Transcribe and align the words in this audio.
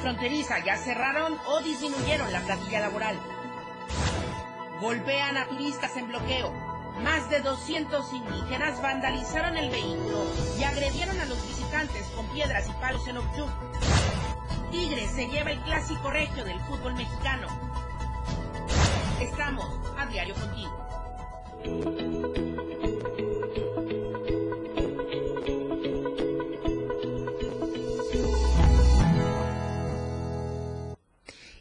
fronteriza 0.00 0.58
ya 0.64 0.76
cerraron 0.76 1.38
o 1.46 1.60
disminuyeron 1.60 2.32
la 2.32 2.40
plantilla 2.40 2.80
laboral. 2.80 3.18
Golpean 4.80 5.36
a 5.36 5.46
turistas 5.46 5.96
en 5.96 6.08
bloqueo. 6.08 6.52
Más 7.02 7.30
de 7.30 7.40
200 7.40 8.12
indígenas 8.12 8.82
vandalizaron 8.82 9.56
el 9.56 9.70
vehículo 9.70 10.24
y 10.58 10.64
agredieron 10.64 11.18
a 11.20 11.26
los 11.26 11.46
visitantes 11.46 12.06
con 12.16 12.26
piedras 12.28 12.68
y 12.68 12.72
palos 12.72 13.06
en 13.08 13.18
Ochuc. 13.18 13.50
Tigres 14.70 15.10
se 15.10 15.28
lleva 15.28 15.50
el 15.50 15.60
clásico 15.60 16.10
regio 16.10 16.44
del 16.44 16.60
fútbol 16.60 16.94
mexicano. 16.94 17.48
Estamos 19.20 19.66
a 19.98 20.06
diario 20.06 20.34
contigo. 20.34 20.70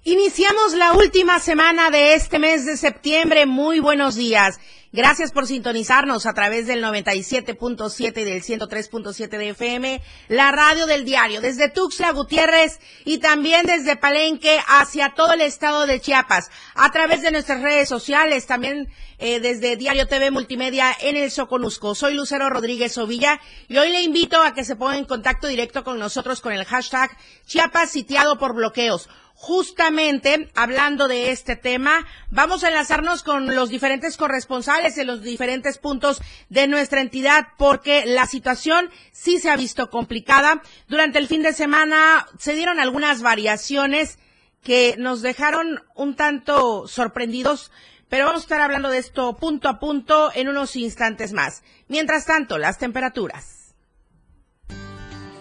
Iniciamos 0.09 0.73
la 0.73 0.93
última 0.93 1.37
semana 1.37 1.91
de 1.91 2.15
este 2.15 2.39
mes 2.39 2.65
de 2.65 2.77
septiembre. 2.77 3.45
Muy 3.45 3.79
buenos 3.79 4.15
días. 4.15 4.59
Gracias 4.91 5.31
por 5.31 5.45
sintonizarnos 5.45 6.25
a 6.25 6.33
través 6.33 6.65
del 6.65 6.83
97.7 6.83 8.21
y 8.21 8.23
del 8.23 8.41
103.7 8.41 9.29
de 9.29 9.49
FM, 9.49 10.01
la 10.27 10.51
radio 10.51 10.87
del 10.87 11.05
diario, 11.05 11.41
desde 11.41 11.69
Tuxtla 11.69 12.11
Gutiérrez 12.11 12.79
y 13.05 13.19
también 13.19 13.67
desde 13.67 13.97
Palenque 13.97 14.59
hacia 14.67 15.13
todo 15.13 15.33
el 15.33 15.41
estado 15.41 15.85
de 15.85 16.01
Chiapas, 16.01 16.49
a 16.73 16.91
través 16.91 17.21
de 17.21 17.29
nuestras 17.29 17.61
redes 17.61 17.87
sociales, 17.87 18.47
también 18.47 18.87
eh, 19.19 19.39
desde 19.39 19.77
Diario 19.77 20.07
TV 20.07 20.31
Multimedia 20.31 20.91
en 21.01 21.17
el 21.17 21.29
Soconusco. 21.29 21.93
Soy 21.93 22.15
Lucero 22.15 22.49
Rodríguez 22.49 22.97
Ovilla 22.97 23.39
y 23.67 23.77
hoy 23.77 23.91
le 23.91 24.01
invito 24.01 24.41
a 24.41 24.55
que 24.55 24.63
se 24.63 24.75
ponga 24.75 24.97
en 24.97 25.05
contacto 25.05 25.45
directo 25.45 25.83
con 25.83 25.99
nosotros 25.99 26.41
con 26.41 26.51
el 26.51 26.65
hashtag 26.65 27.15
Chiapas 27.45 27.91
sitiado 27.91 28.39
por 28.39 28.55
bloqueos 28.55 29.07
justamente 29.39 30.51
hablando 30.53 31.07
de 31.07 31.31
este 31.31 31.55
tema, 31.55 32.05
vamos 32.29 32.61
a 32.61 32.67
enlazarnos 32.67 33.23
con 33.23 33.55
los 33.55 33.69
diferentes 33.69 34.17
corresponsales 34.17 34.97
en 34.97 35.07
los 35.07 35.21
diferentes 35.21 35.77
puntos 35.77 36.21
de 36.49 36.67
nuestra 36.67 36.99
entidad 36.99 37.47
porque 37.57 38.05
la 38.05 38.25
situación 38.25 38.89
sí 39.13 39.39
se 39.39 39.49
ha 39.49 39.55
visto 39.55 39.89
complicada. 39.89 40.61
Durante 40.89 41.19
el 41.19 41.27
fin 41.29 41.41
de 41.41 41.53
semana 41.53 42.27
se 42.37 42.53
dieron 42.53 42.81
algunas 42.81 43.21
variaciones 43.21 44.19
que 44.61 44.95
nos 44.97 45.21
dejaron 45.21 45.83
un 45.95 46.17
tanto 46.17 46.85
sorprendidos, 46.89 47.71
pero 48.09 48.25
vamos 48.25 48.41
a 48.41 48.43
estar 48.43 48.59
hablando 48.59 48.89
de 48.89 48.97
esto 48.97 49.37
punto 49.37 49.69
a 49.69 49.79
punto 49.79 50.31
en 50.35 50.49
unos 50.49 50.75
instantes 50.75 51.31
más. 51.31 51.63
Mientras 51.87 52.25
tanto, 52.25 52.57
las 52.57 52.77
temperaturas. 52.77 53.73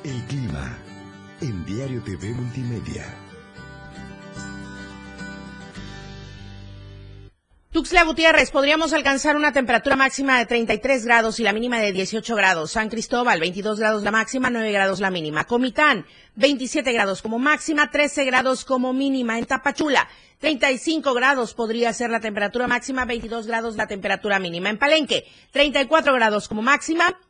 El 0.04 0.22
clima 0.28 0.78
en 1.40 1.64
Diario 1.64 2.00
TV 2.04 2.28
Multimedia. 2.28 3.27
Tuxtla 7.70 8.04
Gutiérrez, 8.04 8.50
podríamos 8.50 8.94
alcanzar 8.94 9.36
una 9.36 9.52
temperatura 9.52 9.94
máxima 9.94 10.38
de 10.38 10.46
33 10.46 11.04
grados 11.04 11.38
y 11.38 11.42
la 11.42 11.52
mínima 11.52 11.78
de 11.78 11.92
18 11.92 12.34
grados. 12.34 12.70
San 12.70 12.88
Cristóbal, 12.88 13.40
22 13.40 13.78
grados 13.78 14.02
la 14.04 14.10
máxima, 14.10 14.48
9 14.48 14.72
grados 14.72 15.00
la 15.00 15.10
mínima. 15.10 15.44
Comitán, 15.44 16.06
27 16.36 16.90
grados 16.94 17.20
como 17.20 17.38
máxima, 17.38 17.90
13 17.90 18.24
grados 18.24 18.64
como 18.64 18.94
mínima. 18.94 19.38
En 19.38 19.44
Tapachula, 19.44 20.08
35 20.38 21.12
grados 21.12 21.52
podría 21.52 21.92
ser 21.92 22.08
la 22.08 22.20
temperatura 22.20 22.66
máxima, 22.66 23.04
22 23.04 23.46
grados 23.46 23.76
la 23.76 23.86
temperatura 23.86 24.38
mínima. 24.38 24.70
En 24.70 24.78
Palenque, 24.78 25.26
34 25.50 26.14
grados 26.14 26.48
como 26.48 26.62
máxima 26.62 27.20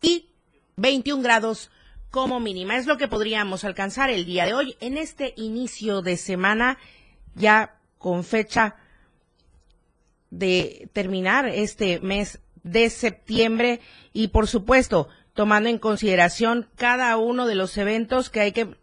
y 0.00 0.30
21 0.76 1.22
grados 1.22 1.70
como 2.10 2.40
mínima. 2.40 2.78
Es 2.78 2.86
lo 2.86 2.96
que 2.96 3.06
podríamos 3.06 3.64
alcanzar 3.64 4.08
el 4.08 4.24
día 4.24 4.46
de 4.46 4.54
hoy 4.54 4.76
en 4.80 4.96
este 4.96 5.34
inicio 5.36 6.00
de 6.00 6.16
semana 6.16 6.78
ya 7.34 7.76
con 7.98 8.24
fecha 8.24 8.76
de 10.38 10.88
terminar 10.92 11.46
este 11.46 12.00
mes 12.00 12.40
de 12.62 12.90
septiembre 12.90 13.80
y 14.12 14.28
por 14.28 14.48
supuesto 14.48 15.08
tomando 15.32 15.68
en 15.68 15.78
consideración 15.78 16.68
cada 16.76 17.16
uno 17.16 17.46
de 17.46 17.54
los 17.54 17.76
eventos 17.76 18.30
que 18.30 18.40
hay 18.40 18.52
que 18.52 18.76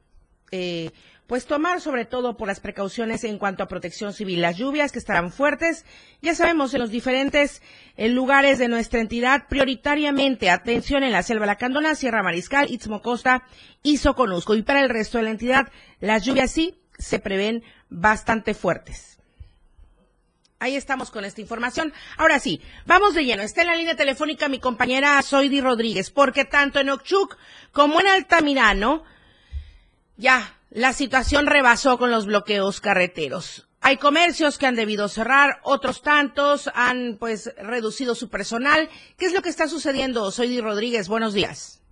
eh, 0.51 0.91
pues 1.27 1.45
tomar 1.45 1.79
sobre 1.79 2.05
todo 2.05 2.35
por 2.35 2.47
las 2.47 2.59
precauciones 2.59 3.23
en 3.23 3.37
cuanto 3.37 3.63
a 3.63 3.67
protección 3.67 4.11
civil. 4.11 4.41
Las 4.41 4.57
lluvias 4.57 4.91
que 4.91 4.99
estarán 4.99 5.31
fuertes, 5.31 5.85
ya 6.21 6.35
sabemos, 6.35 6.73
en 6.73 6.81
los 6.81 6.91
diferentes 6.91 7.61
eh, 7.95 8.09
lugares 8.09 8.59
de 8.59 8.67
nuestra 8.67 8.99
entidad, 8.99 9.47
prioritariamente 9.47 10.49
atención 10.49 11.03
en 11.03 11.13
la 11.13 11.23
Selva 11.23 11.45
Lacandona, 11.45 11.95
Sierra 11.95 12.21
Mariscal, 12.21 12.69
Istmo 12.69 13.01
Costa 13.01 13.43
y 13.81 13.95
Soconusco. 13.95 14.55
Y 14.55 14.61
para 14.61 14.81
el 14.81 14.89
resto 14.89 15.19
de 15.19 15.23
la 15.23 15.29
entidad, 15.29 15.71
las 16.01 16.25
lluvias 16.25 16.51
sí 16.51 16.75
se 16.97 17.19
prevén 17.19 17.63
bastante 17.89 18.53
fuertes. 18.53 19.20
Ahí 20.61 20.75
estamos 20.75 21.09
con 21.09 21.25
esta 21.25 21.41
información. 21.41 21.91
Ahora 22.17 22.37
sí, 22.37 22.61
vamos 22.85 23.15
de 23.15 23.25
lleno. 23.25 23.41
Está 23.41 23.61
en 23.61 23.67
la 23.67 23.75
línea 23.75 23.95
telefónica 23.95 24.47
mi 24.47 24.59
compañera 24.59 25.19
Zoidi 25.23 25.59
Rodríguez, 25.59 26.11
porque 26.11 26.45
tanto 26.45 26.79
en 26.79 26.91
Ochuc 26.91 27.35
como 27.71 27.99
en 27.99 28.05
Altamirano, 28.05 29.03
ya 30.17 30.53
la 30.69 30.93
situación 30.93 31.47
rebasó 31.47 31.97
con 31.97 32.11
los 32.11 32.27
bloqueos 32.27 32.79
carreteros. 32.79 33.67
Hay 33.81 33.97
comercios 33.97 34.59
que 34.59 34.67
han 34.67 34.75
debido 34.75 35.07
cerrar, 35.07 35.61
otros 35.63 36.03
tantos 36.03 36.69
han 36.75 37.17
pues 37.19 37.51
reducido 37.57 38.13
su 38.13 38.29
personal. 38.29 38.87
¿Qué 39.17 39.25
es 39.25 39.33
lo 39.33 39.41
que 39.41 39.49
está 39.49 39.67
sucediendo, 39.67 40.29
Zoidi 40.29 40.61
Rodríguez? 40.61 41.09
Buenos 41.09 41.33
días. 41.33 41.83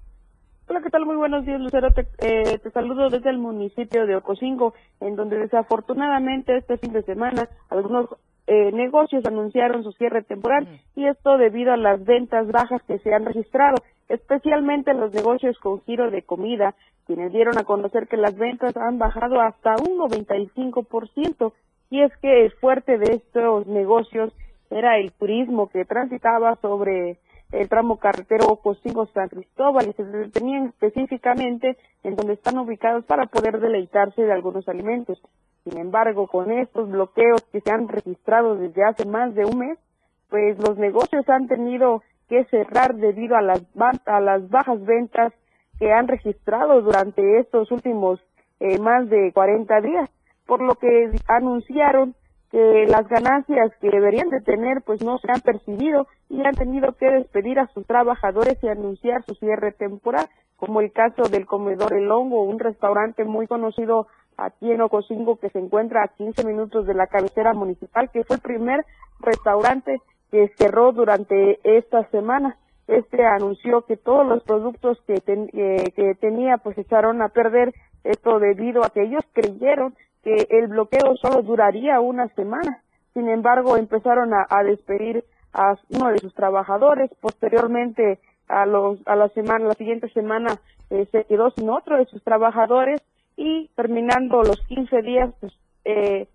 Hola, 0.68 0.82
¿qué 0.84 0.92
tal? 0.92 1.08
Muy 1.08 1.16
buenos 1.16 1.44
días, 1.44 1.60
Lucero. 1.60 1.90
Te, 1.92 2.08
eh, 2.20 2.60
te, 2.60 2.70
saludo 2.70 3.10
desde 3.10 3.32
el 3.32 3.40
municipio 3.40 4.06
de 4.06 4.16
Ocosingo, 4.18 4.76
en 5.00 5.16
donde 5.16 5.40
desafortunadamente 5.40 6.56
este 6.56 6.78
fin 6.78 6.94
de 6.94 7.02
semana 7.02 7.50
algunos 7.72 8.10
eh, 8.52 8.72
negocios 8.72 9.24
anunciaron 9.28 9.84
su 9.84 9.92
cierre 9.92 10.24
temporal 10.24 10.68
y 10.96 11.06
esto 11.06 11.38
debido 11.38 11.72
a 11.72 11.78
las 11.78 12.04
ventas 12.04 12.48
bajas 12.48 12.82
que 12.88 12.98
se 12.98 13.14
han 13.14 13.24
registrado, 13.24 13.76
especialmente 14.08 14.96
los 14.96 15.14
negocios 15.14 15.56
con 15.60 15.82
giro 15.82 16.10
de 16.10 16.24
comida, 16.24 16.74
quienes 17.06 17.32
dieron 17.32 17.60
a 17.60 17.64
conocer 17.64 18.08
que 18.08 18.18
las 18.18 18.36
ventas 18.36 18.76
han 18.76 18.98
bajado 18.98 19.40
hasta 19.40 19.76
un 19.76 20.00
95%. 20.00 21.54
Y 21.92 22.02
es 22.02 22.12
que 22.24 22.46
el 22.46 22.52
fuerte 22.54 22.98
de 22.98 23.18
estos 23.18 23.68
negocios 23.68 24.34
era 24.72 24.98
el 24.98 25.12
turismo 25.12 25.70
que 25.70 25.86
transitaba 25.86 26.56
sobre 26.56 27.20
el 27.52 27.70
tramo 27.70 27.98
carretero 27.98 28.56
Cocingo 28.56 29.06
San 29.14 29.30
Cristóbal 29.30 29.90
y 29.90 29.94
se 29.94 30.04
detenían 30.06 30.70
específicamente 30.70 31.78
en 32.04 32.16
donde 32.16 32.34
están 32.34 32.58
ubicados 32.58 33.06
para 33.06 33.28
poder 33.28 33.60
deleitarse 33.60 34.24
de 34.24 34.34
algunos 34.34 34.68
alimentos. 34.68 35.22
Sin 35.70 35.80
embargo, 35.80 36.28
con 36.28 36.52
estos 36.52 36.90
bloqueos 36.90 37.44
que 37.52 37.62
se 37.62 37.72
han 37.72 37.88
registrado 37.88 38.56
desde 38.56 38.84
hace 38.84 39.06
más 39.06 39.36
de 39.36 39.46
un 39.46 39.60
mes, 39.60 39.78
pues 40.30 40.58
los 40.58 40.78
negocios 40.78 41.28
han 41.30 41.48
tenido 41.48 42.02
que 42.28 42.46
cerrar 42.46 42.96
debido 42.96 43.36
a 43.36 43.42
las, 43.42 43.62
a 44.06 44.20
las 44.20 44.50
bajas 44.50 44.84
ventas 44.84 45.34
que 45.78 45.92
han 45.92 46.08
registrado 46.08 46.82
durante 46.82 47.40
estos 47.40 47.72
últimos 47.72 48.20
eh, 48.60 48.80
más 48.80 49.10
de 49.10 49.32
40 49.32 49.82
días, 49.82 50.10
por 50.46 50.62
lo 50.62 50.76
que 50.76 51.12
anunciaron 51.28 52.16
que 52.52 52.86
las 52.88 53.08
ganancias 53.08 53.72
que 53.80 53.92
deberían 53.92 54.30
de 54.30 54.42
tener 54.42 54.82
pues 54.82 55.04
no 55.04 55.20
se 55.20 55.32
han 55.32 55.42
percibido 55.42 56.08
y 56.30 56.44
han 56.44 56.56
tenido 56.56 56.94
que 56.94 57.10
despedir 57.10 57.60
a 57.60 57.68
sus 57.68 57.86
trabajadores 57.86 58.58
y 58.64 58.68
anunciar 58.68 59.24
su 59.24 59.36
cierre 59.36 59.72
temporal, 59.72 60.28
como 60.58 60.82
el 60.82 60.92
caso 60.92 61.30
del 61.30 61.46
comedor 61.46 61.94
El 61.94 62.12
Hongo, 62.12 62.44
un 62.44 62.60
restaurante 62.60 63.24
muy 63.24 63.46
conocido 63.46 64.08
aquí 64.46 64.72
en 64.72 64.82
Ocosingo 64.82 65.38
que 65.38 65.50
se 65.50 65.60
encuentra 65.60 66.04
a 66.04 66.08
15 66.08 66.44
minutos 66.46 66.86
de 66.86 66.94
la 66.94 67.08
cabecera 67.08 67.54
municipal, 67.54 68.10
que 68.12 68.24
fue 68.24 68.38
el 68.38 68.42
primer 68.42 68.86
restaurante 69.20 70.02
que 70.32 70.52
cerró 70.58 70.92
durante 70.92 71.60
esta 71.64 72.04
semana. 72.10 72.58
Este 72.88 73.26
anunció 73.26 73.84
que 73.84 73.98
todos 73.98 74.26
los 74.26 74.44
productos 74.44 75.00
que, 75.06 75.22
eh, 75.26 75.92
que 75.96 76.16
tenía 76.16 76.58
pues 76.58 76.78
echaron 76.78 77.22
a 77.22 77.30
perder 77.30 77.74
esto 78.04 78.40
debido 78.40 78.84
a 78.84 78.90
que 78.90 79.04
ellos 79.04 79.24
creyeron 79.34 79.96
que 80.24 80.48
el 80.50 80.68
bloqueo 80.68 81.16
solo 81.18 81.42
duraría 81.44 82.00
una 82.00 82.28
semana. 82.30 82.82
Sin 83.14 83.30
embargo, 83.30 83.78
empezaron 83.78 84.34
a, 84.34 84.64
despedir 84.64 85.24
a 85.54 85.76
uno 85.90 86.12
de 86.12 86.20
sus 86.20 86.34
trabajadores. 86.34 87.12
Posteriormente, 87.22 88.20
a, 88.48 88.66
los, 88.66 89.00
a 89.08 89.16
la 89.16 89.30
semana, 89.30 89.66
la 89.66 89.74
siguiente 89.74 90.10
semana, 90.10 90.60
eh, 90.90 91.08
se 91.12 91.26
quedó 91.26 91.52
sin 91.52 91.70
otro 91.70 91.98
de 91.98 92.06
sus 92.06 92.24
trabajadores 92.24 93.02
y 93.40 93.70
terminando 93.76 94.44
los 94.44 94.60
15 94.68 95.02
días, 95.02 95.34
pues, 95.40 95.54
eh, 95.86 96.28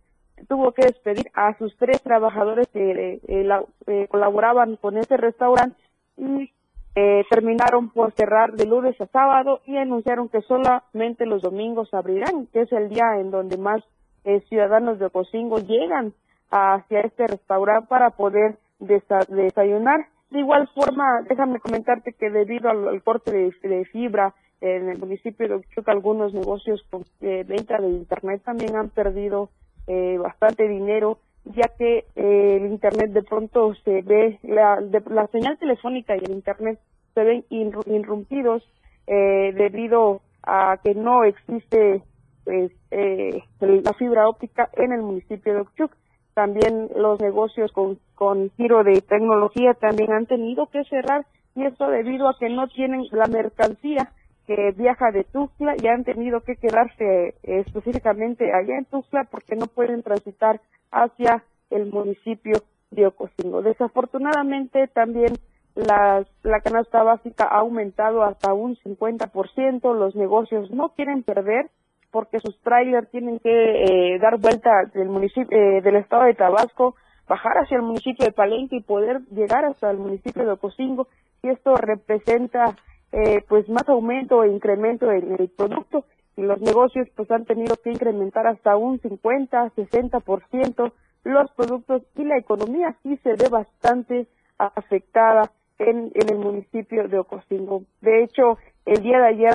tuvo 0.48 0.72
que 0.72 0.86
despedir 0.86 1.26
a 1.34 1.56
sus 1.58 1.76
tres 1.76 2.02
trabajadores 2.02 2.66
que 2.68 3.20
eh, 3.28 4.08
colaboraban 4.08 4.76
con 4.76 4.96
ese 4.96 5.18
restaurante 5.18 5.76
y 6.16 6.50
eh, 6.96 7.24
terminaron 7.28 7.90
por 7.90 8.12
cerrar 8.14 8.52
de 8.52 8.66
lunes 8.66 8.98
a 9.00 9.06
sábado 9.06 9.60
y 9.66 9.76
anunciaron 9.76 10.28
que 10.28 10.40
solamente 10.42 11.26
los 11.26 11.42
domingos 11.42 11.92
abrirán, 11.92 12.46
que 12.52 12.62
es 12.62 12.72
el 12.72 12.88
día 12.88 13.18
en 13.18 13.30
donde 13.30 13.58
más 13.58 13.82
eh, 14.24 14.40
ciudadanos 14.48 14.98
de 14.98 15.06
Ocosingo 15.06 15.58
llegan 15.58 16.14
hacia 16.50 17.00
este 17.00 17.26
restaurante 17.26 17.88
para 17.88 18.10
poder 18.10 18.56
desayunar. 18.78 20.06
De 20.30 20.38
igual 20.38 20.68
forma, 20.68 21.22
déjame 21.28 21.60
comentarte 21.60 22.12
que 22.12 22.30
debido 22.30 22.70
al, 22.70 23.02
corte 23.02 23.52
de, 23.62 23.84
fibra 23.86 24.34
en 24.64 24.88
el 24.88 24.98
municipio 24.98 25.46
de 25.46 25.54
Ochuc 25.56 25.86
algunos 25.88 26.32
negocios 26.32 26.82
con 26.90 27.04
eh, 27.20 27.44
venta 27.46 27.76
de 27.76 27.88
internet 27.88 28.40
también 28.44 28.76
han 28.76 28.88
perdido 28.88 29.50
eh, 29.86 30.16
bastante 30.18 30.66
dinero 30.66 31.18
ya 31.44 31.68
que 31.76 32.06
eh, 32.16 32.56
el 32.56 32.66
internet 32.68 33.10
de 33.10 33.22
pronto 33.22 33.74
se 33.84 34.00
ve 34.00 34.38
la, 34.42 34.80
la 34.80 35.26
señal 35.26 35.58
telefónica 35.58 36.16
y 36.16 36.24
el 36.24 36.30
internet 36.30 36.80
se 37.14 37.24
ven 37.24 37.44
irrumpidos 37.50 38.62
debido 39.06 40.22
a 40.42 40.78
que 40.82 40.94
no 40.94 41.24
existe 41.24 42.00
pues, 42.42 42.72
la 42.90 43.92
fibra 43.92 44.26
óptica 44.30 44.70
en 44.72 44.92
el 44.92 45.02
municipio 45.02 45.52
de 45.52 45.60
Ochuc 45.60 45.92
también 46.32 46.88
los 46.96 47.20
negocios 47.20 47.70
con, 47.72 47.98
con 48.14 48.50
giro 48.56 48.82
de 48.82 49.02
tecnología 49.02 49.74
también 49.74 50.10
han 50.12 50.24
tenido 50.24 50.66
que 50.68 50.82
cerrar 50.84 51.26
y 51.54 51.66
esto 51.66 51.88
debido 51.88 52.28
a 52.28 52.38
que 52.38 52.48
no 52.48 52.66
tienen 52.68 53.02
la 53.12 53.26
mercancía 53.26 54.10
que 54.46 54.72
viaja 54.76 55.10
de 55.10 55.24
Tuxtla 55.24 55.74
y 55.82 55.86
han 55.86 56.04
tenido 56.04 56.40
que 56.40 56.56
quedarse 56.56 57.28
eh, 57.28 57.34
específicamente 57.66 58.52
allá 58.52 58.76
en 58.78 58.84
Tuxtla 58.84 59.24
porque 59.24 59.56
no 59.56 59.66
pueden 59.66 60.02
transitar 60.02 60.60
hacia 60.90 61.44
el 61.70 61.86
municipio 61.86 62.58
de 62.90 63.06
Ocosingo. 63.06 63.62
Desafortunadamente 63.62 64.86
también 64.88 65.32
la 65.74 66.24
canasta 66.62 67.02
básica 67.02 67.44
ha 67.44 67.58
aumentado 67.58 68.22
hasta 68.22 68.54
un 68.54 68.76
50%, 68.76 69.94
los 69.94 70.14
negocios 70.14 70.70
no 70.70 70.90
quieren 70.90 71.24
perder 71.24 71.68
porque 72.14 72.38
sus 72.38 72.56
trailers 72.60 73.10
tienen 73.10 73.40
que 73.40 73.50
eh, 73.50 74.18
dar 74.20 74.38
vuelta 74.38 74.84
del 74.94 75.08
municipio 75.08 75.48
eh, 75.50 75.80
del 75.82 75.96
estado 75.96 76.22
de 76.22 76.34
Tabasco, 76.34 76.94
bajar 77.26 77.54
hacia 77.58 77.76
el 77.76 77.82
municipio 77.82 78.24
de 78.24 78.30
Palenque 78.30 78.76
y 78.76 78.82
poder 78.82 79.22
llegar 79.32 79.64
hasta 79.64 79.90
el 79.90 79.98
municipio 79.98 80.44
de 80.44 80.52
Ocosingo 80.52 81.08
y 81.42 81.48
esto 81.48 81.74
representa 81.74 82.76
eh, 83.16 83.44
pues 83.48 83.68
más 83.68 83.88
aumento 83.88 84.42
e 84.42 84.50
incremento 84.50 85.12
en 85.12 85.36
el 85.38 85.48
producto 85.48 86.04
y 86.36 86.42
los 86.42 86.60
negocios 86.60 87.06
pues 87.14 87.30
han 87.30 87.44
tenido 87.44 87.76
que 87.76 87.92
incrementar 87.92 88.44
hasta 88.48 88.76
un 88.76 88.98
50, 88.98 89.70
60% 89.76 90.92
los 91.22 91.50
productos 91.52 92.02
y 92.16 92.24
la 92.24 92.38
economía 92.38 92.96
sí 93.04 93.16
se 93.22 93.34
ve 93.34 93.48
bastante 93.48 94.26
afectada 94.58 95.52
en, 95.78 96.10
en 96.12 96.28
el 96.28 96.38
municipio 96.38 97.06
de 97.06 97.20
Ocosingo. 97.20 97.84
De 98.00 98.24
hecho, 98.24 98.58
el 98.84 99.00
día 99.00 99.18
de 99.20 99.28
ayer 99.28 99.52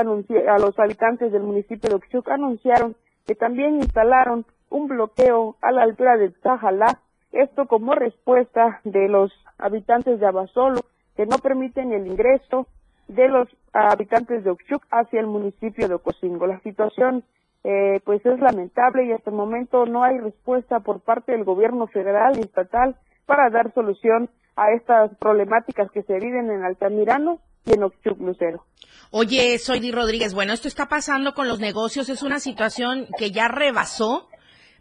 a 0.47 0.57
los 0.57 0.79
habitantes 0.79 1.33
del 1.33 1.44
municipio 1.44 1.89
de 1.89 1.95
Oxuc 1.97 2.29
anunciaron 2.29 2.95
que 3.27 3.35
también 3.35 3.75
instalaron 3.75 4.45
un 4.69 4.88
bloqueo 4.88 5.57
a 5.62 5.73
la 5.73 5.83
altura 5.83 6.15
de 6.15 6.29
Tajalá, 6.29 7.01
esto 7.33 7.67
como 7.67 7.94
respuesta 7.94 8.79
de 8.85 9.09
los 9.09 9.33
habitantes 9.57 10.21
de 10.21 10.27
Abasolo 10.27 10.79
que 11.17 11.25
no 11.25 11.38
permiten 11.39 11.91
el 11.91 12.07
ingreso 12.07 12.67
de 13.09 13.27
los 13.27 13.47
habitantes 13.73 14.44
de 14.44 14.51
Oxuc 14.51 14.85
hacia 14.91 15.19
el 15.19 15.27
municipio 15.27 15.88
de 15.88 15.95
Ocosingo. 15.95 16.47
La 16.47 16.59
situación 16.61 17.23
eh, 17.63 18.00
pues 18.06 18.25
es 18.25 18.39
lamentable 18.39 19.06
y 19.06 19.11
hasta 19.11 19.31
el 19.31 19.35
momento 19.35 19.85
no 19.85 20.03
hay 20.03 20.17
respuesta 20.19 20.79
por 20.79 21.01
parte 21.01 21.33
del 21.33 21.44
gobierno 21.44 21.88
federal 21.88 22.38
y 22.38 22.41
estatal 22.41 22.95
para 23.25 23.50
dar 23.50 23.73
solución 23.73 24.29
a 24.56 24.71
estas 24.71 25.15
problemáticas 25.17 25.91
que 25.91 26.03
se 26.03 26.13
viven 26.13 26.51
en 26.51 26.63
Altamirano 26.63 27.39
y 27.65 27.73
en 27.73 27.83
Oxuc 27.83 28.19
Lucero. 28.19 28.65
Oye, 29.12 29.57
soy 29.57 29.79
Di 29.79 29.91
Rodríguez. 29.91 30.33
Bueno, 30.33 30.53
esto 30.53 30.67
está 30.67 30.88
pasando 30.88 31.33
con 31.33 31.47
los 31.47 31.59
negocios. 31.59 32.09
Es 32.09 32.21
una 32.21 32.39
situación 32.39 33.07
que 33.17 33.31
ya 33.31 33.47
rebasó, 33.47 34.27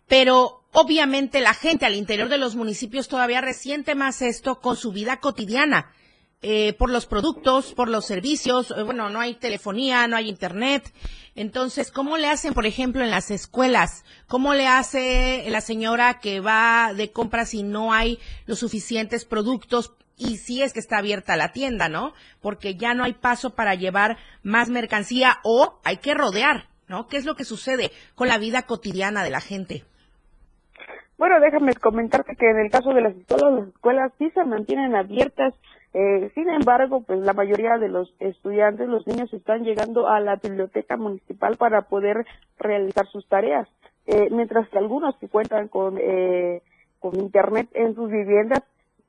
pero 0.07 0.61
obviamente 0.73 1.41
la 1.41 1.55
gente 1.55 1.87
al 1.87 1.95
interior 1.95 2.29
de 2.29 2.39
los 2.39 2.57
municipios 2.57 3.09
todavía 3.09 3.41
resiente 3.41 3.95
más 3.95 4.21
esto 4.21 4.61
con 4.61 4.77
su 4.77 4.93
vida 4.93 5.19
cotidiana. 5.19 5.93
Eh, 6.41 6.73
por 6.75 6.89
los 6.89 7.07
productos, 7.07 7.75
por 7.75 7.89
los 7.89 8.07
servicios, 8.07 8.71
eh, 8.71 8.85
bueno, 8.85 9.11
no 9.11 9.19
hay 9.19 9.35
telefonía, 9.35 10.07
no 10.07 10.17
hay 10.17 10.29
internet. 10.29 10.93
Entonces, 11.35 11.91
¿cómo 11.91 12.17
le 12.17 12.29
hacen, 12.29 12.55
por 12.55 12.65
ejemplo, 12.65 13.03
en 13.03 13.11
las 13.11 13.33
escuelas? 13.33 14.05
¿Cómo 14.29 14.55
le 14.55 14.69
hace 14.69 15.47
la 15.49 15.61
señora 15.61 16.21
que 16.21 16.39
va 16.39 16.93
de 16.95 17.11
compras 17.11 17.51
si 17.51 17.65
no 17.65 17.93
hay 17.93 18.21
los 18.47 18.61
suficientes 18.61 19.25
productos 19.25 19.93
y 20.17 20.37
si 20.37 20.63
es 20.63 20.73
que 20.73 20.79
está 20.79 20.99
abierta 20.99 21.37
la 21.37 21.51
tienda, 21.51 21.89
¿no? 21.89 22.13
Porque 22.41 22.77
ya 22.77 22.95
no 22.95 23.03
hay 23.03 23.15
paso 23.15 23.57
para 23.57 23.75
llevar 23.75 24.17
más 24.45 24.69
mercancía 24.69 25.39
o 25.43 25.81
hay 25.83 25.97
que 25.97 26.15
rodear, 26.15 26.69
¿no? 26.87 27.09
¿Qué 27.09 27.17
es 27.17 27.25
lo 27.25 27.35
que 27.35 27.45
sucede 27.45 27.91
con 28.15 28.29
la 28.29 28.39
vida 28.39 28.63
cotidiana 28.63 29.25
de 29.25 29.31
la 29.31 29.41
gente? 29.41 29.85
Bueno, 31.17 31.41
déjame 31.41 31.75
comentarte 31.75 32.37
que 32.37 32.49
en 32.49 32.61
el 32.61 32.71
caso 32.71 32.91
de 32.91 33.01
las 33.01 33.17
escuelas, 33.17 33.53
las 33.59 33.69
escuelas 33.69 34.13
sí 34.19 34.31
se 34.31 34.45
mantienen 34.45 34.95
abiertas. 34.95 35.53
Eh, 35.95 36.31
sin 36.35 36.51
embargo, 36.51 37.03
pues 37.07 37.21
la 37.21 37.33
mayoría 37.33 37.79
de 37.79 37.89
los 37.89 38.15
estudiantes, 38.21 38.89
los 38.89 39.07
niños 39.07 39.33
están 39.33 39.65
llegando 39.65 40.07
a 40.09 40.21
la 40.21 40.37
biblioteca 40.37 40.97
municipal 40.97 41.57
para 41.57 41.83
poder 41.83 42.27
realizar 42.59 43.07
sus 43.07 43.27
tareas, 43.27 43.67
eh, 44.07 44.29
mientras 44.31 44.69
que 44.69 44.79
algunos 44.79 45.17
que 45.17 45.29
cuentan 45.29 45.69
con 45.69 45.97
eh, 45.99 46.63
con 46.99 47.19
internet 47.19 47.69
en 47.75 47.95
sus 47.95 48.11
viviendas 48.11 48.63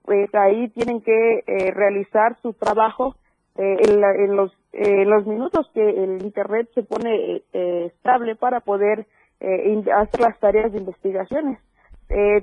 pues 0.04 0.34
ahí 0.34 0.70
tienen 0.70 1.02
que 1.02 1.44
eh, 1.46 1.72
realizar 1.72 2.38
su 2.42 2.54
trabajo 2.54 3.16
eh, 3.58 3.78
en, 3.88 4.36
los, 4.36 4.52
los 4.74 5.28
minutos 5.28 5.70
que 5.74 5.88
el 5.88 6.24
Internet 6.24 6.70
se 6.74 6.82
pone 6.82 7.44
estable 7.52 8.36
para 8.36 8.62
poder 8.62 9.06
hacer 9.40 10.20
las 10.20 10.40
tareas 10.40 10.72
de 10.72 10.80
investigaciones. 10.80 11.60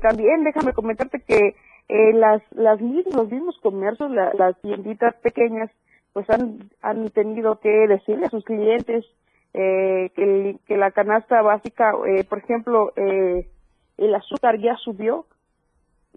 también 0.01 0.45
déjame 0.45 0.75
comentarte 0.75 1.21
que 1.27 1.57
las, 1.89 2.43
las 2.53 2.81
los 2.81 3.31
mismos 3.31 3.59
comercios, 3.63 4.11
las 4.11 4.61
tienditas 4.61 5.15
pequeñas, 5.17 5.71
pues 6.13 6.29
han, 6.31 6.71
han 6.83 7.09
tenido 7.11 7.61
que 7.61 7.71
decirle 7.89 8.27
a 8.27 8.31
sus 8.31 8.45
clientes 8.45 9.05
que, 9.53 10.59
que 10.67 10.77
la 10.77 10.91
canasta 10.91 11.43
básica, 11.43 11.93
por 12.29 12.39
ejemplo, 12.39 12.93
el 12.97 14.15
azúcar 14.15 14.59
ya 14.59 14.77
subió, 14.77 15.27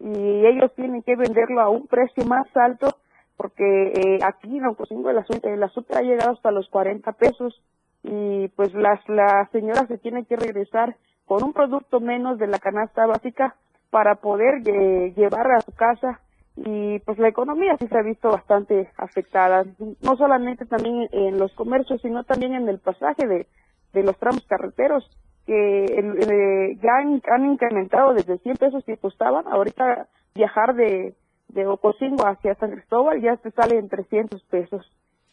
y 0.02 0.46
ellos 0.46 0.74
tienen 0.76 1.04
que 1.04 1.16
venderlo 1.16 1.62
a 1.62 1.70
un 1.70 1.88
precio 1.88 2.26
más 2.26 2.48
alto 2.56 2.96
porque 3.40 3.94
eh, 3.96 4.20
aquí 4.22 4.58
en 4.58 4.66
Ocosingo 4.66 5.10
el 5.10 5.18
azúcar, 5.18 5.54
el 5.54 5.64
azúcar 5.64 6.00
ha 6.00 6.02
llegado 6.02 6.32
hasta 6.32 6.52
los 6.52 6.68
40 6.68 7.10
pesos 7.14 7.62
y 8.04 8.50
pues 8.50 8.74
las 8.74 9.00
la 9.08 9.48
señora 9.54 9.88
se 9.88 9.98
tiene 9.98 10.26
que 10.26 10.36
regresar 10.36 10.98
con 11.26 11.44
un 11.44 11.54
producto 11.54 12.02
menos 12.02 12.38
de 12.38 12.48
la 12.48 12.60
canasta 12.60 13.06
básica 13.06 13.56
para 13.90 14.16
poder 14.16 14.62
eh, 14.68 15.14
llevar 15.16 15.52
a 15.52 15.62
su 15.62 15.72
casa 15.74 16.20
y 16.56 17.00
pues 17.00 17.18
la 17.20 17.30
economía 17.30 17.78
sí 17.80 17.88
se 17.88 17.98
ha 17.98 18.02
visto 18.02 18.30
bastante 18.30 18.90
afectada, 18.98 19.66
no 20.02 20.18
solamente 20.18 20.66
también 20.66 21.08
en 21.12 21.40
los 21.40 21.54
comercios, 21.54 22.02
sino 22.02 22.24
también 22.24 22.54
en 22.54 22.68
el 22.68 22.80
pasaje 22.80 23.28
de, 23.28 23.48
de 23.94 24.04
los 24.04 24.18
tramos 24.18 24.46
carreteros 24.46 25.10
que 25.46 25.86
eh, 25.86 26.78
ya 26.82 26.98
han, 26.98 27.46
incrementado 27.46 28.14
desde 28.14 28.38
100 28.38 28.58
pesos 28.58 28.84
que 28.86 28.98
costaban, 28.98 29.48
ahorita 29.48 30.08
viajar 30.36 30.76
de, 30.76 31.16
de 31.48 31.66
Ocosingo 31.66 32.28
hacia 32.28 32.56
San 32.56 32.72
Cristóbal 32.72 33.20
ya 33.22 33.36
te 33.38 33.52
sale 33.52 33.80
en 33.80 33.90
300 33.90 34.44
pesos. 34.44 34.92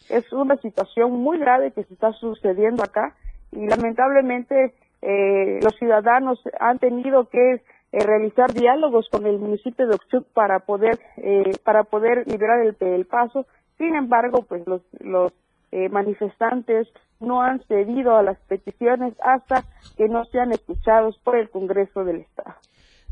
Es 0.08 0.32
una 0.32 0.56
situación 0.56 1.12
muy 1.12 1.38
grave 1.38 1.72
que 1.72 1.84
se 1.84 1.92
está 1.92 2.12
sucediendo 2.12 2.82
acá 2.82 3.14
y 3.52 3.66
lamentablemente 3.66 4.74
eh, 5.02 5.60
los 5.62 5.76
ciudadanos 5.76 6.40
han 6.60 6.78
tenido 6.78 7.28
que 7.28 7.62
eh, 7.96 8.02
realizar 8.04 8.52
diálogos 8.52 9.08
con 9.10 9.24
el 9.24 9.38
municipio 9.38 9.86
de 9.86 9.94
Oxuc 9.94 10.26
para 10.34 10.58
poder 10.58 11.00
eh, 11.16 11.52
para 11.64 11.84
poder 11.84 12.28
liberar 12.30 12.60
el, 12.60 13.06
paso. 13.06 13.46
Sin 13.78 13.94
embargo, 13.94 14.42
pues 14.42 14.66
los 14.66 14.82
los 15.00 15.32
eh, 15.72 15.88
manifestantes 15.88 16.88
no 17.20 17.40
han 17.40 17.60
cedido 17.60 18.14
a 18.14 18.22
las 18.22 18.38
peticiones 18.48 19.14
hasta 19.22 19.64
que 19.96 20.08
no 20.08 20.26
sean 20.26 20.52
escuchados 20.52 21.18
por 21.24 21.36
el 21.36 21.48
Congreso 21.48 22.04
del 22.04 22.16
Estado. 22.16 22.56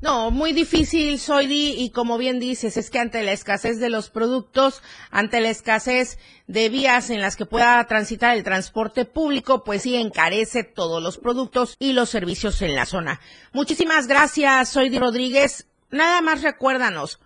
No, 0.04 0.30
muy 0.30 0.52
difícil, 0.52 1.18
Soidi, 1.18 1.76
y 1.78 1.90
como 1.90 2.18
bien 2.18 2.38
dices, 2.38 2.76
es 2.76 2.90
que 2.90 2.98
ante 2.98 3.22
la 3.22 3.32
escasez 3.32 3.80
de 3.80 3.88
los 3.88 4.10
productos, 4.10 4.82
ante 5.10 5.40
la 5.40 5.48
escasez 5.48 6.18
de 6.46 6.68
vías 6.68 7.08
en 7.08 7.22
las 7.22 7.36
que 7.36 7.46
pueda 7.46 7.82
transitar 7.86 8.36
el 8.36 8.44
transporte 8.44 9.06
público, 9.06 9.64
pues 9.64 9.80
sí 9.80 9.96
encarece 9.96 10.62
todos 10.62 11.02
los 11.02 11.16
productos 11.16 11.76
y 11.78 11.94
los 11.94 12.10
servicios 12.10 12.60
en 12.60 12.74
la 12.74 12.84
zona. 12.84 13.18
Muchísimas 13.54 14.06
gracias, 14.06 14.68
Soidi 14.68 14.98
Rodríguez. 14.98 15.70
Nada 15.90 16.20
más 16.20 16.42
recuérdanos, 16.42 17.18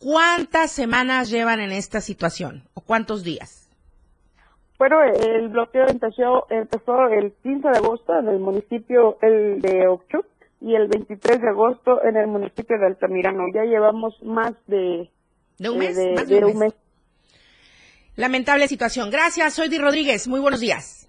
¿cuántas 0.00 0.72
semanas 0.72 1.30
llevan 1.30 1.60
en 1.60 1.70
esta 1.70 2.00
situación 2.00 2.64
o 2.74 2.80
cuántos 2.80 3.22
días? 3.22 3.70
Bueno, 4.80 4.96
el 5.04 5.48
bloqueo 5.48 5.86
empezó, 5.86 6.48
empezó 6.50 7.06
el 7.06 7.32
15 7.44 7.68
de 7.68 7.78
agosto 7.78 8.18
en 8.18 8.26
el 8.26 8.40
municipio 8.40 9.16
el 9.22 9.62
de 9.62 9.86
Ochuc 9.86 10.26
y 10.60 10.74
el 10.74 10.88
23 10.88 11.40
de 11.40 11.48
agosto 11.48 12.02
en 12.04 12.16
el 12.16 12.26
municipio 12.26 12.78
de 12.78 12.86
Altamirano. 12.86 13.44
Ya 13.54 13.64
llevamos 13.64 14.14
más 14.22 14.52
de, 14.66 15.10
¿De 15.58 15.70
un 15.70 15.82
eh, 15.82 16.54
mes. 16.54 16.74
Lamentable 18.16 18.68
situación. 18.68 19.10
Gracias, 19.10 19.54
soy 19.54 19.68
Di 19.68 19.78
Rodríguez. 19.78 20.26
Muy 20.28 20.40
buenos 20.40 20.60
días. 20.60 21.06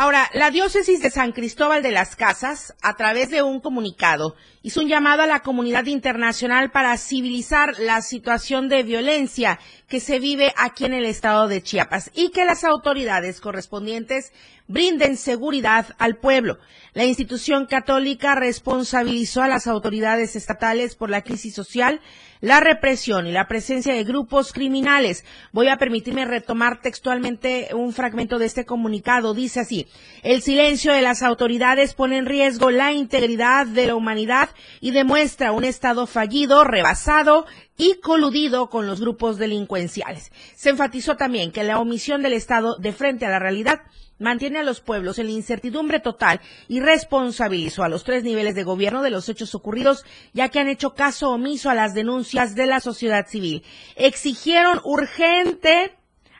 Ahora, 0.00 0.30
la 0.32 0.52
diócesis 0.52 1.02
de 1.02 1.10
San 1.10 1.32
Cristóbal 1.32 1.82
de 1.82 1.90
las 1.90 2.14
Casas, 2.14 2.72
a 2.82 2.94
través 2.94 3.30
de 3.30 3.42
un 3.42 3.58
comunicado, 3.60 4.36
hizo 4.62 4.80
un 4.80 4.86
llamado 4.86 5.22
a 5.22 5.26
la 5.26 5.40
comunidad 5.40 5.86
internacional 5.86 6.70
para 6.70 6.96
civilizar 6.96 7.76
la 7.80 8.00
situación 8.00 8.68
de 8.68 8.84
violencia 8.84 9.58
que 9.88 9.98
se 9.98 10.20
vive 10.20 10.54
aquí 10.56 10.84
en 10.84 10.94
el 10.94 11.04
estado 11.04 11.48
de 11.48 11.64
Chiapas 11.64 12.12
y 12.14 12.30
que 12.30 12.44
las 12.44 12.62
autoridades 12.62 13.40
correspondientes 13.40 14.32
brinden 14.68 15.16
seguridad 15.16 15.86
al 15.98 16.16
pueblo. 16.16 16.58
La 16.92 17.04
institución 17.04 17.66
católica 17.66 18.34
responsabilizó 18.34 19.42
a 19.42 19.48
las 19.48 19.66
autoridades 19.66 20.36
estatales 20.36 20.94
por 20.94 21.10
la 21.10 21.22
crisis 21.22 21.54
social, 21.54 22.00
la 22.40 22.60
represión 22.60 23.26
y 23.26 23.32
la 23.32 23.48
presencia 23.48 23.94
de 23.94 24.04
grupos 24.04 24.52
criminales. 24.52 25.24
Voy 25.52 25.68
a 25.68 25.76
permitirme 25.76 26.24
retomar 26.24 26.80
textualmente 26.80 27.68
un 27.74 27.92
fragmento 27.92 28.38
de 28.38 28.46
este 28.46 28.64
comunicado. 28.64 29.34
Dice 29.34 29.60
así, 29.60 29.86
el 30.22 30.42
silencio 30.42 30.92
de 30.92 31.02
las 31.02 31.22
autoridades 31.22 31.94
pone 31.94 32.18
en 32.18 32.26
riesgo 32.26 32.70
la 32.70 32.92
integridad 32.92 33.66
de 33.66 33.86
la 33.86 33.94
humanidad 33.94 34.50
y 34.80 34.90
demuestra 34.90 35.52
un 35.52 35.64
Estado 35.64 36.06
fallido, 36.06 36.64
rebasado 36.64 37.46
y 37.76 38.00
coludido 38.00 38.70
con 38.70 38.86
los 38.86 39.00
grupos 39.00 39.38
delincuenciales. 39.38 40.32
Se 40.56 40.70
enfatizó 40.70 41.16
también 41.16 41.52
que 41.52 41.64
la 41.64 41.78
omisión 41.78 42.22
del 42.22 42.32
Estado 42.32 42.76
de 42.76 42.92
frente 42.92 43.24
a 43.24 43.30
la 43.30 43.38
realidad 43.38 43.82
mantiene 44.18 44.58
a 44.58 44.62
los 44.62 44.80
pueblos 44.80 45.18
en 45.18 45.26
la 45.26 45.32
incertidumbre 45.32 46.00
total 46.00 46.40
y 46.68 46.80
responsabilizó 46.80 47.82
a 47.82 47.88
los 47.88 48.04
tres 48.04 48.24
niveles 48.24 48.54
de 48.54 48.64
gobierno 48.64 49.02
de 49.02 49.10
los 49.10 49.28
hechos 49.28 49.54
ocurridos, 49.54 50.04
ya 50.32 50.48
que 50.48 50.60
han 50.60 50.68
hecho 50.68 50.94
caso 50.94 51.30
omiso 51.30 51.70
a 51.70 51.74
las 51.74 51.94
denuncias 51.94 52.54
de 52.54 52.66
la 52.66 52.80
sociedad 52.80 53.26
civil. 53.26 53.62
Exigieron 53.96 54.80
urgente 54.84 55.92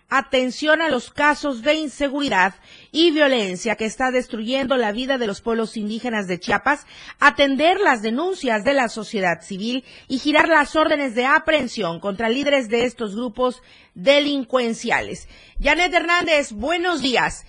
atención 0.08 0.80
a 0.80 0.88
los 0.88 1.10
casos 1.10 1.62
de 1.62 1.74
inseguridad 1.74 2.54
y 2.92 3.10
violencia 3.10 3.76
que 3.76 3.84
está 3.84 4.10
destruyendo 4.10 4.76
la 4.76 4.90
vida 4.90 5.18
de 5.18 5.26
los 5.26 5.42
pueblos 5.42 5.76
indígenas 5.76 6.26
de 6.26 6.40
Chiapas, 6.40 6.86
atender 7.20 7.78
las 7.78 8.00
denuncias 8.00 8.64
de 8.64 8.72
la 8.72 8.88
sociedad 8.88 9.42
civil 9.42 9.84
y 10.08 10.18
girar 10.18 10.48
las 10.48 10.76
órdenes 10.76 11.14
de 11.14 11.26
aprehensión 11.26 12.00
contra 12.00 12.30
líderes 12.30 12.68
de 12.68 12.84
estos 12.84 13.14
grupos 13.14 13.62
delincuenciales. 13.94 15.28
Janet 15.60 15.92
Hernández, 15.92 16.52
buenos 16.52 17.02
días. 17.02 17.44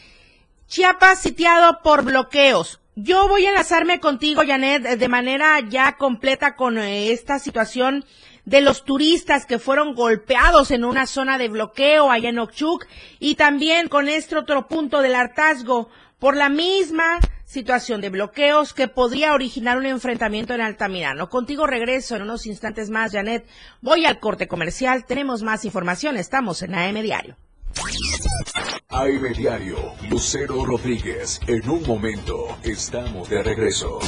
Chiapas 0.69 1.19
sitiado 1.19 1.79
por 1.81 2.03
bloqueos. 2.03 2.79
Yo 2.95 3.27
voy 3.27 3.43
a 3.43 3.49
enlazarme 3.49 3.99
contigo, 3.99 4.43
Janet, 4.45 4.83
de 4.83 5.07
manera 5.07 5.59
ya 5.61 5.97
completa 5.97 6.55
con 6.55 6.77
eh, 6.77 7.11
esta 7.11 7.39
situación 7.39 8.05
de 8.45 8.61
los 8.61 8.85
turistas 8.85 9.47
que 9.47 9.57
fueron 9.57 9.95
golpeados 9.95 10.69
en 10.69 10.85
una 10.85 11.07
zona 11.07 11.39
de 11.39 11.49
bloqueo 11.49 12.11
allá 12.11 12.29
en 12.29 12.37
Ochuc 12.37 12.85
y 13.17 13.33
también 13.33 13.87
con 13.87 14.09
este 14.09 14.37
otro 14.37 14.67
punto 14.67 15.01
del 15.01 15.15
hartazgo 15.15 15.89
por 16.19 16.37
la 16.37 16.49
misma 16.49 17.19
situación 17.45 17.99
de 17.99 18.11
bloqueos 18.11 18.75
que 18.75 18.87
podría 18.87 19.33
originar 19.33 19.75
un 19.75 19.87
enfrentamiento 19.87 20.53
en 20.53 20.61
Altamirano. 20.61 21.29
Contigo 21.29 21.65
regreso 21.65 22.15
en 22.15 22.21
unos 22.21 22.45
instantes 22.45 22.91
más, 22.91 23.11
Janet. 23.11 23.43
Voy 23.81 24.05
al 24.05 24.19
corte 24.19 24.47
comercial. 24.47 25.03
Tenemos 25.05 25.41
más 25.41 25.65
información. 25.65 26.15
Estamos 26.15 26.61
en 26.61 26.75
AM 26.75 27.01
Diario. 27.01 27.37
AM 28.89 29.33
Diario, 29.33 29.77
Lucero 30.09 30.65
Rodríguez. 30.65 31.39
En 31.47 31.69
un 31.69 31.83
momento 31.87 32.57
estamos 32.63 33.29
de 33.29 33.43
regreso. 33.43 33.99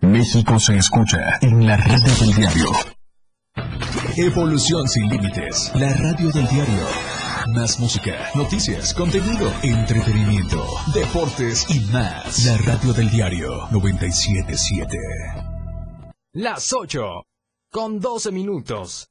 México 0.00 0.58
se 0.58 0.76
escucha 0.76 1.38
en 1.42 1.66
la 1.66 1.76
red 1.76 2.02
del 2.18 2.34
diario. 2.34 2.72
Evolución 4.16 4.88
sin 4.88 5.08
límites. 5.08 5.70
La 5.74 5.92
radio 5.94 6.30
del 6.30 6.48
diario. 6.48 6.86
Más 7.54 7.78
música, 7.80 8.30
noticias, 8.34 8.94
contenido, 8.94 9.52
entretenimiento, 9.62 10.64
deportes 10.94 11.66
y 11.70 11.80
más. 11.92 12.44
La 12.44 12.56
radio 12.58 12.92
del 12.92 13.10
diario 13.10 13.68
977. 13.70 14.96
Las 16.32 16.72
8 16.72 17.24
con 17.70 18.00
12 18.00 18.32
minutos. 18.32 19.10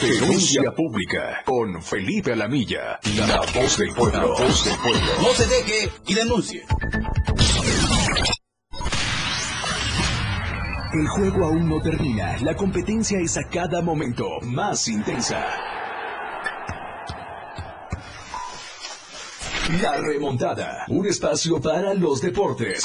Denuncia 0.00 0.72
pública 0.76 1.42
con 1.44 1.82
Felipe 1.82 2.32
Alamilla, 2.32 2.98
la 3.16 3.40
voz 3.54 3.78
del 3.78 3.94
pueblo. 3.94 4.36
voz 4.36 4.64
del 4.64 4.76
pueblo. 4.76 5.00
No 5.22 5.28
se 5.34 5.46
deje 5.46 5.90
y 6.06 6.14
denuncie. 6.14 6.62
El 10.92 11.08
juego 11.08 11.46
aún 11.46 11.68
no 11.68 11.80
termina. 11.80 12.36
La 12.42 12.54
competencia 12.54 13.18
es 13.20 13.36
a 13.36 13.44
cada 13.48 13.82
momento 13.82 14.28
más 14.42 14.88
intensa. 14.88 15.44
La 19.80 19.96
remontada. 19.96 20.84
Un 20.88 21.06
espacio 21.06 21.60
para 21.60 21.94
los 21.94 22.20
deportes. 22.20 22.84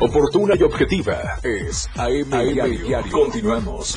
Oportuna 0.00 0.54
y 0.56 0.62
objetiva 0.62 1.40
es 1.42 1.88
AM, 1.96 2.30
Diario. 2.30 3.02
Continuamos. 3.10 3.96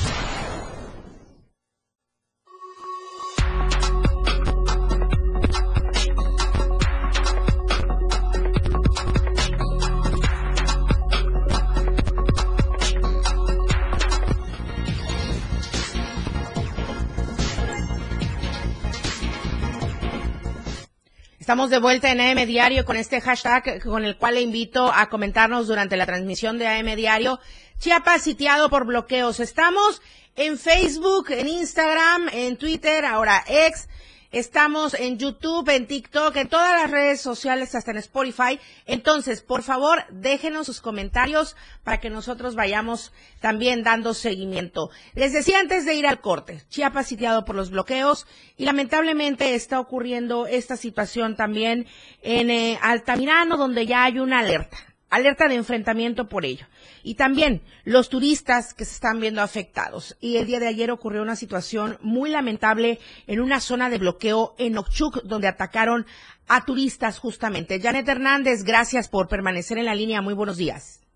Estamos 21.42 21.70
de 21.70 21.80
vuelta 21.80 22.12
en 22.12 22.20
AM 22.20 22.46
Diario 22.46 22.84
con 22.84 22.96
este 22.96 23.20
hashtag 23.20 23.82
con 23.82 24.04
el 24.04 24.16
cual 24.16 24.36
le 24.36 24.42
invito 24.42 24.92
a 24.94 25.08
comentarnos 25.08 25.66
durante 25.66 25.96
la 25.96 26.06
transmisión 26.06 26.56
de 26.56 26.68
AM 26.68 26.94
Diario. 26.94 27.40
Chiapas 27.80 28.22
sitiado 28.22 28.70
por 28.70 28.86
bloqueos. 28.86 29.40
Estamos 29.40 30.00
en 30.36 30.56
Facebook, 30.56 31.32
en 31.32 31.48
Instagram, 31.48 32.28
en 32.32 32.56
Twitter, 32.56 33.04
ahora 33.04 33.42
ex. 33.48 33.88
Estamos 34.32 34.94
en 34.94 35.18
YouTube, 35.18 35.68
en 35.68 35.86
TikTok, 35.86 36.34
en 36.36 36.48
todas 36.48 36.80
las 36.80 36.90
redes 36.90 37.20
sociales, 37.20 37.74
hasta 37.74 37.90
en 37.90 37.98
Spotify. 37.98 38.58
Entonces, 38.86 39.42
por 39.42 39.62
favor, 39.62 40.06
déjenos 40.10 40.64
sus 40.64 40.80
comentarios 40.80 41.54
para 41.84 42.00
que 42.00 42.08
nosotros 42.08 42.54
vayamos 42.54 43.12
también 43.40 43.82
dando 43.82 44.14
seguimiento. 44.14 44.88
Les 45.14 45.34
decía 45.34 45.60
antes 45.60 45.84
de 45.84 45.96
ir 45.96 46.06
al 46.06 46.22
corte, 46.22 46.62
Chiapas 46.70 47.08
sitiado 47.08 47.44
por 47.44 47.56
los 47.56 47.70
bloqueos 47.70 48.26
y 48.56 48.64
lamentablemente 48.64 49.54
está 49.54 49.78
ocurriendo 49.78 50.46
esta 50.46 50.78
situación 50.78 51.36
también 51.36 51.86
en 52.22 52.48
eh, 52.48 52.78
Altamirano, 52.80 53.58
donde 53.58 53.84
ya 53.84 54.04
hay 54.04 54.18
una 54.18 54.38
alerta 54.38 54.91
alerta 55.12 55.46
de 55.46 55.56
enfrentamiento 55.56 56.26
por 56.26 56.44
ello. 56.46 56.66
Y 57.04 57.14
también 57.14 57.60
los 57.84 58.08
turistas 58.08 58.72
que 58.72 58.86
se 58.86 58.94
están 58.94 59.20
viendo 59.20 59.42
afectados. 59.42 60.16
Y 60.20 60.38
el 60.38 60.46
día 60.46 60.58
de 60.58 60.68
ayer 60.68 60.90
ocurrió 60.90 61.22
una 61.22 61.36
situación 61.36 61.98
muy 62.00 62.30
lamentable 62.30 62.98
en 63.26 63.40
una 63.40 63.60
zona 63.60 63.90
de 63.90 63.98
bloqueo 63.98 64.54
en 64.58 64.78
Okchuk, 64.78 65.22
donde 65.24 65.48
atacaron 65.48 66.06
a 66.48 66.64
turistas 66.64 67.18
justamente. 67.18 67.78
Janet 67.78 68.08
Hernández, 68.08 68.64
gracias 68.64 69.10
por 69.10 69.28
permanecer 69.28 69.76
en 69.76 69.84
la 69.84 69.94
línea. 69.94 70.22
Muy 70.22 70.32
buenos 70.32 70.56
días. 70.56 71.06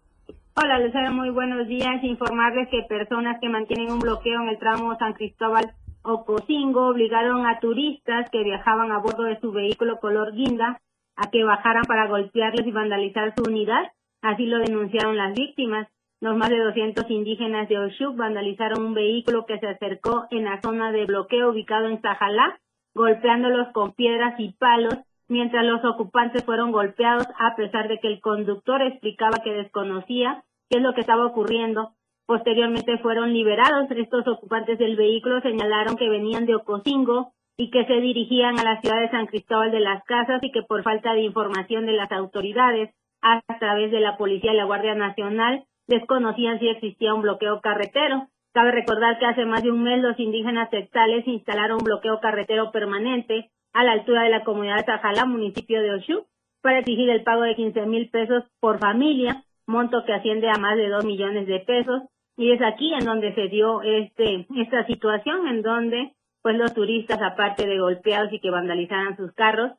Hola, 0.55 0.79
Lucero, 0.79 1.13
muy 1.13 1.31
buenos 1.31 1.67
días. 1.67 2.03
Informarles 2.03 2.69
que 2.71 2.83
personas 2.89 3.39
que 3.41 3.49
mantienen 3.49 3.91
un 3.91 3.99
bloqueo 3.99 4.43
en 4.43 4.49
el 4.51 4.59
tramo 4.59 4.97
San 4.99 5.15
Cristóbal 5.15 5.73
Ocosingo 6.03 6.89
obligaron 6.89 7.47
a 7.47 7.61
turistas 7.61 8.29
que 8.31 8.45
viajaban 8.45 8.93
a 8.93 8.99
bordo 8.99 9.25
de 9.25 9.41
su 9.41 9.53
vehículo 9.53 9.99
color 10.01 10.35
guinda 10.35 10.79
a 11.17 11.31
que 11.31 11.45
bajaran 11.45 11.85
para 11.85 12.09
golpearles 12.09 12.67
y 12.67 12.73
vandalizar 12.73 13.35
su 13.37 13.43
unidad. 13.49 13.91
Así 14.23 14.47
lo 14.47 14.59
denunciaron 14.59 15.17
las 15.17 15.35
víctimas. 15.35 15.89
Los 16.21 16.37
más 16.37 16.49
de 16.49 16.59
200 16.59 17.11
indígenas 17.11 17.69
de 17.69 17.79
Oshuk 17.79 18.17
vandalizaron 18.17 18.85
un 18.85 18.95
vehículo 18.95 19.45
que 19.47 19.59
se 19.59 19.69
acercó 19.69 20.27
en 20.31 20.45
la 20.45 20.61
zona 20.63 20.93
de 20.93 21.05
bloqueo 21.05 21.51
ubicado 21.51 21.89
en 21.89 22.01
Sajalá, 22.01 22.59
golpeándolos 22.95 23.69
con 23.73 23.93
piedras 23.93 24.35
y 24.39 24.53
palos, 24.53 24.95
mientras 25.29 25.65
los 25.65 25.85
ocupantes 25.85 26.45
fueron 26.45 26.73
golpeados 26.73 27.27
a 27.39 27.55
pesar 27.57 27.89
de 27.89 27.99
que 27.99 28.09
el 28.09 28.21
conductor 28.21 28.81
explicaba 28.83 29.39
que 29.45 29.53
desconocía 29.53 30.45
qué 30.71 30.79
es 30.79 30.83
lo 30.83 30.95
que 30.95 31.03
estaba 31.03 31.27
ocurriendo. 31.27 31.93
Posteriormente 32.27 32.99
fueron 32.99 33.33
liberados. 33.33 33.91
Estos 33.91 34.27
ocupantes 34.27 34.79
del 34.79 34.97
vehículo 34.97 35.41
señalaron 35.43 35.97
que 35.97 36.09
venían 36.09 36.47
de 36.47 36.57
Ocosingo 36.57 37.33
y 37.57 37.71
que 37.71 37.87
se 37.87 38.01
dirigían 38.01 38.59
a 38.59 38.65
la 38.65 38.81
ciudad 38.81 39.01
de 39.01 39.11
San 39.11 39.27
Cristóbal 39.27 39.71
de 39.71 39.81
las 39.81 40.05
Casas 40.05 40.43
y 40.43 40.53
que 40.53 40.63
por 40.63 40.83
falta 40.83 41.15
de 41.15 41.23
información 41.23 41.87
de 41.87 41.93
las 41.93 42.13
autoridades 42.13 42.91
a 43.23 43.41
través 43.59 43.91
de 43.91 44.01
la 44.01 44.17
Policía 44.17 44.53
y 44.53 44.57
la 44.57 44.65
Guardia 44.65 44.95
Nacional 44.95 45.65
desconocían 45.87 46.59
si 46.59 46.69
existía 46.69 47.15
un 47.15 47.23
bloqueo 47.23 47.61
carretero. 47.61 48.29
Cabe 48.53 48.73
recordar 48.73 49.19
que 49.19 49.27
hace 49.27 49.45
más 49.47 49.63
de 49.63 49.71
un 49.71 49.83
mes 49.83 50.03
los 50.03 50.19
indígenas 50.19 50.71
textales 50.71 51.27
instalaron 51.27 51.79
un 51.79 51.85
bloqueo 51.85 52.21
carretero 52.21 52.73
permanente 52.73 53.51
a 53.73 53.85
la 53.85 53.93
altura 53.93 54.23
de 54.23 54.31
la 54.31 54.45
comunidad 54.45 54.79
de 54.79 54.85
Tajala, 54.85 55.25
municipio 55.27 55.83
de 55.83 55.95
Oshú, 55.95 56.27
para 56.63 56.79
exigir 56.79 57.09
el 57.11 57.23
pago 57.23 57.43
de 57.43 57.55
15 57.55 57.87
mil 57.87 58.09
pesos 58.11 58.45
por 58.61 58.79
familia, 58.79 59.45
monto 59.67 60.05
que 60.05 60.15
asciende 60.15 60.49
a 60.49 60.59
más 60.59 60.77
de 60.77 60.89
dos 60.89 61.05
millones 61.05 61.47
de 61.47 61.61
pesos. 61.61 62.03
Y 62.39 62.53
es 62.53 62.61
aquí 62.63 62.93
en 62.93 63.05
donde 63.05 63.35
se 63.35 63.49
dio 63.49 63.83
este, 63.83 64.47
esta 64.57 64.87
situación, 64.87 65.49
en 65.49 65.63
donde 65.63 66.13
pues 66.47 66.59
los 66.59 66.75
turistas, 66.75 67.19
aparte 67.21 67.67
de 67.67 67.81
golpeados 67.81 68.33
y 68.33 68.39
que 68.39 68.53
vandalizaran 68.53 69.17
sus 69.17 69.33
carros, 69.33 69.73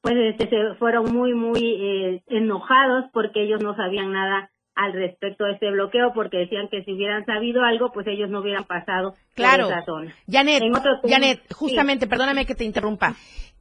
pues 0.00 0.14
este, 0.16 0.48
se 0.48 0.74
fueron 0.78 1.12
muy, 1.12 1.34
muy 1.34 1.60
eh, 1.60 2.22
enojados 2.28 3.10
porque 3.12 3.42
ellos 3.42 3.62
no 3.62 3.76
sabían 3.76 4.10
nada 4.10 4.50
al 4.74 4.94
respecto 4.94 5.44
de 5.44 5.52
este 5.52 5.70
bloqueo 5.70 6.14
porque 6.14 6.38
decían 6.38 6.68
que 6.70 6.82
si 6.84 6.94
hubieran 6.94 7.26
sabido 7.26 7.62
algo, 7.62 7.92
pues 7.92 8.06
ellos 8.06 8.30
no 8.30 8.40
hubieran 8.40 8.64
pasado 8.64 9.16
claro. 9.34 9.64
por 9.64 9.72
esa 9.74 9.84
zona. 9.84 10.14
Janet, 10.26 10.62
Janet, 11.06 11.52
justamente, 11.52 12.06
perdóname 12.06 12.46
que 12.46 12.54
te 12.54 12.64
interrumpa. 12.64 13.14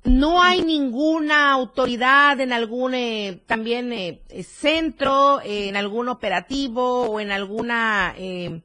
No 0.06 0.42
hay 0.42 0.64
ninguna 0.64 1.52
autoridad 1.52 2.40
en 2.40 2.54
algún 2.54 2.94
eh, 2.96 3.42
también 3.46 3.92
eh, 3.92 4.22
centro, 4.44 5.42
en 5.44 5.76
algún 5.76 6.08
operativo 6.08 7.12
o 7.12 7.20
en 7.20 7.30
alguna 7.32 8.16
eh, 8.18 8.62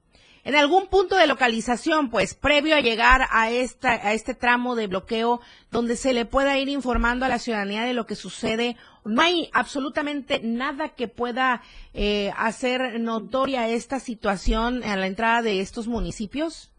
en 0.47 0.55
algún 0.55 0.87
punto 0.87 1.17
de 1.17 1.27
localización, 1.27 2.09
pues, 2.09 2.37
previo 2.37 2.77
a 2.77 2.81
llegar 2.81 3.23
a, 3.33 3.51
esta, 3.51 3.91
a 3.91 4.13
este 4.13 4.33
tramo 4.33 4.77
de 4.77 4.87
bloqueo, 4.87 5.41
donde 5.73 5.97
se 5.97 6.15
le 6.15 6.25
pueda 6.25 6.57
ir 6.57 6.69
informando 6.69 7.27
a 7.27 7.29
la 7.29 7.41
ciudadanía 7.41 7.83
de 7.83 7.95
lo 7.95 8.07
que 8.07 8.15
sucede. 8.15 8.77
No 9.05 9.23
hay 9.23 9.51
absolutamente 9.53 10.41
nada 10.45 10.91
que 10.91 11.09
pueda 11.09 11.63
eh, 11.95 12.31
hacer 12.37 13.01
notoria 13.01 13.69
esta 13.69 13.99
situación 13.99 14.85
a 14.85 14.97
la 14.97 15.09
entrada 15.09 15.43
de 15.43 15.59
estos 15.59 15.89
municipios. 15.89 16.73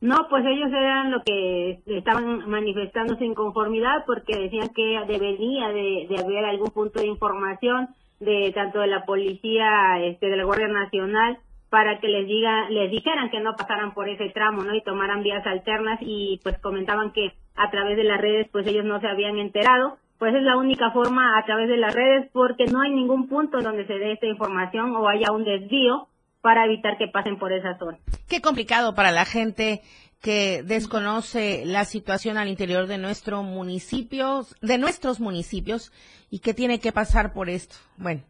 No, 0.00 0.26
pues 0.30 0.46
ellos 0.46 0.70
eran 0.70 1.10
lo 1.10 1.22
que 1.22 1.82
estaban 1.84 2.48
manifestando 2.48 3.18
su 3.18 3.24
inconformidad 3.24 4.06
porque 4.06 4.38
decían 4.38 4.70
que 4.74 5.00
debería 5.06 5.68
de, 5.68 6.06
de 6.08 6.18
haber 6.18 6.46
algún 6.46 6.70
punto 6.70 7.00
de 7.00 7.08
información 7.08 7.88
de 8.20 8.52
tanto 8.54 8.80
de 8.80 8.86
la 8.86 9.04
policía, 9.04 10.02
este, 10.02 10.30
de 10.30 10.36
la 10.38 10.44
Guardia 10.44 10.68
Nacional 10.68 11.40
para 11.70 11.98
que 11.98 12.08
les 12.08 12.26
diga, 12.26 12.68
les 12.70 12.90
dijeran 12.90 13.30
que 13.30 13.40
no 13.40 13.56
pasaran 13.56 13.92
por 13.94 14.08
ese 14.08 14.30
tramo, 14.30 14.62
¿no? 14.62 14.74
Y 14.74 14.82
tomaran 14.82 15.22
vías 15.22 15.46
alternas 15.46 15.98
y 16.00 16.40
pues 16.42 16.58
comentaban 16.58 17.12
que 17.12 17.32
a 17.56 17.70
través 17.70 17.96
de 17.96 18.04
las 18.04 18.20
redes 18.20 18.48
pues 18.52 18.66
ellos 18.66 18.84
no 18.84 19.00
se 19.00 19.08
habían 19.08 19.38
enterado. 19.38 19.98
Pues 20.18 20.34
es 20.34 20.42
la 20.42 20.56
única 20.56 20.92
forma 20.92 21.38
a 21.38 21.44
través 21.44 21.68
de 21.68 21.76
las 21.76 21.94
redes 21.94 22.30
porque 22.32 22.64
no 22.66 22.80
hay 22.80 22.90
ningún 22.90 23.28
punto 23.28 23.60
donde 23.60 23.86
se 23.86 23.94
dé 23.94 24.12
esta 24.12 24.26
información 24.26 24.96
o 24.96 25.08
haya 25.08 25.30
un 25.32 25.44
desvío 25.44 26.08
para 26.40 26.64
evitar 26.64 26.96
que 26.96 27.08
pasen 27.08 27.38
por 27.38 27.52
esa 27.52 27.76
zona. 27.76 27.98
Qué 28.28 28.40
complicado 28.40 28.94
para 28.94 29.10
la 29.10 29.24
gente 29.24 29.82
que 30.20 30.62
desconoce 30.64 31.64
la 31.64 31.84
situación 31.84 32.36
al 32.36 32.48
interior 32.48 32.86
de 32.86 32.98
nuestro 32.98 33.42
municipio, 33.42 34.42
de 34.60 34.78
nuestros 34.78 35.20
municipios 35.20 35.92
y 36.30 36.40
que 36.40 36.54
tiene 36.54 36.80
que 36.80 36.92
pasar 36.92 37.32
por 37.32 37.48
esto. 37.48 37.76
Bueno, 37.96 38.22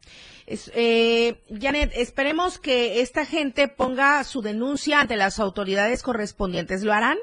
eh, 0.47 1.41
Janet, 1.61 1.93
esperemos 1.95 2.59
que 2.59 3.01
esta 3.01 3.25
gente 3.25 3.69
ponga 3.69 4.23
su 4.25 4.43
denuncia 4.43 5.01
ante 5.01 5.17
las 5.17 5.41
autoridades 5.41 6.03
correspondientes. 6.03 6.85
¿Lo 6.85 6.93
harán? 6.93 7.19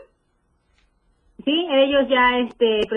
Sí, 1.46 1.68
ellos 1.72 2.08
ya 2.10 2.40
este, 2.40 2.88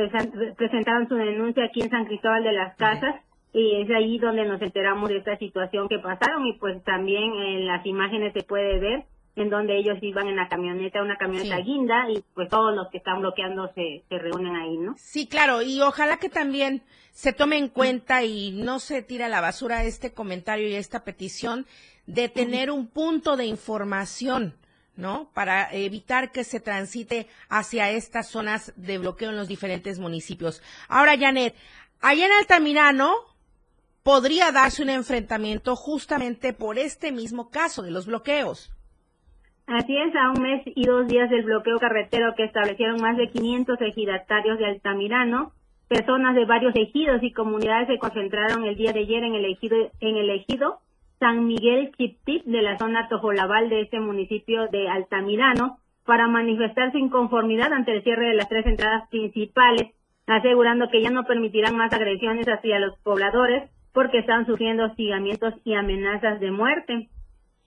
presentaron 0.57 1.09
su 1.09 1.17
denuncia 1.17 1.65
aquí 1.65 1.81
en 1.83 1.91
San 1.91 2.07
Cristóbal 2.07 2.45
de 2.45 2.53
las 2.53 2.77
Casas 2.77 3.17
y 3.53 3.83
es 3.83 3.91
ahí 3.91 4.19
donde 4.19 4.45
nos 4.45 4.61
enteramos 4.61 5.09
de 5.09 5.19
esta 5.19 5.37
situación 5.39 5.89
que 5.89 5.99
pasaron 5.99 6.47
y 6.47 6.53
pues 6.59 6.83
también 6.85 7.33
en 7.33 7.67
las 7.67 7.85
imágenes 7.87 8.33
se 8.35 8.43
puede 8.43 8.79
ver 8.79 9.05
en 9.37 9.51
donde 9.51 9.79
ellos 9.79 9.99
iban 10.01 10.29
en 10.29 10.37
la 10.37 10.49
camioneta, 10.49 11.03
una 11.03 11.19
camioneta 11.19 11.59
guinda, 11.59 12.11
y 12.11 12.25
pues 12.35 12.49
todos 12.49 12.75
los 12.75 12.89
que 12.89 12.99
están 12.99 13.21
bloqueando 13.21 13.71
se, 13.75 14.03
se 14.09 14.19
reúnen 14.19 14.57
ahí, 14.57 14.79
¿no? 14.79 14.95
Sí, 14.99 15.27
claro, 15.27 15.61
y 15.61 15.81
ojalá 15.83 16.17
que 16.17 16.31
también 16.31 16.83
se 17.13 17.35
tome 17.35 17.59
en 17.59 17.69
cuenta 17.69 18.25
y 18.25 18.51
no 18.53 18.81
se 18.81 19.03
tire 19.03 19.25
a 19.25 19.29
la 19.29 19.43
basura 19.43 19.85
este 19.85 20.13
comentario 20.13 20.69
y 20.69 20.75
esta 20.75 21.05
petición 21.05 21.67
de 22.07 22.29
tener 22.31 22.71
un 22.71 22.87
punto 22.87 23.37
de 23.37 23.45
información, 23.45 24.55
¿no? 24.97 25.31
Para 25.35 25.71
evitar 25.73 26.33
que 26.33 26.43
se 26.45 26.61
transite 26.61 27.27
hacia 27.51 27.91
estas 27.91 28.29
zonas 28.29 28.73
de 28.77 28.97
bloqueo 28.99 29.31
en 29.31 29.37
los 29.37 29.49
diferentes 29.49 29.99
municipios. 29.99 30.63
Ahora, 30.89 31.19
Janet, 31.19 31.55
allá 32.01 32.27
en 32.27 32.33
Altamirano 32.33 33.15
podría 34.03 34.53
darse 34.53 34.83
un 34.83 34.91
enfrentamiento 34.91 35.77
justamente 35.77 36.53
por 36.55 36.79
este 36.79 37.13
mismo 37.13 37.51
caso 37.51 37.83
de 37.83 37.91
los 37.91 38.07
bloqueos. 38.07 38.73
Así 39.67 39.97
es, 39.97 40.15
a 40.15 40.31
un 40.31 40.43
mes 40.43 40.63
y 40.65 40.85
dos 40.85 41.09
días 41.09 41.29
del 41.29 41.43
bloqueo 41.43 41.79
carretero 41.79 42.35
que 42.37 42.45
establecieron 42.45 43.01
más 43.01 43.17
de 43.17 43.31
500 43.31 43.81
ejidatarios 43.81 44.59
de 44.59 44.67
Altamirano, 44.67 45.53
personas 45.89 46.37
de 46.37 46.45
varios 46.45 46.75
ejidos 46.77 47.21
y 47.23 47.33
comunidades 47.33 47.89
se 47.89 47.99
concentraron 47.99 48.65
el 48.65 48.77
día 48.77 48.93
de 48.93 49.01
ayer 49.01 49.25
en 49.25 49.35
el 49.35 49.45
ejido, 49.45 49.77
en 50.01 50.17
el 50.17 50.31
ejido 50.31 50.79
San 51.19 51.47
Miguel 51.47 51.91
Chiptip 51.97 52.45
de 52.45 52.63
la 52.63 52.79
zona 52.79 53.09
Tojolabal 53.09 53.69
de 53.69 53.81
este 53.83 53.99
municipio 53.99 54.69
de 54.69 54.89
Altamirano 54.89 55.79
para 56.05 56.29
manifestar 56.29 56.93
su 56.93 56.99
inconformidad 56.99 57.73
ante 57.73 57.93
el 57.93 58.05
cierre 58.05 58.29
de 58.29 58.35
las 58.35 58.49
tres 58.49 58.67
entradas 58.67 59.09
principales, 59.09 59.93
asegurando 60.29 60.89
que 60.91 61.03
ya 61.03 61.11
no 61.11 61.25
permitirán 61.25 61.77
más 61.77 61.93
agresiones 61.93 62.47
hacia 62.47 62.79
los 62.79 62.97
pobladores 62.99 63.69
porque 63.93 64.19
están 64.19 64.47
sufriendo 64.47 64.85
hostigamientos 64.85 65.55
y 65.65 65.75
amenazas 65.75 66.39
de 66.39 66.51
muerte. 66.53 67.09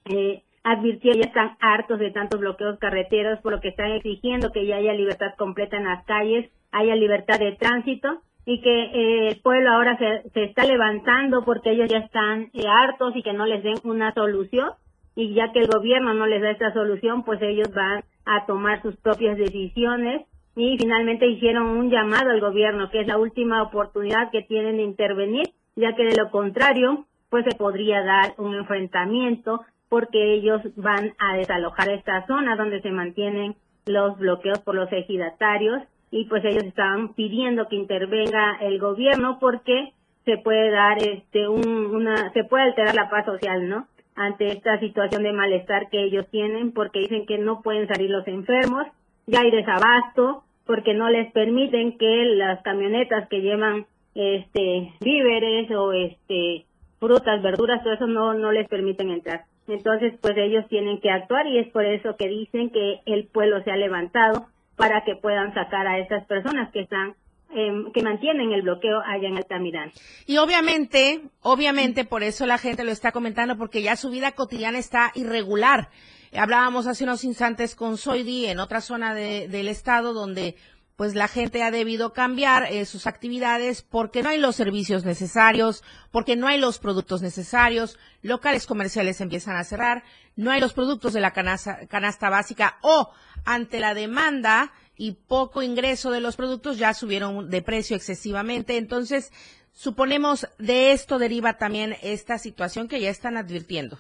Eh, 0.06 0.44
advirtió 0.63 1.13
ya 1.13 1.28
están 1.28 1.58
hartos 1.60 2.00
de 2.00 2.12
tantos 2.12 2.39
bloqueos 2.39 2.80
carreteros, 2.80 3.39
por 3.39 3.54
lo 3.54 3.62
que 3.62 3.69
están 3.69 3.91
exigiendo 3.91 4.52
que 4.52 4.65
ya 4.65 4.78
haya 4.78 4.93
libertad 4.93 5.34
completa 5.38 5.78
en 5.78 5.86
las 5.86 6.06
calles, 6.06 6.50
haya 6.72 6.95
libertad 6.95 7.39
de 7.39 7.54
tránsito 7.54 8.22
y 8.45 8.62
que 8.62 8.84
eh, 8.84 9.28
el 9.30 9.41
pueblo 9.41 9.72
ahora 9.72 9.98
se, 9.98 10.30
se, 10.30 10.43
está 10.43 10.65
levantando 10.65 11.43
porque 11.45 11.72
ellos 11.72 11.89
ya 11.89 12.00
están 12.00 12.50
eh, 12.54 12.63
hartos 12.67 13.15
y 13.15 13.24
que 13.24 13.34
no 13.34 13.45
les 13.45 13.63
den 13.63 13.78
una 13.84 14.13
solución 14.13 14.72
y 15.15 15.34
ya 15.34 15.52
que 15.52 15.60
el 15.60 15.67
gobierno 15.67 16.13
no 16.13 16.28
les 16.28 16.41
da 16.41 16.52
esta 16.52 16.74
solución, 16.74 17.24
pues 17.24 17.41
ellos 17.41 17.69
van 17.74 18.04
a 18.26 18.45
tomar 18.45 18.82
sus 18.82 18.95
propias 18.98 19.38
decisiones 19.38 20.26
y 20.56 20.78
finalmente 20.78 21.28
hicieron 21.28 21.67
un 21.67 21.89
llamado 21.89 22.32
al 22.32 22.41
gobierno, 22.41 22.89
que 22.89 23.02
es 23.02 23.08
la 23.08 23.17
última 23.17 23.62
oportunidad 23.62 24.32
que 24.32 24.41
tienen 24.43 24.78
de 24.78 24.84
intervenir, 24.84 25.50
ya 25.76 25.95
que 25.95 26.06
de 26.06 26.15
lo 26.15 26.32
contrario, 26.32 27.06
pues 27.30 27.45
se 27.45 27.56
podría 27.56 28.04
dar 28.04 28.34
un 28.38 28.56
enfrentamiento 28.56 29.62
porque 29.89 30.36
ellos 30.36 30.62
van 30.75 31.13
a 31.17 31.36
desalojar 31.36 31.89
esta 31.89 32.25
zona 32.28 32.56
donde 32.56 32.82
se 32.82 32.91
mantienen 32.91 33.56
los 33.86 34.17
bloqueos 34.17 34.60
por 34.60 34.75
los 34.75 34.91
ejidatarios 34.93 35.82
y 36.12 36.25
pues 36.25 36.43
ellos 36.45 36.63
estaban 36.63 37.13
pidiendo 37.13 37.67
que 37.67 37.75
intervenga 37.75 38.58
el 38.62 38.80
gobierno 38.80 39.38
porque 39.39 39.93
se 40.25 40.38
puede 40.38 40.69
dar 40.71 40.97
este 40.99 41.47
una 41.47 42.32
se 42.34 42.43
puede 42.43 42.63
alterar 42.65 42.95
la 42.95 43.10
paz 43.10 43.25
social, 43.25 43.67
¿no? 43.67 43.88
Ante 44.15 44.52
esta 44.52 44.80
situación 44.80 45.23
de 45.23 45.34
malestar 45.34 45.89
que 45.89 46.04
ellos 46.04 46.28
tienen 46.30 46.71
porque 46.71 46.99
dicen 46.99 47.25
que 47.25 47.38
no 47.38 47.62
pueden 47.62 47.88
salir 47.88 48.10
los 48.10 48.28
enfermos, 48.28 48.86
ya 49.28 49.41
hay 49.41 49.52
desabasto 49.52 50.43
porque 50.65 50.93
no 50.93 51.10
les 51.10 51.32
permiten 51.32 51.97
que 51.97 52.25
las 52.25 52.62
camionetas 52.62 53.28
que 53.30 53.41
llevan 53.41 53.86
este 54.13 54.93
víveres 55.02 55.71
o 55.71 55.93
este 55.93 56.65
frutas, 56.99 57.41
verduras, 57.41 57.82
todo 57.82 57.93
eso 57.93 58.08
no 58.08 58.34
no 58.34 58.52
les 58.52 58.67
permiten 58.67 59.10
entrar. 59.10 59.45
Entonces, 59.70 60.14
pues 60.22 60.36
ellos 60.38 60.66
tienen 60.68 61.00
que 61.00 61.12
actuar 61.12 61.48
y 61.48 61.60
es 61.60 61.70
por 61.70 61.86
eso 61.86 62.16
que 62.18 62.28
dicen 62.28 62.70
que 62.72 63.02
el 63.06 63.28
pueblo 63.28 63.64
se 63.64 63.72
ha 63.72 63.78
levantado 63.78 64.48
para 64.76 65.04
que 65.04 65.16
puedan 65.16 65.54
sacar 65.54 65.88
a 65.88 66.00
esas 66.00 66.26
personas 66.26 66.72
que 66.72 66.82
están 66.82 67.16
em, 67.52 67.92
que 67.92 68.02
mantienen 68.02 68.52
el 68.52 68.62
bloqueo 68.62 69.00
allá 69.06 69.28
en 69.28 69.38
Altamirano. 69.38 69.92
Y 70.26 70.38
obviamente, 70.38 71.22
obviamente 71.42 72.06
por 72.06 72.24
eso 72.24 72.46
la 72.46 72.58
gente 72.58 72.84
lo 72.84 72.92
está 72.92 73.12
comentando 73.12 73.58
porque 73.58 73.82
ya 73.82 73.96
su 73.96 74.10
vida 74.10 74.32
cotidiana 74.32 74.78
está 74.78 75.12
irregular. 75.16 75.90
Hablábamos 76.34 76.86
hace 76.88 77.04
unos 77.04 77.24
instantes 77.24 77.76
con 77.76 77.98
Soidi 77.98 78.46
en 78.46 78.60
otra 78.60 78.82
zona 78.82 79.16
del 79.16 79.68
estado 79.68 80.14
donde 80.14 80.56
pues 81.00 81.16
la 81.16 81.30
gente 81.30 81.64
ha 81.64 81.72
debido 81.72 82.12
cambiar 82.12 82.74
eh, 82.74 82.86
sus 82.86 83.08
actividades 83.08 83.84
porque 83.84 84.22
no 84.22 84.28
hay 84.28 84.38
los 84.38 84.58
servicios 84.58 85.06
necesarios, 85.06 85.82
porque 86.12 86.36
no 86.36 86.46
hay 86.46 86.60
los 86.60 86.78
productos 86.78 87.22
necesarios, 87.22 87.98
locales 88.22 88.68
comerciales 88.68 89.22
empiezan 89.22 89.56
a 89.56 89.64
cerrar, 89.64 90.04
no 90.36 90.52
hay 90.52 90.60
los 90.60 90.74
productos 90.74 91.14
de 91.14 91.22
la 91.22 91.32
canasta, 91.32 91.88
canasta 91.88 92.30
básica 92.30 92.80
o 92.82 93.14
ante 93.46 93.80
la 93.80 93.94
demanda 93.94 94.74
y 94.98 95.14
poco 95.14 95.64
ingreso 95.64 96.12
de 96.12 96.20
los 96.20 96.36
productos 96.36 96.78
ya 96.78 96.94
subieron 96.94 97.50
de 97.50 97.62
precio 97.62 97.96
excesivamente. 97.96 98.76
Entonces, 98.76 99.32
suponemos 99.72 100.50
de 100.58 100.92
esto 100.92 101.18
deriva 101.18 101.58
también 101.58 101.96
esta 102.02 102.38
situación 102.38 102.90
que 102.90 103.00
ya 103.00 103.10
están 103.10 103.38
advirtiendo. 103.38 104.00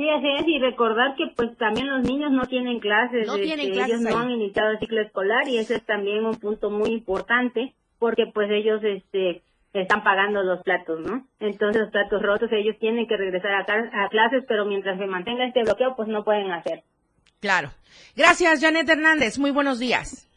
Sí, 0.00 0.08
así 0.08 0.28
es, 0.28 0.48
y 0.48 0.58
recordar 0.58 1.14
que 1.14 1.26
pues 1.36 1.54
también 1.58 1.90
los 1.90 2.02
niños 2.02 2.32
no 2.32 2.46
tienen 2.46 2.80
clases, 2.80 3.26
no 3.26 3.34
tienen 3.34 3.66
este, 3.66 3.72
clases 3.72 4.00
ellos 4.00 4.10
no 4.10 4.18
han 4.18 4.30
iniciado 4.30 4.70
el 4.70 4.78
ciclo 4.78 5.02
escolar 5.02 5.46
y 5.46 5.58
ese 5.58 5.74
es 5.74 5.84
también 5.84 6.24
un 6.24 6.36
punto 6.36 6.70
muy 6.70 6.88
importante 6.88 7.74
porque 7.98 8.24
pues 8.32 8.50
ellos 8.50 8.80
este 8.82 9.42
están 9.74 10.02
pagando 10.02 10.42
los 10.42 10.62
platos, 10.62 11.00
¿no? 11.00 11.26
Entonces 11.38 11.82
los 11.82 11.90
platos 11.90 12.22
rotos 12.22 12.50
ellos 12.50 12.76
tienen 12.80 13.06
que 13.06 13.18
regresar 13.18 13.52
a, 13.52 13.60
a 13.60 14.08
clases, 14.08 14.42
pero 14.48 14.64
mientras 14.64 14.98
se 14.98 15.04
mantenga 15.04 15.44
este 15.44 15.64
bloqueo 15.64 15.94
pues 15.96 16.08
no 16.08 16.24
pueden 16.24 16.50
hacer. 16.50 16.82
Claro. 17.40 17.68
Gracias, 18.16 18.58
Janet 18.62 18.88
Hernández. 18.88 19.38
Muy 19.38 19.50
buenos 19.50 19.78
días. 19.78 20.29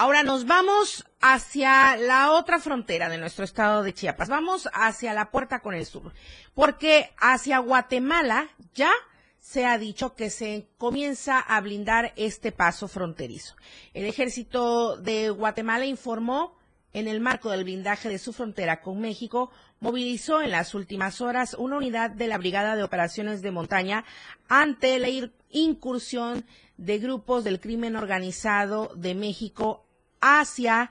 Ahora 0.00 0.22
nos 0.22 0.46
vamos 0.46 1.04
hacia 1.20 1.96
la 1.96 2.30
otra 2.30 2.60
frontera 2.60 3.08
de 3.08 3.18
nuestro 3.18 3.44
estado 3.44 3.82
de 3.82 3.92
Chiapas. 3.92 4.28
Vamos 4.28 4.68
hacia 4.72 5.12
la 5.12 5.32
puerta 5.32 5.58
con 5.58 5.74
el 5.74 5.86
sur, 5.86 6.12
porque 6.54 7.10
hacia 7.18 7.58
Guatemala 7.58 8.46
ya 8.76 8.92
se 9.40 9.66
ha 9.66 9.76
dicho 9.76 10.14
que 10.14 10.30
se 10.30 10.68
comienza 10.78 11.40
a 11.40 11.60
blindar 11.60 12.12
este 12.14 12.52
paso 12.52 12.86
fronterizo. 12.86 13.56
El 13.92 14.04
ejército 14.04 14.96
de 14.98 15.30
Guatemala 15.30 15.84
informó 15.84 16.56
en 16.92 17.08
el 17.08 17.18
marco 17.18 17.50
del 17.50 17.64
blindaje 17.64 18.08
de 18.08 18.20
su 18.20 18.32
frontera 18.32 18.80
con 18.82 19.00
México, 19.00 19.50
movilizó 19.80 20.40
en 20.42 20.52
las 20.52 20.76
últimas 20.76 21.20
horas 21.20 21.54
una 21.58 21.76
unidad 21.76 22.10
de 22.10 22.28
la 22.28 22.38
Brigada 22.38 22.76
de 22.76 22.84
Operaciones 22.84 23.42
de 23.42 23.50
Montaña 23.50 24.04
ante 24.48 24.96
la 25.00 25.08
incursión 25.50 26.46
de 26.76 27.00
grupos 27.00 27.42
del 27.42 27.58
crimen 27.58 27.96
organizado 27.96 28.92
de 28.94 29.16
México 29.16 29.86
hacia 30.20 30.90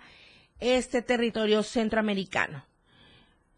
este 0.59 1.01
territorio 1.01 1.63
centroamericano. 1.63 2.65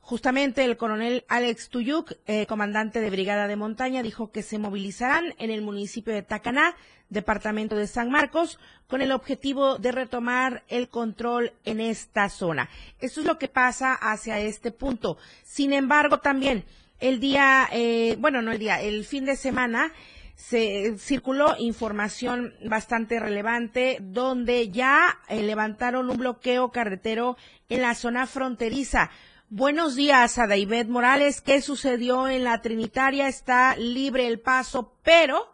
Justamente 0.10 0.65
el 0.65 0.75
coronel 0.75 1.23
Alex 1.27 1.69
Tuyuk, 1.69 2.13
eh, 2.25 2.47
comandante 2.47 2.99
de 2.99 3.12
Brigada 3.12 3.47
de 3.47 3.55
Montaña, 3.55 4.01
dijo 4.01 4.32
que 4.32 4.41
se 4.41 4.58
movilizarán 4.58 5.36
en 5.38 5.51
el 5.51 5.62
municipio 5.62 6.12
de 6.12 6.23
Tacaná, 6.23 6.75
departamento 7.10 7.75
de 7.75 7.86
San 7.86 8.10
Marcos, 8.10 8.60
con 8.88 9.01
el 9.01 9.12
objetivo 9.12 9.77
de 9.77 9.91
retomar 9.91 10.63
el 10.67 10.89
control 10.89 11.53
en 11.63 11.79
esta 11.79 12.27
zona. 12.29 12.69
Eso 12.99 13.21
es 13.21 13.27
lo 13.27 13.38
que 13.38 13.49
pasa 13.49 13.93
hacia 13.93 14.39
este 14.39 14.71
punto. 14.71 15.17
Sin 15.43 15.73
embargo, 15.73 16.21
también 16.21 16.65
el 16.99 17.19
día, 17.19 17.69
eh, 17.71 18.15
bueno, 18.19 18.41
no 18.41 18.51
el 18.51 18.58
día, 18.58 18.82
el 18.82 19.05
fin 19.05 19.25
de 19.25 19.36
semana, 19.36 19.93
se 20.39 20.97
circuló 20.97 21.56
información 21.60 22.54
bastante 22.63 23.19
relevante 23.19 23.97
donde 23.99 24.69
ya 24.69 25.19
eh, 25.28 25.43
levantaron 25.43 26.10
un 26.10 26.15
bloqueo 26.15 26.71
carretero 26.71 27.36
en 27.67 27.82
la 27.82 27.93
zona 27.93 28.25
fronteriza. 28.25 29.10
Buenos 29.49 29.97
días 29.97 30.39
a 30.39 30.47
David 30.47 30.88
Morales. 30.88 31.41
¿Qué 31.41 31.60
sucedió 31.60 32.30
en 32.30 32.45
la 32.45 32.62
Trinitaria? 32.62 33.28
Está 33.28 33.75
libre 33.75 34.28
el 34.28 34.39
paso, 34.39 34.93
pero 35.04 35.45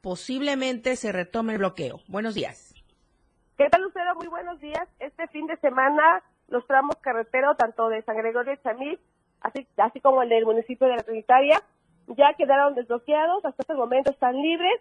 posiblemente 0.00 0.96
se 0.96 1.12
retome 1.12 1.52
el 1.52 1.58
bloqueo. 1.58 2.00
Buenos 2.08 2.34
días. 2.34 2.74
¿Qué 3.58 3.68
tal, 3.68 3.82
Lucero? 3.82 4.14
Muy 4.14 4.28
buenos 4.28 4.58
días. 4.60 4.88
Este 4.98 5.28
fin 5.28 5.46
de 5.46 5.58
semana 5.58 6.22
los 6.48 6.66
tramos 6.66 6.96
carreteros, 7.02 7.58
tanto 7.58 7.90
de 7.90 8.00
San 8.02 8.16
Gregorio 8.16 8.52
de 8.52 8.62
Chamí, 8.62 8.98
así, 9.42 9.68
así 9.76 10.00
como 10.00 10.22
el 10.22 10.30
del 10.30 10.46
municipio 10.46 10.86
de 10.86 10.96
la 10.96 11.02
Trinitaria, 11.02 11.62
ya 12.08 12.34
quedaron 12.34 12.74
desbloqueados, 12.74 13.44
hasta 13.44 13.62
este 13.62 13.74
momento 13.74 14.10
están 14.10 14.40
libres. 14.40 14.80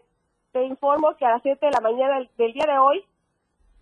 Te 0.51 0.63
informo 0.65 1.15
que 1.17 1.25
a 1.25 1.31
las 1.31 1.41
7 1.43 1.65
de 1.65 1.71
la 1.71 1.81
mañana 1.81 2.27
del 2.37 2.53
día 2.53 2.65
de 2.65 2.77
hoy 2.77 3.03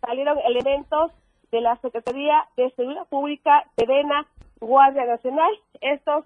salieron 0.01 0.37
elementos 0.39 1.11
de 1.51 1.61
la 1.61 1.75
Secretaría 1.77 2.47
de 2.57 2.69
Seguridad 2.71 3.07
Pública, 3.07 3.65
Sedena, 3.75 4.27
Guardia 4.59 5.05
Nacional. 5.05 5.51
Estos 5.81 6.25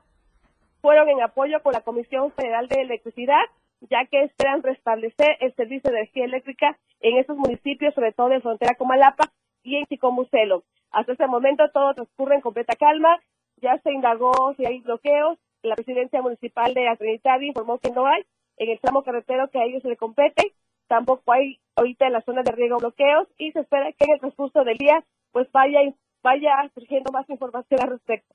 fueron 0.82 1.08
en 1.10 1.22
apoyo 1.22 1.62
con 1.64 1.74
la 1.74 1.82
Comisión 1.82 2.32
Federal 2.34 2.68
de 2.68 2.82
Electricidad, 2.82 3.44
ya 3.90 4.06
que 4.06 4.24
esperan 4.24 4.64
restablecer 4.64 5.38
el 5.40 5.56
servicio 5.56 5.92
de 5.92 6.00
energía 6.00 6.26
eléctrica 6.26 6.78
en 7.00 7.18
estos 7.18 7.38
municipios, 7.38 7.94
sobre 7.94 8.12
todo 8.12 8.32
en 8.32 8.42
frontera 8.42 8.76
con 8.76 8.88
Malapa 8.88 9.32
y 9.64 9.78
en 9.78 9.86
Chicomucelo. 9.86 10.64
Hasta 10.92 11.14
este 11.14 11.28
momento 11.28 11.64
todo 11.74 11.94
transcurre 11.94 12.36
en 12.36 12.42
completa 12.42 12.76
calma, 12.76 13.20
ya 13.62 13.78
se 13.80 13.92
indagó 13.92 14.54
si 14.56 14.66
hay 14.66 14.82
bloqueos, 14.82 15.40
la 15.64 15.76
presidencia 15.76 16.22
municipal 16.22 16.74
de 16.74 16.96
Trinitaria 16.98 17.48
informó 17.48 17.80
que 17.80 17.92
no 17.92 18.06
hay 18.06 18.24
en 18.58 18.70
el 18.70 18.80
tramo 18.80 19.04
carretero 19.04 19.50
que 19.50 19.60
a 19.60 19.66
ellos 19.66 19.82
se 19.82 19.90
le 19.90 19.98
compete, 19.98 20.54
tampoco 20.88 21.34
hay 21.34 21.60
ahorita 21.76 22.06
en 22.06 22.14
la 22.14 22.22
zona 22.22 22.44
de 22.44 22.52
riego 22.52 22.78
bloqueos 22.78 23.28
y 23.38 23.52
se 23.52 23.62
espera 23.62 23.92
que 23.94 24.06
en 24.06 24.14
el 24.14 24.20
transcurso 24.20 24.64
del 24.64 24.78
día 24.78 25.04
pues 25.32 25.52
vaya 25.52 25.80
vaya 26.22 26.52
surgiendo 26.74 27.12
más 27.12 27.30
información 27.30 27.82
al 27.82 27.90
respecto. 27.90 28.34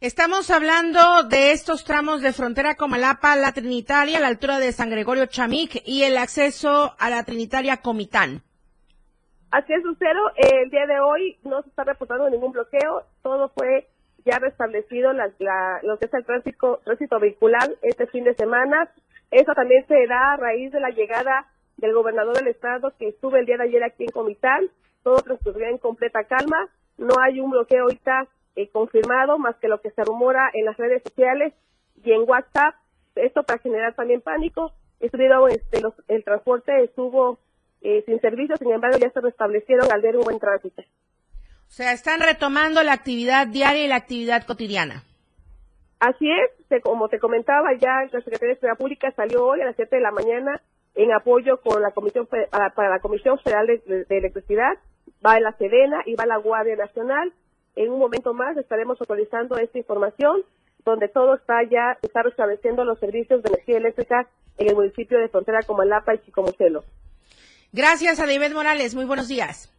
Estamos 0.00 0.50
hablando 0.50 1.22
de 1.22 1.52
estos 1.52 1.84
tramos 1.84 2.20
de 2.20 2.34
frontera 2.34 2.74
Comalapa, 2.74 3.34
la 3.36 3.52
Trinitaria, 3.52 4.18
a 4.18 4.20
la 4.20 4.28
altura 4.28 4.58
de 4.58 4.72
San 4.72 4.90
Gregorio 4.90 5.24
Chamic 5.24 5.82
y 5.86 6.02
el 6.02 6.18
acceso 6.18 6.94
a 6.98 7.08
la 7.08 7.24
Trinitaria 7.24 7.78
Comitán. 7.78 8.42
Así 9.50 9.72
es, 9.72 9.82
Lucero. 9.84 10.20
el 10.36 10.68
día 10.68 10.86
de 10.86 11.00
hoy 11.00 11.38
no 11.44 11.62
se 11.62 11.70
está 11.70 11.84
reportando 11.84 12.28
ningún 12.28 12.52
bloqueo. 12.52 13.04
Todo 13.22 13.48
fue 13.56 13.88
ya 14.26 14.38
restablecido 14.40 15.12
la, 15.12 15.30
lo 15.82 15.98
que 15.98 16.06
es 16.06 16.14
el 16.14 16.26
tránsito, 16.26 16.80
tránsito 16.84 17.20
vehicular 17.20 17.70
este 17.82 18.06
fin 18.08 18.24
de 18.24 18.34
semana. 18.34 18.90
Eso 19.30 19.52
también 19.54 19.86
se 19.86 20.06
da 20.06 20.32
a 20.32 20.36
raíz 20.36 20.72
de 20.72 20.80
la 20.80 20.90
llegada 20.90 21.46
del 21.76 21.94
gobernador 21.94 22.36
del 22.36 22.48
estado 22.48 22.92
que 22.98 23.08
estuvo 23.08 23.36
el 23.36 23.46
día 23.46 23.56
de 23.56 23.64
ayer 23.64 23.84
aquí 23.84 24.04
en 24.04 24.10
Comitán. 24.10 24.68
Todo 25.04 25.22
transcurrió 25.22 25.68
en 25.68 25.78
completa 25.78 26.24
calma. 26.24 26.68
No 26.98 27.14
hay 27.20 27.38
un 27.38 27.50
bloqueo 27.50 27.84
ahorita 27.84 28.26
eh, 28.56 28.68
confirmado 28.70 29.38
más 29.38 29.56
que 29.56 29.68
lo 29.68 29.80
que 29.80 29.90
se 29.90 30.02
rumora 30.02 30.50
en 30.52 30.64
las 30.64 30.76
redes 30.76 31.02
sociales 31.04 31.54
y 32.02 32.10
en 32.12 32.28
WhatsApp. 32.28 32.74
Esto 33.14 33.44
para 33.44 33.60
generar 33.60 33.94
también 33.94 34.22
pánico. 34.22 34.72
Estuvieron, 34.98 35.50
este, 35.50 35.80
el 36.08 36.24
transporte 36.24 36.82
estuvo 36.82 37.38
eh, 37.80 38.02
sin 38.06 38.20
servicio, 38.20 38.56
sin 38.56 38.72
embargo 38.72 38.98
ya 38.98 39.10
se 39.10 39.20
restablecieron 39.20 39.86
al 39.92 40.00
ver 40.00 40.16
un 40.16 40.24
buen 40.24 40.40
tránsito. 40.40 40.82
O 41.68 41.72
sea, 41.76 41.92
están 41.92 42.20
retomando 42.20 42.82
la 42.82 42.92
actividad 42.92 43.46
diaria 43.46 43.84
y 43.84 43.88
la 43.88 43.96
actividad 43.96 44.46
cotidiana. 44.46 45.02
Así 45.98 46.26
es, 46.30 46.82
como 46.82 47.08
te 47.08 47.18
comentaba, 47.18 47.72
ya 47.74 48.02
la 48.12 48.20
Secretaría 48.20 48.54
de 48.54 48.60
Seguridad 48.60 48.78
Pública 48.78 49.10
salió 49.12 49.46
hoy 49.46 49.60
a 49.62 49.66
las 49.66 49.76
7 49.76 49.96
de 49.96 50.02
la 50.02 50.10
mañana 50.10 50.60
en 50.94 51.12
apoyo 51.12 51.60
con 51.60 51.82
la 51.82 51.90
Comisión 51.90 52.26
para, 52.26 52.72
la 52.88 53.00
Comisión 53.00 53.38
Federal 53.38 53.66
de, 53.66 54.06
Electricidad, 54.08 54.78
va 55.24 55.40
la 55.40 55.52
Sedena 55.56 56.02
y 56.06 56.14
va 56.14 56.26
la 56.26 56.38
Guardia 56.38 56.76
Nacional. 56.76 57.32
En 57.76 57.90
un 57.90 57.98
momento 57.98 58.34
más 58.34 58.56
estaremos 58.56 59.00
actualizando 59.00 59.56
esta 59.58 59.78
información, 59.78 60.42
donde 60.84 61.08
todo 61.08 61.34
está 61.34 61.62
ya, 61.70 61.98
está 62.02 62.22
restableciendo 62.22 62.84
los 62.84 62.98
servicios 62.98 63.42
de 63.42 63.50
energía 63.50 63.78
eléctrica 63.78 64.28
en 64.58 64.68
el 64.68 64.74
municipio 64.74 65.18
de 65.18 65.28
frontera 65.28 65.60
como 65.66 65.84
Lapa 65.84 66.14
y 66.14 66.18
Chicomucelo. 66.18 66.84
Gracias 67.72 68.20
a 68.20 68.26
David 68.26 68.54
Morales, 68.54 68.94
muy 68.94 69.04
buenos 69.04 69.28
días. 69.28 69.75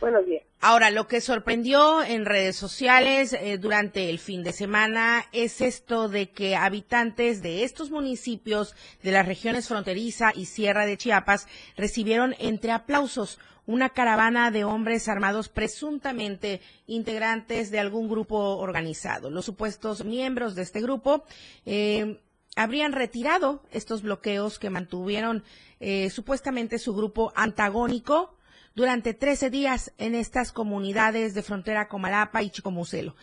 Buenos 0.00 0.24
días. 0.24 0.42
Ahora, 0.62 0.90
lo 0.90 1.06
que 1.06 1.20
sorprendió 1.20 2.02
en 2.02 2.24
redes 2.24 2.56
sociales 2.56 3.34
eh, 3.34 3.58
durante 3.58 4.08
el 4.08 4.18
fin 4.18 4.42
de 4.42 4.52
semana 4.52 5.26
es 5.32 5.60
esto 5.60 6.08
de 6.08 6.30
que 6.30 6.56
habitantes 6.56 7.42
de 7.42 7.64
estos 7.64 7.90
municipios 7.90 8.74
de 9.02 9.12
las 9.12 9.26
regiones 9.26 9.68
fronteriza 9.68 10.32
y 10.34 10.46
Sierra 10.46 10.86
de 10.86 10.96
Chiapas 10.96 11.48
recibieron 11.76 12.34
entre 12.38 12.72
aplausos 12.72 13.38
una 13.66 13.90
caravana 13.90 14.50
de 14.50 14.64
hombres 14.64 15.06
armados 15.06 15.48
presuntamente 15.48 16.62
integrantes 16.86 17.70
de 17.70 17.78
algún 17.78 18.08
grupo 18.08 18.56
organizado. 18.56 19.30
Los 19.30 19.44
supuestos 19.44 20.04
miembros 20.04 20.54
de 20.54 20.62
este 20.62 20.80
grupo 20.80 21.24
eh, 21.66 22.20
habrían 22.56 22.92
retirado 22.92 23.62
estos 23.70 24.02
bloqueos 24.02 24.58
que 24.58 24.70
mantuvieron 24.70 25.44
eh, 25.78 26.10
supuestamente 26.10 26.78
su 26.78 26.94
grupo 26.94 27.32
antagónico 27.36 28.34
durante 28.74 29.14
13 29.14 29.50
días 29.50 29.92
en 29.98 30.14
estas 30.14 30.52
comunidades 30.52 31.34
de 31.34 31.42
frontera 31.42 31.88
Comalapa 31.88 32.42
y 32.42 32.50
Chicomucelo. 32.50 33.14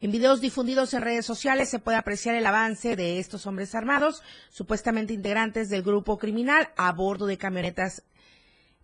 En 0.00 0.10
videos 0.10 0.40
difundidos 0.40 0.94
en 0.94 1.02
redes 1.02 1.26
sociales 1.26 1.68
se 1.68 1.78
puede 1.78 1.98
apreciar 1.98 2.34
el 2.34 2.46
avance 2.46 2.96
de 2.96 3.18
estos 3.18 3.46
hombres 3.46 3.74
armados, 3.74 4.22
supuestamente 4.50 5.12
integrantes 5.12 5.68
del 5.68 5.82
grupo 5.82 6.16
criminal, 6.18 6.70
a 6.76 6.90
bordo 6.92 7.26
de 7.26 7.36
camionetas, 7.36 8.02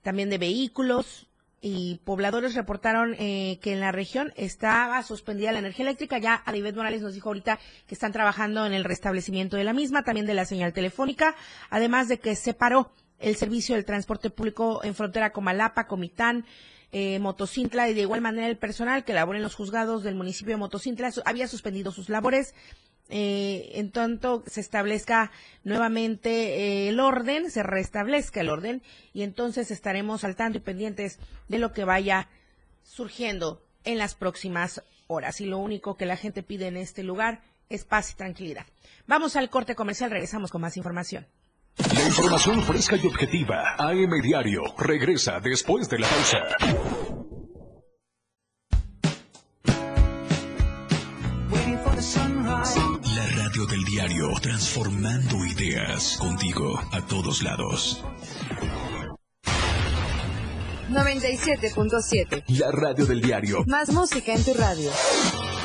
también 0.02 0.28
de 0.28 0.38
vehículos, 0.38 1.26
y 1.68 2.00
pobladores 2.04 2.54
reportaron 2.54 3.16
eh, 3.18 3.58
que 3.62 3.72
en 3.72 3.80
la 3.80 3.90
región 3.90 4.32
estaba 4.36 5.02
suspendida 5.02 5.52
la 5.52 5.58
energía 5.58 5.84
eléctrica. 5.84 6.18
Ya 6.18 6.34
Aribet 6.34 6.76
Morales 6.76 7.02
nos 7.02 7.14
dijo 7.14 7.30
ahorita 7.30 7.58
que 7.86 7.94
están 7.94 8.12
trabajando 8.12 8.66
en 8.66 8.72
el 8.72 8.84
restablecimiento 8.84 9.56
de 9.56 9.64
la 9.64 9.72
misma, 9.72 10.04
también 10.04 10.26
de 10.26 10.34
la 10.34 10.44
señal 10.44 10.72
telefónica, 10.72 11.34
además 11.70 12.08
de 12.08 12.18
que 12.18 12.36
se 12.36 12.54
paró 12.54 12.92
el 13.18 13.36
servicio 13.36 13.74
del 13.74 13.84
transporte 13.84 14.30
público 14.30 14.80
en 14.84 14.94
frontera 14.94 15.32
Comalapa, 15.32 15.86
Comitán, 15.86 16.44
eh, 16.92 17.18
Motocintla 17.18 17.88
y 17.88 17.94
de 17.94 18.02
igual 18.02 18.20
manera 18.20 18.46
el 18.46 18.56
personal 18.56 19.04
que 19.04 19.12
labora 19.12 19.38
en 19.38 19.42
los 19.42 19.54
juzgados 19.54 20.02
del 20.02 20.14
municipio 20.14 20.54
de 20.54 20.58
Motocintla 20.58 21.10
había 21.24 21.48
suspendido 21.48 21.92
sus 21.92 22.08
labores. 22.08 22.54
Eh, 23.08 23.70
en 23.74 23.92
tanto 23.92 24.42
se 24.48 24.60
establezca 24.60 25.30
nuevamente 25.62 26.30
eh, 26.30 26.88
el 26.88 26.98
orden, 26.98 27.52
se 27.52 27.62
restablezca 27.62 28.40
el 28.40 28.48
orden 28.48 28.82
y 29.14 29.22
entonces 29.22 29.70
estaremos 29.70 30.24
al 30.24 30.34
tanto 30.34 30.58
y 30.58 30.60
pendientes 30.60 31.20
de 31.46 31.60
lo 31.60 31.72
que 31.72 31.84
vaya 31.84 32.28
surgiendo 32.82 33.62
en 33.84 33.98
las 33.98 34.14
próximas 34.14 34.82
horas. 35.06 35.40
Y 35.40 35.46
lo 35.46 35.58
único 35.58 35.96
que 35.96 36.06
la 36.06 36.16
gente 36.16 36.42
pide 36.42 36.66
en 36.66 36.76
este 36.76 37.02
lugar 37.02 37.42
es 37.68 37.84
paz 37.84 38.12
y 38.12 38.16
tranquilidad. 38.16 38.66
Vamos 39.06 39.36
al 39.36 39.50
corte 39.50 39.74
comercial, 39.74 40.10
regresamos 40.10 40.50
con 40.50 40.60
más 40.60 40.76
información. 40.76 41.26
La 41.78 42.06
información 42.06 42.62
fresca 42.62 42.96
y 42.96 43.06
objetiva. 43.06 43.74
AM 43.78 44.20
Diario. 44.22 44.62
Regresa 44.78 45.40
después 45.40 45.88
de 45.88 45.98
la 45.98 46.08
pausa. 46.08 46.38
La 53.14 53.26
radio 53.36 53.66
del 53.66 53.84
diario. 53.84 54.28
Transformando 54.40 55.44
ideas. 55.44 56.16
Contigo 56.18 56.80
a 56.92 57.00
todos 57.02 57.42
lados. 57.42 58.02
97.7. 60.90 62.44
La 62.58 62.70
radio 62.70 63.04
del 63.06 63.20
diario. 63.20 63.64
Más 63.66 63.90
música 63.90 64.32
en 64.32 64.44
tu 64.44 64.54
radio. 64.54 64.90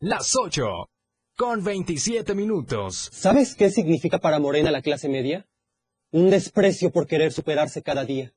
Las 0.00 0.36
8 0.36 0.90
con 1.38 1.64
27 1.64 2.34
minutos. 2.34 3.08
¿Sabes 3.14 3.54
qué 3.54 3.70
significa 3.70 4.18
para 4.18 4.38
Morena 4.38 4.70
la 4.70 4.82
clase 4.82 5.08
media? 5.08 5.46
Un 6.10 6.28
desprecio 6.28 6.90
por 6.92 7.06
querer 7.06 7.32
superarse 7.32 7.82
cada 7.82 8.04
día, 8.04 8.34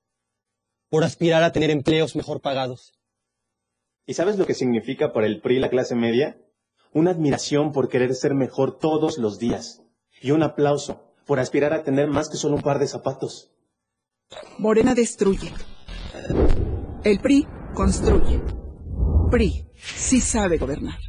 por 0.89 1.04
aspirar 1.04 1.43
a 1.43 1.52
tener 1.52 1.69
empleos 1.69 2.15
mejor 2.15 2.39
pagados. 2.39 2.93
¿Y 4.06 4.13
sabes 4.13 4.38
lo 4.38 4.45
que 4.45 4.54
significa 4.54 5.12
para 5.12 5.28
el 5.28 5.41
PRI 5.41 5.60
la 5.60 5.69
clase 5.69 5.95
media? 5.95 6.38
Una 6.93 7.12
admiración 7.12 7.74
por 7.74 7.89
querer 7.89 8.15
ser 8.15 8.36
mejor 8.36 8.80
todos 8.80 9.17
los 9.17 9.38
días. 9.38 9.84
Y 10.22 10.32
un 10.32 10.43
aplauso 10.43 11.13
por 11.26 11.41
aspirar 11.41 11.74
a 11.74 11.84
tener 11.84 12.08
más 12.08 12.30
que 12.30 12.38
solo 12.38 12.56
un 12.56 12.62
par 12.62 12.80
de 12.80 12.88
zapatos. 12.88 13.52
Morena 14.60 14.95
destruye. 14.95 15.52
El 17.04 17.19
PRI 17.19 17.45
construye. 17.74 18.41
PRI 19.30 19.67
sí 19.76 20.22
sabe 20.22 20.58
gobernar. 20.58 21.09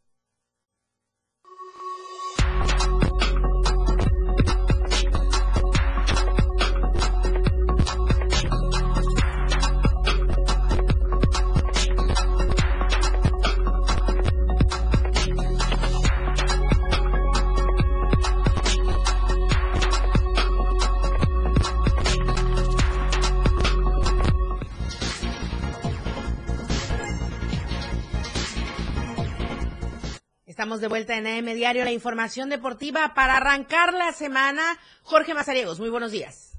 De 30.81 30.87
vuelta 30.87 31.15
en 31.15 31.27
AM 31.27 31.53
Diario, 31.53 31.85
la 31.85 31.91
información 31.91 32.49
deportiva 32.49 33.13
para 33.13 33.37
arrancar 33.37 33.93
la 33.93 34.11
semana. 34.11 34.61
Jorge 35.03 35.33
Mazariegos, 35.33 35.79
muy 35.79 35.89
buenos 35.89 36.11
días. 36.11 36.53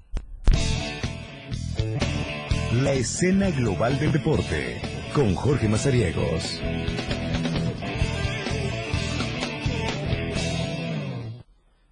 La 2.72 2.92
escena 2.92 3.50
global 3.50 3.98
del 3.98 4.12
deporte 4.12 4.80
con 5.12 5.34
Jorge 5.34 5.68
Mazariegos. 5.68 6.60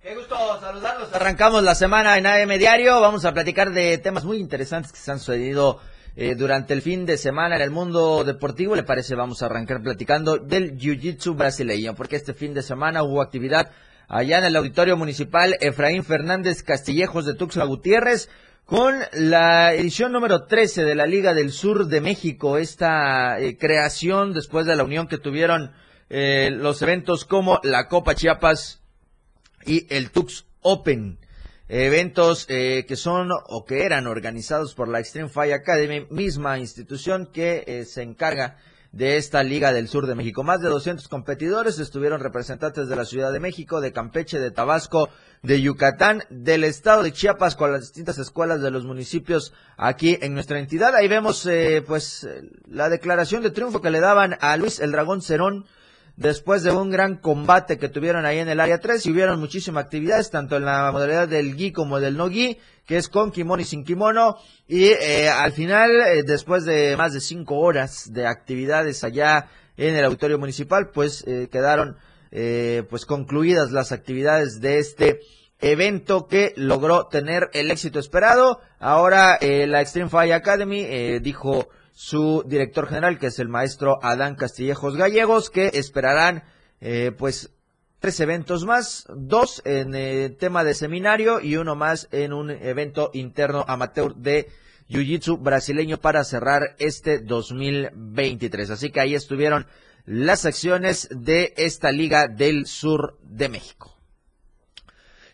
Qué 0.00 0.14
gusto 0.14 0.60
saludarlos. 0.60 1.12
Arrancamos 1.12 1.62
la 1.64 1.74
semana 1.74 2.16
en 2.16 2.26
AM 2.26 2.58
Diario. 2.58 3.00
Vamos 3.00 3.24
a 3.24 3.34
platicar 3.34 3.72
de 3.72 3.98
temas 3.98 4.24
muy 4.24 4.38
interesantes 4.38 4.92
que 4.92 4.98
se 4.98 5.10
han 5.10 5.18
sucedido 5.18 5.80
eh, 6.16 6.34
durante 6.34 6.74
el 6.74 6.82
fin 6.82 7.06
de 7.06 7.16
semana 7.16 7.56
en 7.56 7.62
el 7.62 7.70
mundo 7.70 8.24
deportivo. 8.24 8.74
¿Le 8.74 8.82
parece? 8.82 9.14
Vamos 9.14 9.42
a 9.42 9.46
arrancar 9.46 9.82
platicando 9.82 10.38
del 10.38 10.76
Jiu-Jitsu 10.78 11.36
brasileño, 11.36 11.94
porque 11.94 12.16
este 12.16 12.34
fin 12.34 12.54
de 12.54 12.62
semana 12.62 13.02
hubo 13.02 13.22
actividad 13.22 13.70
allá 14.08 14.38
en 14.38 14.44
el 14.44 14.56
Auditorio 14.56 14.96
Municipal 14.96 15.56
Efraín 15.60 16.02
Fernández 16.02 16.62
Castillejos 16.62 17.26
de 17.26 17.34
Tuxtla 17.34 17.64
Gutiérrez 17.64 18.28
con 18.64 19.00
la 19.12 19.72
edición 19.74 20.12
número 20.12 20.46
13 20.46 20.84
de 20.84 20.94
la 20.94 21.06
Liga 21.06 21.32
del 21.32 21.52
Sur 21.52 21.86
de 21.86 22.00
México, 22.00 22.56
esta 22.56 23.40
eh, 23.40 23.56
creación 23.56 24.32
después 24.32 24.66
de 24.66 24.76
la 24.76 24.84
unión 24.84 25.08
que 25.08 25.18
tuvieron 25.18 25.72
eh, 26.08 26.50
los 26.52 26.82
eventos 26.82 27.24
como 27.24 27.60
la 27.62 27.86
Copa 27.86 28.16
Chiapas 28.16 28.80
y 29.64 29.86
el 29.94 30.10
Tux 30.10 30.44
Open. 30.60 31.19
Eventos 31.72 32.46
eh, 32.48 32.84
que 32.88 32.96
son 32.96 33.28
o 33.30 33.64
que 33.64 33.84
eran 33.84 34.08
organizados 34.08 34.74
por 34.74 34.88
la 34.88 34.98
Extreme 34.98 35.28
Fire 35.28 35.54
Academy, 35.54 36.04
misma 36.10 36.58
institución 36.58 37.30
que 37.32 37.84
se 37.86 38.02
encarga 38.02 38.56
de 38.92 39.16
esta 39.16 39.42
Liga 39.42 39.72
del 39.72 39.88
Sur 39.88 40.06
de 40.06 40.14
México. 40.14 40.42
Más 40.42 40.60
de 40.60 40.68
200 40.68 41.06
competidores 41.06 41.78
estuvieron 41.78 42.20
representantes 42.20 42.88
de 42.88 42.96
la 42.96 43.04
Ciudad 43.04 43.32
de 43.32 43.40
México, 43.40 43.80
de 43.80 43.92
Campeche, 43.92 44.40
de 44.40 44.50
Tabasco, 44.50 45.10
de 45.42 45.60
Yucatán, 45.62 46.24
del 46.28 46.64
estado 46.64 47.02
de 47.02 47.12
Chiapas 47.12 47.54
con 47.54 47.70
las 47.72 47.82
distintas 47.82 48.18
escuelas 48.18 48.60
de 48.60 48.70
los 48.70 48.84
municipios 48.84 49.52
aquí 49.76 50.18
en 50.20 50.34
nuestra 50.34 50.58
entidad. 50.58 50.94
Ahí 50.96 51.06
vemos 51.06 51.46
eh, 51.46 51.84
pues 51.86 52.28
la 52.66 52.88
declaración 52.88 53.42
de 53.42 53.50
triunfo 53.50 53.80
que 53.80 53.90
le 53.90 54.00
daban 54.00 54.36
a 54.40 54.56
Luis 54.56 54.80
el 54.80 54.90
Dragón 54.90 55.22
Cerón 55.22 55.66
después 56.16 56.62
de 56.62 56.70
un 56.70 56.90
gran 56.90 57.16
combate 57.16 57.78
que 57.78 57.88
tuvieron 57.88 58.26
ahí 58.26 58.38
en 58.38 58.48
el 58.48 58.60
área 58.60 58.78
3 58.78 59.04
y 59.06 59.10
hubieron 59.10 59.40
muchísimas 59.40 59.84
actividades, 59.84 60.30
tanto 60.30 60.56
en 60.56 60.64
la 60.64 60.90
modalidad 60.92 61.28
del 61.28 61.56
gi 61.56 61.72
como 61.72 62.00
del 62.00 62.16
no 62.16 62.28
gi, 62.28 62.58
que 62.86 62.96
es 62.96 63.08
con 63.08 63.30
kimono 63.30 63.62
y 63.62 63.64
sin 63.64 63.84
kimono. 63.84 64.36
Y 64.66 64.86
eh, 64.86 65.28
al 65.28 65.52
final, 65.52 65.90
eh, 66.00 66.22
después 66.24 66.64
de 66.64 66.96
más 66.96 67.12
de 67.12 67.20
cinco 67.20 67.58
horas 67.58 68.12
de 68.12 68.26
actividades 68.26 69.04
allá 69.04 69.48
en 69.76 69.94
el 69.94 70.04
auditorio 70.04 70.38
municipal, 70.38 70.90
pues 70.90 71.24
eh, 71.26 71.48
quedaron 71.50 71.96
pues 72.88 73.06
concluidas 73.06 73.72
las 73.72 73.90
actividades 73.90 74.60
de 74.60 74.78
este 74.78 75.18
evento 75.58 76.28
que 76.28 76.52
logró 76.54 77.08
tener 77.08 77.50
el 77.54 77.72
éxito 77.72 77.98
esperado. 77.98 78.60
Ahora 78.78 79.36
la 79.40 79.80
Extreme 79.80 80.08
Fire 80.08 80.34
Academy 80.34 81.18
dijo 81.18 81.70
su 82.00 82.44
director 82.46 82.88
general, 82.88 83.18
que 83.18 83.26
es 83.26 83.38
el 83.40 83.50
maestro 83.50 83.98
Adán 84.02 84.34
Castillejos 84.34 84.96
Gallegos, 84.96 85.50
que 85.50 85.66
esperarán 85.74 86.44
eh, 86.80 87.12
pues 87.12 87.50
tres 87.98 88.18
eventos 88.20 88.64
más, 88.64 89.04
dos 89.14 89.60
en 89.66 89.94
el 89.94 90.34
tema 90.38 90.64
de 90.64 90.72
seminario 90.72 91.42
y 91.42 91.56
uno 91.56 91.76
más 91.76 92.08
en 92.10 92.32
un 92.32 92.50
evento 92.50 93.10
interno 93.12 93.66
amateur 93.68 94.14
de 94.14 94.48
Jiu-Jitsu 94.88 95.42
brasileño 95.42 95.98
para 95.98 96.24
cerrar 96.24 96.74
este 96.78 97.18
2023. 97.18 98.70
Así 98.70 98.90
que 98.90 99.00
ahí 99.00 99.14
estuvieron 99.14 99.66
las 100.06 100.46
acciones 100.46 101.06
de 101.10 101.52
esta 101.58 101.92
Liga 101.92 102.28
del 102.28 102.64
Sur 102.64 103.18
de 103.24 103.50
México. 103.50 103.89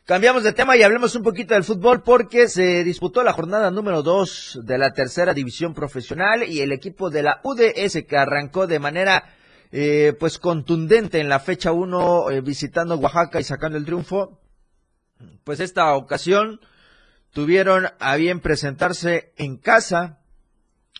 Cambiamos 0.06 0.44
de 0.44 0.52
tema 0.52 0.76
y 0.76 0.84
hablemos 0.84 1.16
un 1.16 1.24
poquito 1.24 1.54
del 1.54 1.64
fútbol 1.64 2.04
porque 2.04 2.46
se 2.46 2.84
disputó 2.84 3.24
la 3.24 3.32
jornada 3.32 3.72
número 3.72 4.04
2 4.04 4.60
de 4.62 4.78
la 4.78 4.92
tercera 4.92 5.34
división 5.34 5.74
profesional 5.74 6.44
y 6.44 6.60
el 6.60 6.70
equipo 6.70 7.10
de 7.10 7.24
la 7.24 7.40
UDS 7.42 8.04
que 8.08 8.16
arrancó 8.16 8.68
de 8.68 8.78
manera 8.78 9.34
eh, 9.72 10.14
pues 10.16 10.38
contundente 10.38 11.18
en 11.18 11.28
la 11.28 11.40
fecha 11.40 11.72
1 11.72 12.30
eh, 12.30 12.40
visitando 12.40 12.94
Oaxaca 12.94 13.40
y 13.40 13.42
sacando 13.42 13.78
el 13.78 13.84
triunfo, 13.84 14.40
pues 15.42 15.58
esta 15.58 15.92
ocasión 15.96 16.60
tuvieron 17.32 17.88
a 17.98 18.14
bien 18.14 18.38
presentarse 18.38 19.32
en 19.36 19.56
casa 19.56 20.20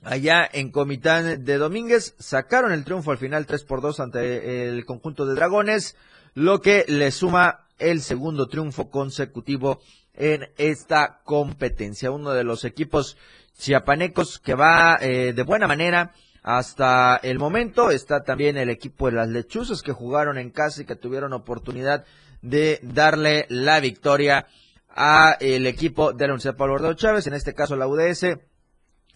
allá 0.03 0.51
en 0.53 0.73
Comitán 0.73 1.45
de 1.45 1.59
Domínguez, 1.59 2.17
sacaron 2.19 2.73
el 2.73 2.83
triunfo 2.83 3.13
al 3.13 3.19
final 3.19 3.47
3 3.47 3.65
por 3.67 3.83
2 3.83 4.01
ante 4.01 4.69
el 4.69 4.85
conjunto 4.85 5.27
de 5.27 5.37
Dragones, 5.37 5.95
lo 6.35 6.61
que 6.61 6.85
le 6.89 7.13
suma 7.13 7.66
el 7.79 8.01
segundo 8.01 8.49
triunfo 8.49 8.91
consecutivo 8.91 9.81
en 10.15 10.49
esta 10.57 11.21
competencia. 11.25 12.11
Uno 12.11 12.33
de 12.33 12.45
los 12.45 12.65
equipos 12.65 13.17
chiapanecos 13.59 14.39
que 14.39 14.55
va 14.55 14.97
eh, 15.01 15.33
de 15.33 15.43
buena 15.43 15.67
manera 15.67 16.13
hasta 16.43 17.17
el 17.17 17.39
momento. 17.39 17.91
Está 17.91 18.23
también 18.23 18.57
el 18.57 18.71
equipo 18.71 19.07
de 19.07 19.17
las 19.17 19.29
lechuzas 19.29 19.83
que 19.83 19.93
jugaron 19.93 20.39
en 20.39 20.51
casa 20.51 20.83
y 20.83 20.85
que 20.85 20.97
tuvieron 20.97 21.33
oportunidad 21.33 22.05
de 22.43 22.79
darle 22.83 23.47
la 23.49 23.81
victoria 23.81 24.47
a 24.89 25.37
el 25.41 25.67
equipo 25.67 26.13
de 26.13 26.27
la 26.27 26.33
Universidad 26.33 26.57
Pablo 26.57 26.95
Chávez, 26.95 27.27
en 27.27 27.35
este 27.35 27.55
caso 27.55 27.77
la 27.77 27.89
UDS. 27.89 28.39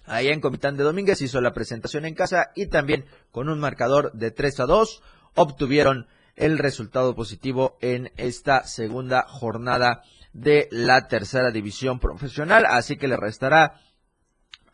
Allá 0.06 0.32
en 0.32 0.40
Comitán 0.40 0.76
de 0.76 0.82
Domínguez 0.82 1.22
hizo 1.22 1.40
la 1.40 1.52
presentación 1.52 2.04
en 2.04 2.14
casa 2.14 2.50
y 2.56 2.66
también 2.66 3.04
con 3.30 3.48
un 3.48 3.60
marcador 3.60 4.12
de 4.12 4.30
3 4.30 4.60
a 4.60 4.66
2 4.66 5.02
obtuvieron 5.34 6.08
el 6.36 6.58
resultado 6.58 7.14
positivo 7.14 7.76
en 7.80 8.10
esta 8.16 8.64
segunda 8.64 9.24
jornada 9.28 10.02
de 10.32 10.68
la 10.70 11.08
tercera 11.08 11.50
división 11.50 11.98
profesional. 11.98 12.64
Así 12.66 12.96
que 12.96 13.08
le 13.08 13.16
restará 13.16 13.80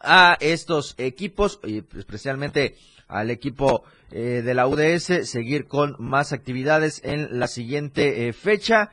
a 0.01 0.37
estos 0.41 0.95
equipos, 0.99 1.61
y 1.65 1.85
especialmente 1.97 2.77
al 3.09 3.31
equipo 3.31 3.85
eh, 4.11 4.43
de 4.45 4.55
la 4.55 4.67
UDS, 4.67 5.29
seguir 5.29 5.67
con 5.67 5.97
más 5.99 6.33
actividades 6.33 7.01
en 7.05 7.39
la 7.39 7.47
siguiente 7.47 8.29
eh, 8.29 8.33
fecha 8.33 8.91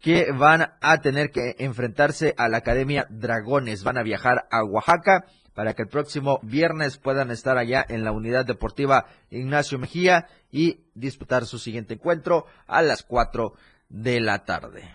que 0.00 0.30
van 0.32 0.72
a 0.80 0.98
tener 1.00 1.30
que 1.30 1.56
enfrentarse 1.58 2.34
a 2.36 2.48
la 2.48 2.58
Academia 2.58 3.06
Dragones. 3.10 3.82
Van 3.82 3.98
a 3.98 4.02
viajar 4.02 4.46
a 4.50 4.64
Oaxaca 4.64 5.24
para 5.56 5.72
que 5.72 5.82
el 5.82 5.88
próximo 5.88 6.38
viernes 6.42 6.98
puedan 6.98 7.30
estar 7.30 7.56
allá 7.56 7.84
en 7.88 8.04
la 8.04 8.12
unidad 8.12 8.44
deportiva 8.44 9.06
Ignacio 9.30 9.78
Mejía 9.78 10.28
y 10.52 10.80
disputar 10.94 11.46
su 11.46 11.58
siguiente 11.58 11.94
encuentro 11.94 12.44
a 12.66 12.82
las 12.82 13.02
4 13.02 13.54
de 13.88 14.20
la 14.20 14.44
tarde. 14.44 14.94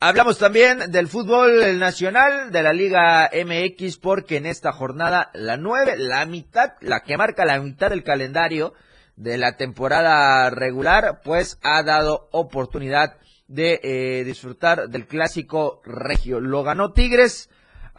Hablamos 0.00 0.36
también 0.36 0.90
del 0.90 1.08
fútbol 1.08 1.78
nacional 1.78 2.52
de 2.52 2.62
la 2.62 2.74
Liga 2.74 3.30
MX 3.32 3.96
porque 3.96 4.36
en 4.36 4.44
esta 4.44 4.70
jornada 4.70 5.30
la 5.32 5.56
9, 5.56 5.94
la 5.96 6.26
mitad, 6.26 6.72
la 6.80 7.00
que 7.00 7.16
marca 7.16 7.46
la 7.46 7.58
mitad 7.58 7.88
del 7.88 8.04
calendario 8.04 8.74
de 9.16 9.38
la 9.38 9.56
temporada 9.56 10.50
regular, 10.50 11.22
pues 11.24 11.58
ha 11.62 11.82
dado 11.82 12.28
oportunidad 12.32 13.16
de 13.48 13.80
eh, 13.82 14.24
disfrutar 14.24 14.90
del 14.90 15.06
clásico 15.06 15.80
regio. 15.86 16.38
Lo 16.38 16.62
ganó 16.62 16.92
Tigres 16.92 17.48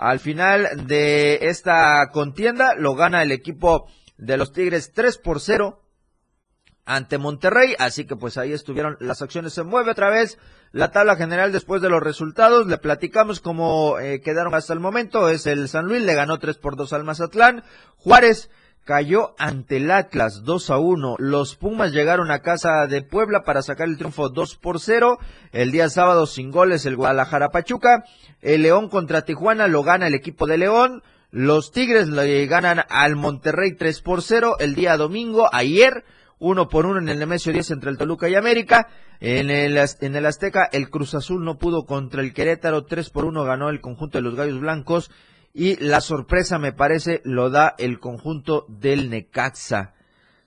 al 0.01 0.19
final 0.19 0.87
de 0.87 1.49
esta 1.49 2.09
contienda 2.11 2.73
lo 2.75 2.95
gana 2.95 3.21
el 3.21 3.31
equipo 3.31 3.87
de 4.17 4.35
los 4.35 4.51
Tigres 4.51 4.93
3 4.93 5.19
por 5.19 5.39
0 5.39 5.79
ante 6.85 7.19
Monterrey, 7.19 7.75
así 7.77 8.05
que 8.05 8.15
pues 8.15 8.39
ahí 8.39 8.51
estuvieron 8.51 8.97
las 8.99 9.21
acciones. 9.21 9.53
Se 9.53 9.61
mueve 9.61 9.91
otra 9.91 10.09
vez 10.09 10.39
la 10.71 10.89
tabla 10.89 11.17
general 11.17 11.51
después 11.51 11.83
de 11.83 11.89
los 11.89 12.01
resultados. 12.01 12.65
Le 12.65 12.79
platicamos 12.79 13.41
cómo 13.41 13.99
eh, 13.99 14.21
quedaron 14.21 14.55
hasta 14.55 14.73
el 14.73 14.79
momento. 14.79 15.29
Es 15.29 15.45
el 15.45 15.69
San 15.69 15.85
Luis, 15.85 16.01
le 16.01 16.15
ganó 16.15 16.39
3 16.39 16.57
por 16.57 16.77
2 16.77 16.93
al 16.93 17.03
Mazatlán. 17.03 17.63
Juárez 17.97 18.49
cayó 18.83 19.35
ante 19.37 19.77
el 19.77 19.91
Atlas 19.91 20.43
2 20.43 20.69
a 20.69 20.77
1. 20.77 21.15
Los 21.19 21.55
Pumas 21.55 21.91
llegaron 21.91 22.31
a 22.31 22.39
casa 22.39 22.87
de 22.87 23.01
Puebla 23.01 23.43
para 23.43 23.61
sacar 23.61 23.87
el 23.87 23.97
triunfo 23.97 24.29
2 24.29 24.55
por 24.57 24.79
0. 24.79 25.17
El 25.51 25.71
día 25.71 25.89
sábado 25.89 26.25
sin 26.25 26.51
goles 26.51 26.85
el 26.85 26.95
Guadalajara 26.95 27.49
Pachuca. 27.49 28.03
El 28.41 28.63
León 28.63 28.89
contra 28.89 29.23
Tijuana 29.23 29.67
lo 29.67 29.83
gana 29.83 30.07
el 30.07 30.15
equipo 30.15 30.47
de 30.47 30.57
León. 30.57 31.03
Los 31.31 31.71
Tigres 31.71 32.09
le 32.09 32.45
ganan 32.47 32.83
al 32.89 33.15
Monterrey 33.15 33.73
3 33.73 34.01
por 34.01 34.21
0 34.21 34.57
el 34.59 34.75
día 34.75 34.97
domingo, 34.97 35.47
ayer, 35.53 36.03
1 36.39 36.67
por 36.67 36.85
1 36.85 36.99
en 36.99 37.07
el 37.07 37.19
Nemesio 37.19 37.53
10 37.53 37.71
entre 37.71 37.89
el 37.89 37.97
Toluca 37.97 38.27
y 38.27 38.35
América. 38.35 38.89
En 39.21 39.49
el, 39.49 39.77
en 39.77 40.15
el 40.15 40.25
Azteca, 40.25 40.67
el 40.73 40.89
Cruz 40.89 41.13
Azul 41.13 41.45
no 41.45 41.57
pudo 41.57 41.85
contra 41.85 42.21
el 42.21 42.33
Querétaro, 42.33 42.83
3 42.83 43.11
por 43.11 43.23
1 43.23 43.45
ganó 43.45 43.69
el 43.69 43.79
conjunto 43.79 44.17
de 44.17 44.23
los 44.23 44.35
Gallos 44.35 44.59
Blancos. 44.59 45.09
Y 45.53 45.75
la 45.77 46.01
sorpresa, 46.01 46.59
me 46.59 46.71
parece, 46.71 47.21
lo 47.23 47.49
da 47.49 47.75
el 47.77 47.99
conjunto 47.99 48.65
del 48.69 49.09
Necaxa. 49.09 49.93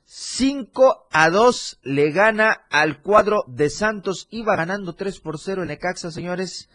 5 0.07 1.09
a 1.11 1.31
2 1.31 1.81
le 1.83 2.11
gana 2.11 2.53
al 2.71 3.01
cuadro 3.01 3.45
de 3.47 3.71
Santos. 3.71 4.29
Iba 4.31 4.57
ganando 4.57 4.95
3 4.95 5.21
por 5.21 5.39
0 5.39 5.63
el 5.63 5.69
Necaxa, 5.69 6.11
señores. 6.11 6.69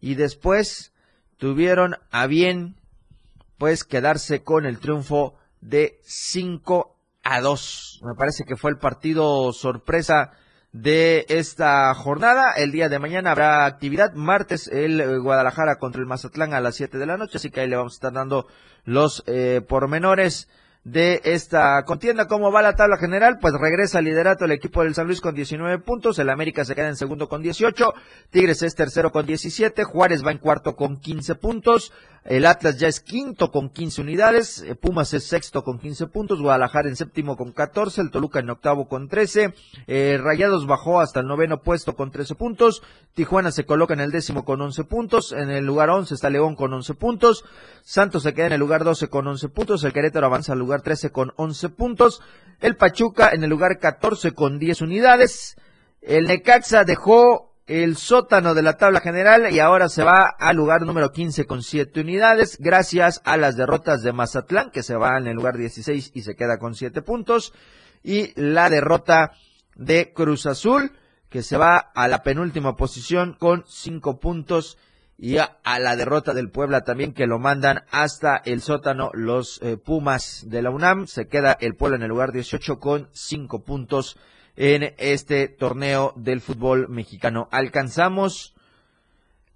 Y 0.00 0.14
después 0.14 0.92
tuvieron 1.38 1.96
a 2.10 2.26
bien, 2.26 2.76
pues, 3.58 3.84
quedarse 3.84 4.42
con 4.42 4.66
el 4.66 4.78
triunfo 4.78 5.34
de 5.60 6.00
5 6.02 6.96
a 7.22 7.40
2. 7.40 8.00
Me 8.04 8.14
parece 8.14 8.44
que 8.44 8.56
fue 8.56 8.70
el 8.70 8.78
partido 8.78 9.52
sorpresa 9.52 10.32
de 10.72 11.26
esta 11.28 11.94
jornada. 11.94 12.52
El 12.52 12.72
día 12.72 12.88
de 12.88 12.98
mañana 12.98 13.32
habrá 13.32 13.66
actividad. 13.66 14.14
Martes 14.14 14.68
el 14.68 15.00
eh, 15.00 15.18
Guadalajara 15.18 15.76
contra 15.76 16.00
el 16.00 16.06
Mazatlán 16.06 16.54
a 16.54 16.60
las 16.60 16.76
7 16.76 16.98
de 16.98 17.06
la 17.06 17.16
noche. 17.16 17.36
Así 17.36 17.50
que 17.50 17.60
ahí 17.60 17.68
le 17.68 17.76
vamos 17.76 17.94
a 17.94 17.96
estar 17.96 18.12
dando 18.12 18.46
los 18.84 19.22
eh, 19.26 19.60
pormenores 19.66 20.48
de 20.84 21.20
esta 21.24 21.84
contienda. 21.84 22.26
¿Cómo 22.26 22.50
va 22.50 22.62
la 22.62 22.74
tabla 22.74 22.96
general? 22.96 23.38
Pues 23.40 23.54
regresa 23.54 23.98
al 23.98 24.04
liderato 24.04 24.44
el 24.44 24.52
equipo 24.52 24.82
del 24.82 24.94
San 24.94 25.06
Luis 25.06 25.20
con 25.20 25.34
19 25.34 25.78
puntos, 25.78 26.18
el 26.18 26.30
América 26.30 26.64
se 26.64 26.74
queda 26.74 26.88
en 26.88 26.96
segundo 26.96 27.28
con 27.28 27.42
18, 27.42 27.94
Tigres 28.30 28.62
es 28.62 28.74
tercero 28.74 29.12
con 29.12 29.24
17, 29.24 29.84
Juárez 29.84 30.24
va 30.26 30.32
en 30.32 30.38
cuarto 30.38 30.74
con 30.74 30.98
15 30.98 31.36
puntos, 31.36 31.92
el 32.24 32.46
Atlas 32.46 32.78
ya 32.78 32.86
es 32.86 33.00
quinto 33.00 33.50
con 33.50 33.68
15 33.68 34.00
unidades, 34.00 34.62
eh, 34.62 34.74
Pumas 34.76 35.12
es 35.12 35.24
sexto 35.24 35.64
con 35.64 35.78
15 35.78 36.06
puntos, 36.06 36.40
Guadalajara 36.40 36.88
en 36.88 36.96
séptimo 36.96 37.36
con 37.36 37.52
14, 37.52 38.00
el 38.00 38.10
Toluca 38.10 38.38
en 38.38 38.50
octavo 38.50 38.86
con 38.86 39.08
13, 39.08 39.54
eh, 39.88 40.18
Rayados 40.22 40.66
bajó 40.66 41.00
hasta 41.00 41.20
el 41.20 41.26
noveno 41.26 41.62
puesto 41.62 41.96
con 41.96 42.12
13 42.12 42.36
puntos, 42.36 42.82
Tijuana 43.14 43.50
se 43.50 43.64
coloca 43.64 43.94
en 43.94 44.00
el 44.00 44.12
décimo 44.12 44.44
con 44.44 44.60
11 44.60 44.84
puntos, 44.84 45.32
en 45.32 45.50
el 45.50 45.66
lugar 45.66 45.90
11 45.90 46.14
está 46.14 46.30
León 46.30 46.54
con 46.54 46.72
11 46.72 46.94
puntos, 46.94 47.44
Santos 47.82 48.22
se 48.22 48.34
queda 48.34 48.46
en 48.46 48.52
el 48.52 48.60
lugar 48.60 48.84
12 48.84 49.08
con 49.08 49.26
11 49.26 49.48
puntos, 49.48 49.82
el 49.82 49.92
Querétaro 49.92 50.26
avanza 50.26 50.52
al 50.52 50.60
lugar 50.60 50.82
13 50.82 51.10
con 51.10 51.32
11 51.36 51.68
puntos, 51.70 52.22
el 52.60 52.76
Pachuca 52.76 53.30
en 53.32 53.42
el 53.42 53.50
lugar 53.50 53.78
14 53.80 54.32
con 54.32 54.60
10 54.60 54.82
unidades, 54.82 55.56
el 56.00 56.26
Necaxa 56.26 56.84
dejó 56.84 57.51
el 57.80 57.96
sótano 57.96 58.52
de 58.52 58.62
la 58.62 58.76
tabla 58.76 59.00
general 59.00 59.50
y 59.50 59.58
ahora 59.58 59.88
se 59.88 60.04
va 60.04 60.26
al 60.26 60.56
lugar 60.56 60.82
número 60.82 61.10
15 61.10 61.46
con 61.46 61.62
7 61.62 62.02
unidades 62.02 62.58
gracias 62.60 63.22
a 63.24 63.38
las 63.38 63.56
derrotas 63.56 64.02
de 64.02 64.12
Mazatlán 64.12 64.70
que 64.70 64.82
se 64.82 64.94
va 64.94 65.16
en 65.16 65.26
el 65.26 65.36
lugar 65.36 65.56
16 65.56 66.10
y 66.12 66.20
se 66.20 66.36
queda 66.36 66.58
con 66.58 66.74
7 66.74 67.00
puntos 67.00 67.54
y 68.02 68.38
la 68.38 68.68
derrota 68.68 69.32
de 69.74 70.12
Cruz 70.12 70.44
Azul 70.44 70.92
que 71.30 71.42
se 71.42 71.56
va 71.56 71.78
a 71.78 72.08
la 72.08 72.22
penúltima 72.22 72.76
posición 72.76 73.34
con 73.38 73.64
5 73.66 74.20
puntos 74.20 74.76
y 75.16 75.38
a, 75.38 75.56
la 75.64 75.96
derrota 75.96 76.34
del 76.34 76.50
Puebla 76.50 76.82
también 76.82 77.14
que 77.14 77.26
lo 77.26 77.38
mandan 77.38 77.84
hasta 77.90 78.36
el 78.36 78.60
sótano 78.60 79.10
los 79.14 79.62
eh, 79.62 79.76
Pumas 79.76 80.44
de 80.48 80.62
la 80.62 80.70
UNAM. 80.70 81.06
Se 81.06 81.28
queda 81.28 81.56
el 81.60 81.76
Puebla 81.76 81.96
en 81.96 82.02
el 82.02 82.08
lugar 82.08 82.32
18 82.32 82.80
con 82.80 83.08
5 83.12 83.62
puntos 83.62 84.18
en 84.56 84.94
este 84.98 85.48
torneo 85.48 86.12
del 86.16 86.40
fútbol 86.40 86.88
mexicano. 86.88 87.48
Alcanzamos 87.50 88.54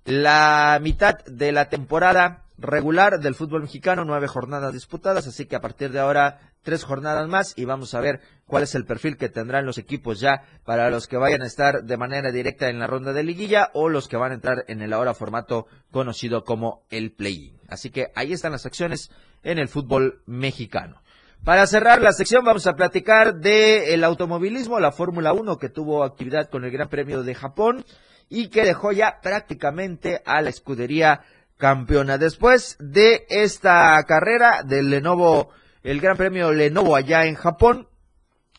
la 0.04 0.78
mitad 0.80 1.18
de 1.26 1.52
la 1.52 1.68
temporada 1.68 2.44
regular 2.58 3.20
del 3.20 3.34
fútbol 3.34 3.62
mexicano, 3.62 4.04
nueve 4.04 4.28
jornadas 4.28 4.72
disputadas, 4.72 5.26
así 5.26 5.46
que 5.46 5.56
a 5.56 5.60
partir 5.60 5.90
de 5.90 6.00
ahora 6.00 6.40
tres 6.62 6.84
jornadas 6.84 7.28
más 7.28 7.54
y 7.56 7.64
vamos 7.64 7.94
a 7.94 8.00
ver 8.00 8.20
cuál 8.46 8.62
es 8.62 8.74
el 8.74 8.86
perfil 8.86 9.16
que 9.16 9.28
tendrán 9.28 9.66
los 9.66 9.78
equipos 9.78 10.18
ya 10.18 10.42
para 10.64 10.90
los 10.90 11.06
que 11.06 11.16
vayan 11.16 11.42
a 11.42 11.46
estar 11.46 11.84
de 11.84 11.96
manera 11.96 12.32
directa 12.32 12.68
en 12.68 12.78
la 12.78 12.86
ronda 12.86 13.12
de 13.12 13.22
liguilla 13.22 13.70
o 13.74 13.88
los 13.88 14.08
que 14.08 14.16
van 14.16 14.32
a 14.32 14.34
entrar 14.34 14.64
en 14.66 14.82
el 14.82 14.92
ahora 14.92 15.14
formato 15.14 15.66
conocido 15.90 16.44
como 16.44 16.82
el 16.90 17.12
play-in. 17.12 17.60
Así 17.68 17.90
que 17.90 18.08
ahí 18.16 18.32
están 18.32 18.52
las 18.52 18.66
acciones 18.66 19.10
en 19.42 19.58
el 19.58 19.68
fútbol 19.68 20.22
mexicano. 20.26 21.02
Para 21.46 21.68
cerrar 21.68 22.02
la 22.02 22.12
sección 22.12 22.44
vamos 22.44 22.66
a 22.66 22.74
platicar 22.74 23.36
del 23.36 24.02
automovilismo, 24.02 24.80
la 24.80 24.90
Fórmula 24.90 25.32
1 25.32 25.58
que 25.58 25.68
tuvo 25.68 26.02
actividad 26.02 26.50
con 26.50 26.64
el 26.64 26.72
Gran 26.72 26.88
Premio 26.88 27.22
de 27.22 27.36
Japón 27.36 27.84
y 28.28 28.48
que 28.48 28.64
dejó 28.64 28.90
ya 28.90 29.20
prácticamente 29.22 30.22
a 30.26 30.42
la 30.42 30.50
escudería 30.50 31.20
campeona. 31.56 32.18
Después 32.18 32.76
de 32.80 33.26
esta 33.28 34.02
carrera 34.08 34.64
del 34.64 34.90
Lenovo, 34.90 35.50
el 35.84 36.00
Gran 36.00 36.16
Premio 36.16 36.50
Lenovo 36.50 36.96
allá 36.96 37.26
en 37.26 37.36
Japón, 37.36 37.86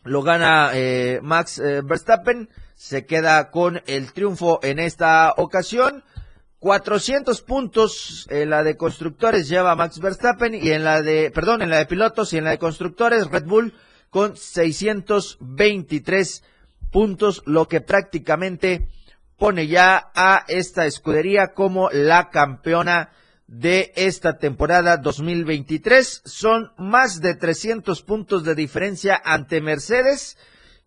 lo 0.06 0.22
gana 0.22 0.70
eh, 0.74 1.20
Max 1.22 1.60
eh, 1.60 1.82
Verstappen, 1.84 2.48
se 2.74 3.06
queda 3.06 3.52
con 3.52 3.82
el 3.86 4.14
triunfo 4.14 4.62
en 4.64 4.80
esta 4.80 5.34
ocasión. 5.36 6.06
400 6.60 7.42
puntos 7.44 8.26
en 8.30 8.50
la 8.50 8.64
de 8.64 8.78
constructores 8.78 9.48
lleva 9.48 9.76
Max 9.76 10.00
Verstappen 10.00 10.56
y 10.56 10.72
en 10.72 10.84
la 10.84 11.04
de, 11.04 11.30
perdón, 11.32 11.62
en 11.62 11.70
la 11.70 11.78
de 11.78 11.86
pilotos 11.86 12.34
y 12.34 12.38
en 12.38 12.46
la 12.46 12.50
de 12.52 12.58
constructores 12.58 13.30
Red 13.30 13.46
Bull 13.46 13.76
con 14.10 14.36
623 14.36 16.44
puntos, 16.92 17.44
lo 17.46 17.68
que 17.68 17.82
prácticamente 17.82 18.88
pone 19.38 19.68
ya 19.68 20.10
a 20.16 20.46
esta 20.48 20.88
escudería 20.88 21.54
como 21.54 21.92
la 21.92 22.30
campeona 22.30 23.12
de 23.46 23.94
esta 23.96 24.40
temporada 24.40 24.98
2023. 24.98 26.24
Son 26.26 26.72
más 26.78 27.22
de 27.22 27.36
300 27.36 28.02
puntos 28.02 28.44
de 28.44 28.56
diferencia 28.56 29.22
ante 29.24 29.62
Mercedes 29.62 30.38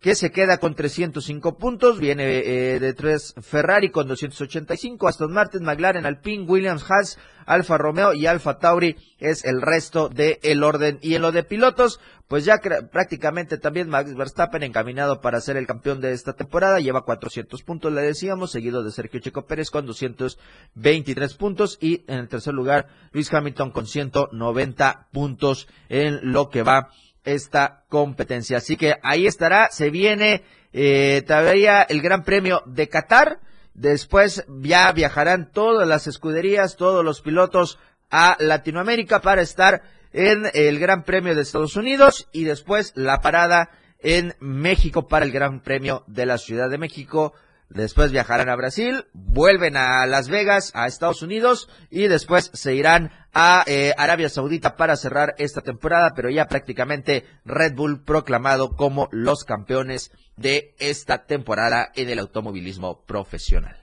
que 0.01 0.15
se 0.15 0.31
queda 0.31 0.59
con 0.59 0.75
305 0.75 1.59
puntos, 1.59 2.01
viene 2.01 2.25
eh, 2.25 2.81
de 2.81 2.95
tres 2.95 3.35
Ferrari 3.43 3.91
con 3.91 4.09
285, 4.09 5.07
Aston 5.07 5.33
Martin, 5.33 5.63
McLaren, 5.63 6.07
Alpine, 6.07 6.45
Williams, 6.45 6.85
Haas, 6.91 7.19
Alfa 7.45 7.77
Romeo 7.77 8.15
y 8.15 8.27
Alfa 8.27 8.59
Tauri 8.59 8.97
es 9.19 9.45
el 9.45 9.61
resto 9.61 10.09
del 10.09 10.39
el 10.43 10.63
orden. 10.63 10.99
Y 11.03 11.17
en 11.17 11.23
lo 11.23 11.33
de 11.33 11.43
pilotos, 11.43 12.01
pues 12.29 12.47
ya 12.47 12.61
prácticamente 12.91 13.59
también 13.59 13.91
Max 13.91 14.15
Verstappen 14.15 14.63
encaminado 14.63 15.21
para 15.21 15.41
ser 15.41 15.59
el 15.59 15.67
campeón 15.67 16.01
de 16.01 16.13
esta 16.13 16.33
temporada, 16.33 16.81
lleva 16.81 17.05
400 17.05 17.63
puntos, 17.63 17.93
le 17.93 18.01
decíamos, 18.01 18.53
seguido 18.53 18.83
de 18.83 18.93
Sergio 18.93 19.21
Checo 19.21 19.47
Pérez 19.47 19.71
con 19.71 19.85
223 19.85 21.35
puntos 21.35 21.77
y 21.81 22.05
en 22.07 22.21
el 22.21 22.29
tercer 22.29 22.55
lugar 22.55 22.87
Luis 23.13 23.33
Hamilton 23.33 23.71
con 23.71 23.87
190 23.87 25.09
puntos 25.13 25.69
en 25.89 26.33
lo 26.33 26.49
que 26.49 26.63
va 26.63 26.91
esta 27.25 27.85
competencia. 27.89 28.59
Así 28.59 28.77
que 28.77 28.97
ahí 29.03 29.27
estará, 29.27 29.69
se 29.71 29.91
viene 29.91 30.43
eh, 30.73 31.23
todavía 31.27 31.83
el 31.83 32.01
Gran 32.03 32.25
Premio 32.25 32.63
de 32.67 32.89
Qatar. 32.89 33.41
Después 33.75 34.45
ya 34.49 34.93
viajarán 34.93 35.51
todas 35.53 35.87
las 35.87 36.07
escuderías, 36.07 36.77
todos 36.77 37.05
los 37.05 37.21
pilotos 37.21 37.79
a 38.11 38.37
Latinoamérica 38.41 39.21
para 39.21 39.43
estar 39.43 39.83
en 40.13 40.51
el 40.55 40.79
Gran 40.79 41.05
Premio 41.05 41.35
de 41.35 41.43
Estados 41.43 41.77
Unidos 41.77 42.29
y 42.33 42.45
después 42.45 42.93
la 42.97 43.21
parada 43.21 43.71
en 44.01 44.35
México 44.41 45.07
para 45.07 45.25
el 45.25 45.33
Gran 45.33 45.61
Premio 45.61 46.05
de 46.07 46.27
la 46.27 46.39
Ciudad 46.39 46.69
de 46.69 46.79
México 46.79 47.33
después 47.71 48.13
viajarán 48.13 48.49
a 48.49 48.57
Brasil, 48.57 49.07
vuelven 49.15 49.77
a 49.77 50.05
Las 50.07 50.29
Vegas, 50.29 50.73
a 50.75 50.87
Estados 50.87 51.23
Unidos 51.23 51.69
y 51.89 52.09
después 52.09 52.51
se 52.53 52.75
irán 52.75 53.11
a 53.33 53.65
eh, 53.67 53.95
Arabia 53.97 54.29
Saudita 54.29 54.77
para 54.77 54.97
cerrar 54.97 55.35
esta 55.39 55.61
temporada, 55.61 56.13
pero 56.15 56.29
ya 56.29 56.47
prácticamente 56.47 57.25
Red 57.45 57.75
Bull 57.75 58.03
proclamado 58.05 58.77
como 58.77 59.09
los 59.13 59.45
campeones 59.45 60.11
de 60.37 60.75
esta 60.79 61.25
temporada 61.25 61.91
en 61.95 62.09
el 62.09 62.19
automovilismo 62.19 63.05
profesional. 63.05 63.77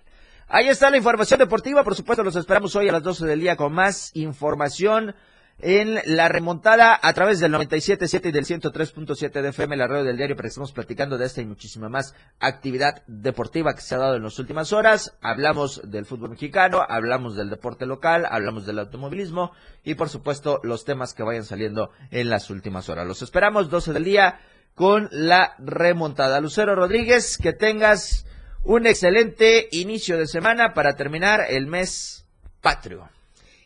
Ahí 0.50 0.68
está 0.68 0.90
la 0.90 0.98
información 0.98 1.40
deportiva, 1.40 1.84
por 1.84 1.96
supuesto 1.96 2.24
los 2.24 2.36
esperamos 2.36 2.76
hoy 2.76 2.90
a 2.90 2.94
las 2.94 3.04
12 3.04 3.26
del 3.26 3.40
día 3.40 3.56
con 3.56 3.74
más 3.74 4.12
información 4.14 5.16
en 5.60 6.00
la 6.06 6.30
remontada 6.30 7.00
a 7.02 7.14
través 7.14 7.40
del 7.40 7.52
97.7 7.52 8.30
y 8.30 8.32
del 8.32 8.46
103.7 8.46 9.42
de 9.42 9.50
FM, 9.50 9.76
la 9.76 9.88
radio 9.88 10.04
del 10.04 10.18
diario, 10.18 10.36
para 10.36 10.46
que 10.46 10.50
estemos 10.50 10.72
platicando 10.72 11.18
de 11.18 11.26
esta 11.26 11.42
y 11.42 11.46
muchísima 11.46 11.90
más 11.90 12.14
actividad 12.40 13.02
deportiva 13.08 13.74
que 13.74 13.82
se 13.82 13.96
ha 13.96 14.00
dado 14.00 14.16
en 14.16 14.24
las 14.24 14.38
últimas 14.38 14.72
horas. 14.72 15.18
Hablamos 15.22 15.82
del 15.90 16.06
fútbol 16.06 16.32
mexicano, 16.32 16.86
hablamos 16.88 17.36
del 17.36 17.50
deporte 17.50 17.86
local, 17.88 18.28
hablamos 18.30 18.66
del 18.66 18.80
automovilismo 18.80 19.52
y 19.84 19.96
por 19.96 20.10
supuesto 20.10 20.60
los 20.64 20.86
temas 20.86 21.14
que 21.14 21.24
vayan 21.24 21.46
saliendo 21.46 21.92
en 22.12 22.30
las 22.30 22.50
últimas 22.52 22.88
horas. 22.90 23.08
Los 23.08 23.24
esperamos 23.24 23.70
12 23.70 23.94
del 23.94 24.04
día 24.04 24.40
con 24.76 25.10
la 25.12 25.56
remontada. 25.58 26.40
Lucero 26.40 26.76
Rodríguez, 26.76 27.40
que 27.40 27.54
tengas 27.54 28.28
un 28.64 28.86
excelente 28.86 29.70
inicio 29.72 30.20
de 30.20 30.28
semana 30.28 30.76
para 30.76 30.94
terminar 30.94 31.46
el 31.50 31.66
mes 31.66 32.28
patrio. 32.62 33.10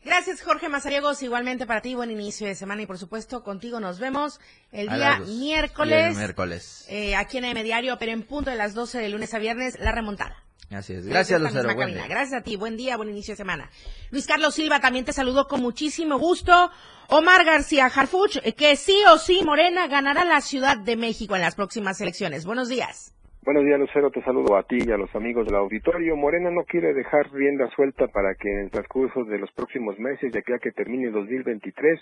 Gracias, 0.04 0.42
Jorge 0.42 0.68
Mazariegos. 0.68 1.22
Igualmente 1.22 1.66
para 1.68 1.82
ti, 1.82 1.94
buen 1.94 2.10
inicio 2.10 2.48
de 2.48 2.56
semana 2.56 2.82
y 2.82 2.86
por 2.88 2.98
supuesto 2.98 3.44
contigo 3.44 3.80
nos 3.80 4.00
vemos 4.00 4.40
el 4.72 4.90
día 4.90 5.20
miércoles. 5.20 6.18
miércoles. 6.18 6.86
Eh, 6.90 7.16
aquí 7.16 7.38
en 7.38 7.46
el 7.46 7.64
Diario, 7.64 7.98
pero 8.00 8.12
en 8.12 8.24
punto 8.24 8.50
de 8.50 8.56
las 8.56 8.74
12 8.74 9.00
de 9.00 9.10
lunes 9.10 9.34
a 9.34 9.40
viernes, 9.40 9.80
la 9.80 9.92
remontada. 9.92 10.44
Así 10.72 10.94
es. 10.94 11.06
Gracias, 11.06 11.40
Lucero. 11.40 11.70
Gracias 11.76 12.34
a 12.34 12.42
ti. 12.42 12.56
Buen 12.56 12.78
día, 12.78 12.98
buen 12.98 13.10
inicio 13.10 13.34
de 13.34 13.38
semana. 13.38 13.70
Luis 14.10 14.26
Carlos 14.26 14.56
Silva 14.56 14.80
también 14.80 15.06
te 15.06 15.14
saludo 15.14 15.48
con 15.48 15.62
muchísimo 15.62 16.18
gusto. 16.18 16.72
Omar 17.08 17.44
García 17.44 17.88
Harfuch, 17.88 18.40
que 18.56 18.76
sí 18.78 18.98
o 19.12 19.18
sí 19.18 19.42
Morena 19.44 19.88
ganará 19.88 20.24
la 20.24 20.40
Ciudad 20.42 20.78
de 20.78 20.96
México 20.96 21.36
en 21.36 21.42
las 21.42 21.56
próximas 21.56 22.00
elecciones. 22.00 22.46
Buenos 22.46 22.70
días. 22.70 23.14
Buenos 23.44 23.66
días, 23.66 23.80
Lucero. 23.80 24.12
Te 24.12 24.22
saludo 24.22 24.56
a 24.56 24.62
ti 24.62 24.78
y 24.86 24.92
a 24.92 24.98
los 24.98 25.16
amigos 25.16 25.48
del 25.48 25.56
auditorio. 25.56 26.16
Morena 26.16 26.52
no 26.52 26.64
quiere 26.64 26.94
dejar 26.94 27.32
rienda 27.32 27.68
suelta 27.76 28.08
para 28.08 28.36
que 28.36 28.52
en 28.52 28.60
el 28.60 28.70
transcurso 28.70 29.24
de 29.24 29.40
los 29.40 29.52
próximos 29.54 29.98
meses, 29.98 30.32
ya 30.32 30.44
que 30.44 30.60
que 30.60 30.72
termine 30.72 31.10
2023, 31.10 32.00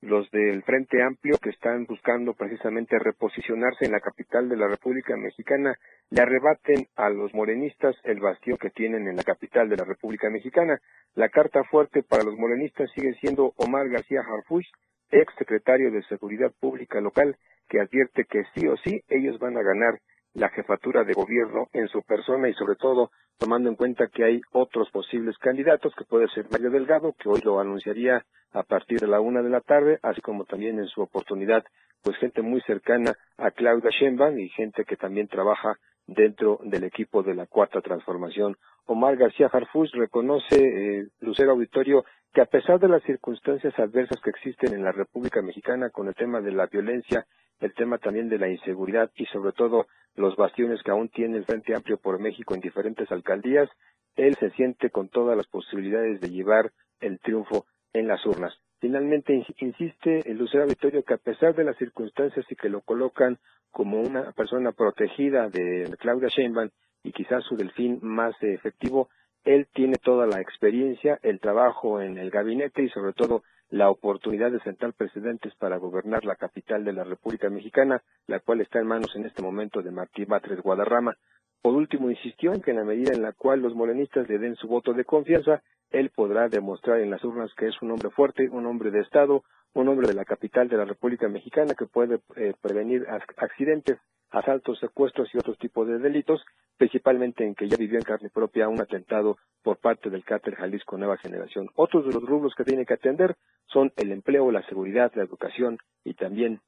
los 0.00 0.30
del 0.30 0.62
Frente 0.62 1.02
Amplio 1.02 1.36
que 1.42 1.50
están 1.50 1.84
buscando 1.84 2.32
precisamente 2.32 2.98
reposicionarse 2.98 3.84
en 3.84 3.92
la 3.92 4.00
capital 4.00 4.48
de 4.48 4.56
la 4.56 4.66
República 4.66 5.14
Mexicana 5.18 5.76
le 6.08 6.22
arrebaten 6.22 6.86
a 6.96 7.10
los 7.10 7.34
morenistas 7.34 7.94
el 8.04 8.20
bastión 8.20 8.56
que 8.56 8.70
tienen 8.70 9.08
en 9.08 9.16
la 9.16 9.24
capital 9.24 9.68
de 9.68 9.76
la 9.76 9.84
República 9.84 10.30
Mexicana. 10.30 10.78
La 11.14 11.28
carta 11.28 11.64
fuerte 11.64 12.02
para 12.02 12.24
los 12.24 12.38
morenistas 12.38 12.90
sigue 12.94 13.12
siendo 13.20 13.52
Omar 13.56 13.90
García 13.90 14.22
Harfuch, 14.22 14.64
ex 15.10 15.34
secretario 15.36 15.90
de 15.90 16.02
Seguridad 16.04 16.50
Pública 16.58 16.98
local, 17.02 17.36
que 17.68 17.78
advierte 17.78 18.24
que 18.24 18.44
sí 18.54 18.66
o 18.66 18.76
sí 18.78 19.02
ellos 19.10 19.38
van 19.38 19.58
a 19.58 19.62
ganar 19.62 20.00
la 20.34 20.48
jefatura 20.50 21.04
de 21.04 21.14
gobierno 21.14 21.68
en 21.72 21.88
su 21.88 22.02
persona 22.02 22.48
y 22.48 22.54
sobre 22.54 22.76
todo 22.76 23.10
tomando 23.38 23.68
en 23.68 23.76
cuenta 23.76 24.08
que 24.08 24.24
hay 24.24 24.40
otros 24.52 24.90
posibles 24.90 25.38
candidatos, 25.38 25.94
que 25.96 26.04
puede 26.04 26.28
ser 26.28 26.46
Mario 26.50 26.70
Delgado, 26.70 27.14
que 27.18 27.28
hoy 27.28 27.40
lo 27.44 27.60
anunciaría 27.60 28.24
a 28.52 28.62
partir 28.62 28.98
de 28.98 29.06
la 29.06 29.20
una 29.20 29.42
de 29.42 29.50
la 29.50 29.60
tarde, 29.60 29.98
así 30.02 30.20
como 30.20 30.44
también 30.44 30.78
en 30.78 30.86
su 30.86 31.02
oportunidad, 31.02 31.64
pues 32.02 32.16
gente 32.18 32.42
muy 32.42 32.60
cercana 32.62 33.14
a 33.36 33.50
Claudia 33.50 33.90
Sheinbaum 33.90 34.38
y 34.38 34.48
gente 34.50 34.84
que 34.84 34.96
también 34.96 35.28
trabaja 35.28 35.78
dentro 36.06 36.58
del 36.62 36.84
equipo 36.84 37.22
de 37.22 37.34
la 37.34 37.46
Cuarta 37.46 37.80
Transformación. 37.80 38.56
Omar 38.86 39.16
García 39.16 39.50
Harfus 39.52 39.92
reconoce, 39.92 40.56
eh, 40.56 41.08
Lucero 41.20 41.52
Auditorio, 41.52 42.04
que 42.32 42.40
a 42.40 42.46
pesar 42.46 42.80
de 42.80 42.88
las 42.88 43.02
circunstancias 43.02 43.78
adversas 43.78 44.20
que 44.22 44.30
existen 44.30 44.74
en 44.74 44.82
la 44.82 44.92
República 44.92 45.42
Mexicana 45.42 45.90
con 45.90 46.08
el 46.08 46.14
tema 46.14 46.40
de 46.40 46.52
la 46.52 46.66
violencia, 46.66 47.26
el 47.60 47.74
tema 47.74 47.98
también 47.98 48.28
de 48.28 48.38
la 48.38 48.48
inseguridad 48.48 49.10
y 49.16 49.26
sobre 49.26 49.52
todo 49.52 49.86
los 50.14 50.36
bastiones 50.36 50.82
que 50.82 50.90
aún 50.90 51.08
tiene 51.08 51.38
el 51.38 51.44
Frente 51.44 51.74
Amplio 51.74 51.98
por 51.98 52.18
México 52.18 52.54
en 52.54 52.60
diferentes 52.60 53.10
alcaldías, 53.10 53.68
él 54.16 54.34
se 54.36 54.50
siente 54.50 54.90
con 54.90 55.08
todas 55.08 55.36
las 55.36 55.46
posibilidades 55.46 56.20
de 56.20 56.30
llevar 56.30 56.72
el 57.00 57.20
triunfo 57.20 57.66
en 57.92 58.08
las 58.08 58.24
urnas. 58.26 58.52
Finalmente 58.80 59.44
insiste 59.58 60.22
Lucero 60.34 60.64
Auditorio 60.64 61.02
que 61.02 61.14
a 61.14 61.18
pesar 61.18 61.54
de 61.54 61.64
las 61.64 61.76
circunstancias 61.78 62.46
y 62.48 62.56
que 62.56 62.68
lo 62.68 62.80
colocan 62.82 63.38
como 63.70 64.00
una 64.00 64.32
persona 64.32 64.72
protegida 64.72 65.48
de 65.48 65.94
Claudia 65.98 66.28
Sheinbaum 66.28 66.70
y 67.02 67.12
quizás 67.12 67.44
su 67.44 67.56
delfín 67.56 67.98
más 68.02 68.34
efectivo, 68.40 69.08
él 69.44 69.66
tiene 69.72 69.96
toda 69.96 70.26
la 70.26 70.40
experiencia, 70.40 71.18
el 71.22 71.40
trabajo 71.40 72.00
en 72.00 72.18
el 72.18 72.30
gabinete 72.30 72.82
y 72.82 72.88
sobre 72.90 73.12
todo 73.12 73.42
la 73.70 73.90
oportunidad 73.90 74.50
de 74.50 74.60
sentar 74.60 74.92
presidentes 74.94 75.54
para 75.56 75.76
gobernar 75.76 76.24
la 76.24 76.36
capital 76.36 76.84
de 76.84 76.92
la 76.92 77.04
República 77.04 77.50
Mexicana, 77.50 78.02
la 78.26 78.40
cual 78.40 78.60
está 78.60 78.78
en 78.78 78.86
manos 78.86 79.14
en 79.14 79.26
este 79.26 79.42
momento 79.42 79.82
de 79.82 79.90
Martí 79.90 80.24
Batres 80.24 80.60
Guadarrama. 80.62 81.16
Por 81.62 81.74
último, 81.74 82.10
insistió 82.10 82.52
en 82.52 82.60
que 82.60 82.70
en 82.70 82.78
la 82.78 82.84
medida 82.84 83.12
en 83.12 83.22
la 83.22 83.32
cual 83.32 83.60
los 83.60 83.74
morenistas 83.74 84.28
le 84.28 84.38
den 84.38 84.56
su 84.56 84.68
voto 84.68 84.92
de 84.92 85.04
confianza, 85.04 85.62
él 85.90 86.10
podrá 86.10 86.48
demostrar 86.48 87.00
en 87.00 87.10
las 87.10 87.24
urnas 87.24 87.52
que 87.54 87.66
es 87.66 87.82
un 87.82 87.90
hombre 87.90 88.10
fuerte, 88.10 88.48
un 88.48 88.66
hombre 88.66 88.90
de 88.90 89.00
Estado, 89.00 89.42
un 89.74 89.88
hombre 89.88 90.06
de 90.06 90.14
la 90.14 90.24
capital 90.24 90.68
de 90.68 90.76
la 90.76 90.84
República 90.84 91.28
Mexicana 91.28 91.74
que 91.74 91.86
puede 91.86 92.20
eh, 92.36 92.54
prevenir 92.60 93.06
accidentes, 93.36 93.98
asaltos, 94.30 94.78
secuestros 94.78 95.28
y 95.32 95.38
otros 95.38 95.58
tipos 95.58 95.86
de 95.88 95.98
delitos, 95.98 96.42
principalmente 96.76 97.44
en 97.44 97.54
que 97.54 97.68
ya 97.68 97.76
vivió 97.76 97.98
en 97.98 98.04
carne 98.04 98.30
propia 98.30 98.68
un 98.68 98.80
atentado 98.80 99.38
por 99.62 99.78
parte 99.78 100.10
del 100.10 100.24
cártel 100.24 100.56
Jalisco 100.56 100.96
Nueva 100.96 101.16
Generación. 101.16 101.70
Otros 101.74 102.06
de 102.06 102.12
los 102.12 102.22
rubros 102.22 102.54
que 102.54 102.64
tiene 102.64 102.86
que 102.86 102.94
atender 102.94 103.36
son 103.66 103.92
el 103.96 104.12
empleo, 104.12 104.50
la 104.50 104.66
seguridad, 104.66 105.12
la 105.14 105.24
educación 105.24 105.78
y 106.04 106.14
también 106.14 106.60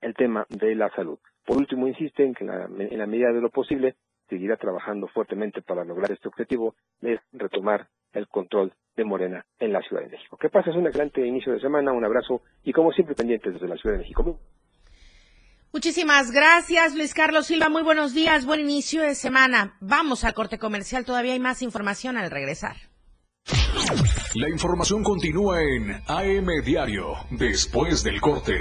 el 0.00 0.14
tema 0.14 0.46
de 0.48 0.74
la 0.74 0.90
salud. 0.90 1.18
Por 1.44 1.56
último, 1.56 1.88
insiste 1.88 2.24
en 2.24 2.34
que 2.34 2.44
en 2.44 2.98
la 2.98 3.06
medida 3.06 3.32
de 3.32 3.40
lo 3.40 3.50
posible 3.50 3.96
seguirá 4.32 4.56
trabajando 4.56 5.08
fuertemente 5.08 5.60
para 5.60 5.84
lograr 5.84 6.10
este 6.10 6.26
objetivo 6.26 6.74
de 7.02 7.20
retomar 7.34 7.88
el 8.14 8.26
control 8.28 8.72
de 8.96 9.04
Morena 9.04 9.44
en 9.58 9.74
la 9.74 9.82
Ciudad 9.82 10.02
de 10.02 10.08
México. 10.08 10.38
¿Qué 10.40 10.48
pasa? 10.48 10.70
Es 10.70 10.76
un 10.76 10.86
excelente 10.86 11.26
inicio 11.26 11.52
de 11.52 11.60
semana, 11.60 11.92
un 11.92 12.02
abrazo 12.02 12.40
y 12.64 12.72
como 12.72 12.92
siempre 12.92 13.14
pendientes 13.14 13.52
desde 13.52 13.68
la 13.68 13.76
Ciudad 13.76 13.96
de 13.96 14.02
México. 14.02 14.38
Muchísimas 15.70 16.30
gracias, 16.30 16.94
Luis 16.94 17.12
Carlos 17.12 17.46
Silva. 17.46 17.68
Muy 17.68 17.82
buenos 17.82 18.14
días, 18.14 18.46
buen 18.46 18.60
inicio 18.60 19.02
de 19.02 19.14
semana. 19.14 19.76
Vamos 19.80 20.24
al 20.24 20.32
corte 20.32 20.58
comercial, 20.58 21.04
todavía 21.04 21.34
hay 21.34 21.40
más 21.40 21.60
información 21.60 22.16
al 22.16 22.30
regresar. 22.30 22.76
La 24.34 24.48
información 24.48 25.02
continúa 25.02 25.62
en 25.62 25.92
AM 26.06 26.46
Diario, 26.64 27.16
después 27.30 28.02
del 28.02 28.18
corte. 28.20 28.54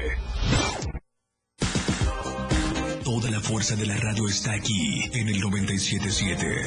La 3.41 3.47
fuerza 3.47 3.75
de 3.75 3.87
la 3.87 3.97
radio 3.97 4.27
está 4.27 4.53
aquí 4.53 5.01
en 5.13 5.27
el 5.27 5.39
977. 5.39 6.61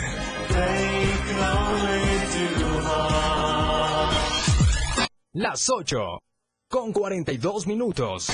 Las 5.35 5.71
8 5.71 6.19
con 6.69 6.93
42 6.93 7.69
minutos. 7.69 8.29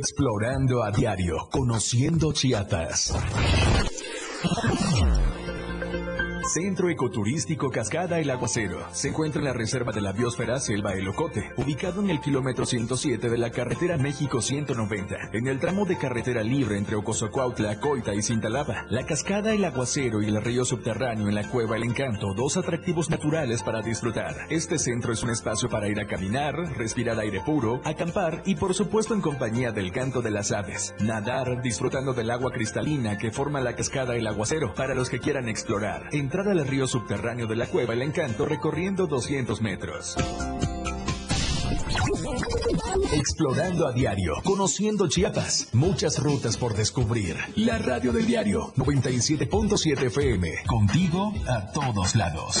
Explorando 0.00 0.82
a 0.82 0.90
diario, 0.92 1.46
conociendo 1.52 2.32
Chiapas. 2.32 3.12
Centro 6.46 6.90
Ecoturístico 6.90 7.70
Cascada 7.70 8.18
El 8.18 8.28
Aguacero. 8.30 8.86
Se 8.92 9.08
encuentra 9.08 9.40
en 9.40 9.46
la 9.46 9.54
Reserva 9.54 9.92
de 9.92 10.02
la 10.02 10.12
Biosfera 10.12 10.60
Selva 10.60 10.92
El 10.92 11.08
Ocote, 11.08 11.52
ubicado 11.56 12.02
en 12.02 12.10
el 12.10 12.20
kilómetro 12.20 12.66
107 12.66 13.30
de 13.30 13.38
la 13.38 13.50
carretera 13.50 13.96
México 13.96 14.42
190, 14.42 15.30
en 15.32 15.46
el 15.46 15.58
tramo 15.58 15.86
de 15.86 15.96
carretera 15.96 16.42
libre 16.42 16.76
entre 16.76 16.96
Ocosocuautla, 16.96 17.80
Coita 17.80 18.14
y 18.14 18.22
Cintalapa. 18.22 18.84
La 18.90 19.06
Cascada 19.06 19.54
El 19.54 19.64
Aguacero 19.64 20.20
y 20.20 20.26
el 20.26 20.42
río 20.42 20.66
subterráneo 20.66 21.28
en 21.28 21.34
la 21.34 21.48
Cueva 21.48 21.76
El 21.76 21.84
Encanto, 21.84 22.34
dos 22.34 22.58
atractivos 22.58 23.08
naturales 23.08 23.62
para 23.62 23.80
disfrutar. 23.80 24.36
Este 24.50 24.78
centro 24.78 25.14
es 25.14 25.22
un 25.22 25.30
espacio 25.30 25.70
para 25.70 25.88
ir 25.88 25.98
a 25.98 26.06
caminar, 26.06 26.54
respirar 26.76 27.18
aire 27.20 27.40
puro, 27.40 27.80
acampar 27.84 28.42
y 28.44 28.56
por 28.56 28.74
supuesto 28.74 29.14
en 29.14 29.22
compañía 29.22 29.72
del 29.72 29.92
canto 29.92 30.20
de 30.20 30.30
las 30.30 30.52
aves. 30.52 30.94
Nadar 31.00 31.62
disfrutando 31.62 32.12
del 32.12 32.30
agua 32.30 32.52
cristalina 32.52 33.16
que 33.16 33.30
forma 33.30 33.62
la 33.62 33.74
Cascada 33.74 34.14
El 34.14 34.26
Aguacero 34.26 34.74
para 34.74 34.94
los 34.94 35.08
que 35.08 35.20
quieran 35.20 35.48
explorar 35.48 36.10
entrar 36.34 36.48
al 36.48 36.66
río 36.66 36.88
subterráneo 36.88 37.46
de 37.46 37.54
la 37.54 37.68
cueva 37.68 37.92
El 37.92 38.02
Encanto 38.02 38.44
recorriendo 38.44 39.06
200 39.06 39.62
metros. 39.62 40.16
Explorando 43.12 43.86
a 43.86 43.92
diario, 43.92 44.32
conociendo 44.42 45.06
Chiapas, 45.06 45.68
muchas 45.72 46.20
rutas 46.20 46.56
por 46.56 46.74
descubrir. 46.74 47.36
La 47.54 47.78
radio 47.78 48.12
del 48.12 48.26
diario 48.26 48.72
97.7 48.74 50.06
FM, 50.06 50.50
contigo 50.66 51.32
a 51.46 51.70
todos 51.70 52.16
lados. 52.16 52.60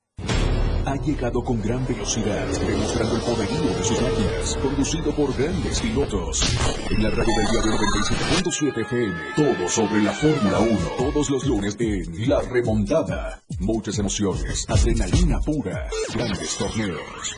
ha 0.85 0.95
llegado 0.95 1.43
con 1.43 1.61
gran 1.61 1.85
velocidad, 1.85 2.45
demostrando 2.65 3.15
el 3.15 3.21
poderío 3.21 3.75
de 3.75 3.83
sus 3.83 4.01
máquinas, 4.01 4.57
conducido 4.61 5.11
por 5.11 5.35
grandes 5.35 5.79
pilotos. 5.81 6.43
En 6.89 7.03
la 7.03 7.09
radio 7.09 7.35
del 7.35 7.47
diario 7.51 7.71
97.7 8.43 8.81
FM, 8.81 9.15
todo 9.35 9.69
sobre 9.69 10.01
la 10.03 10.11
Fórmula 10.11 10.59
1, 10.59 10.77
todos 10.97 11.29
los 11.29 11.45
lunes 11.45 11.77
en 11.79 12.29
La 12.29 12.41
Remontada. 12.41 13.43
Muchas 13.59 13.99
emociones, 13.99 14.65
adrenalina 14.69 15.39
pura, 15.39 15.87
grandes 16.13 16.57
torneos. 16.57 17.37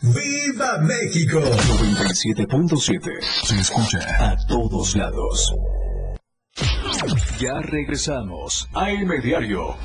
¡Viva 0.00 0.78
México! 0.78 1.40
97.7. 1.40 3.20
Se 3.44 3.58
escucha 3.58 3.98
a 4.30 4.36
todos 4.46 4.94
lados. 4.94 5.52
Ya 7.40 7.60
regresamos 7.60 8.68
a 8.74 8.90
El 8.90 9.20
Diario. 9.20 9.76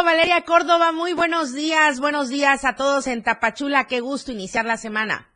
Valeria 0.00 0.42
Córdoba. 0.42 0.90
Muy 0.90 1.12
buenos 1.12 1.52
días, 1.52 2.00
buenos 2.00 2.30
días 2.30 2.64
a 2.64 2.74
todos 2.74 3.06
en 3.06 3.22
Tapachula. 3.22 3.84
Qué 3.84 4.00
gusto 4.00 4.32
iniciar 4.32 4.64
la 4.64 4.78
semana. 4.78 5.28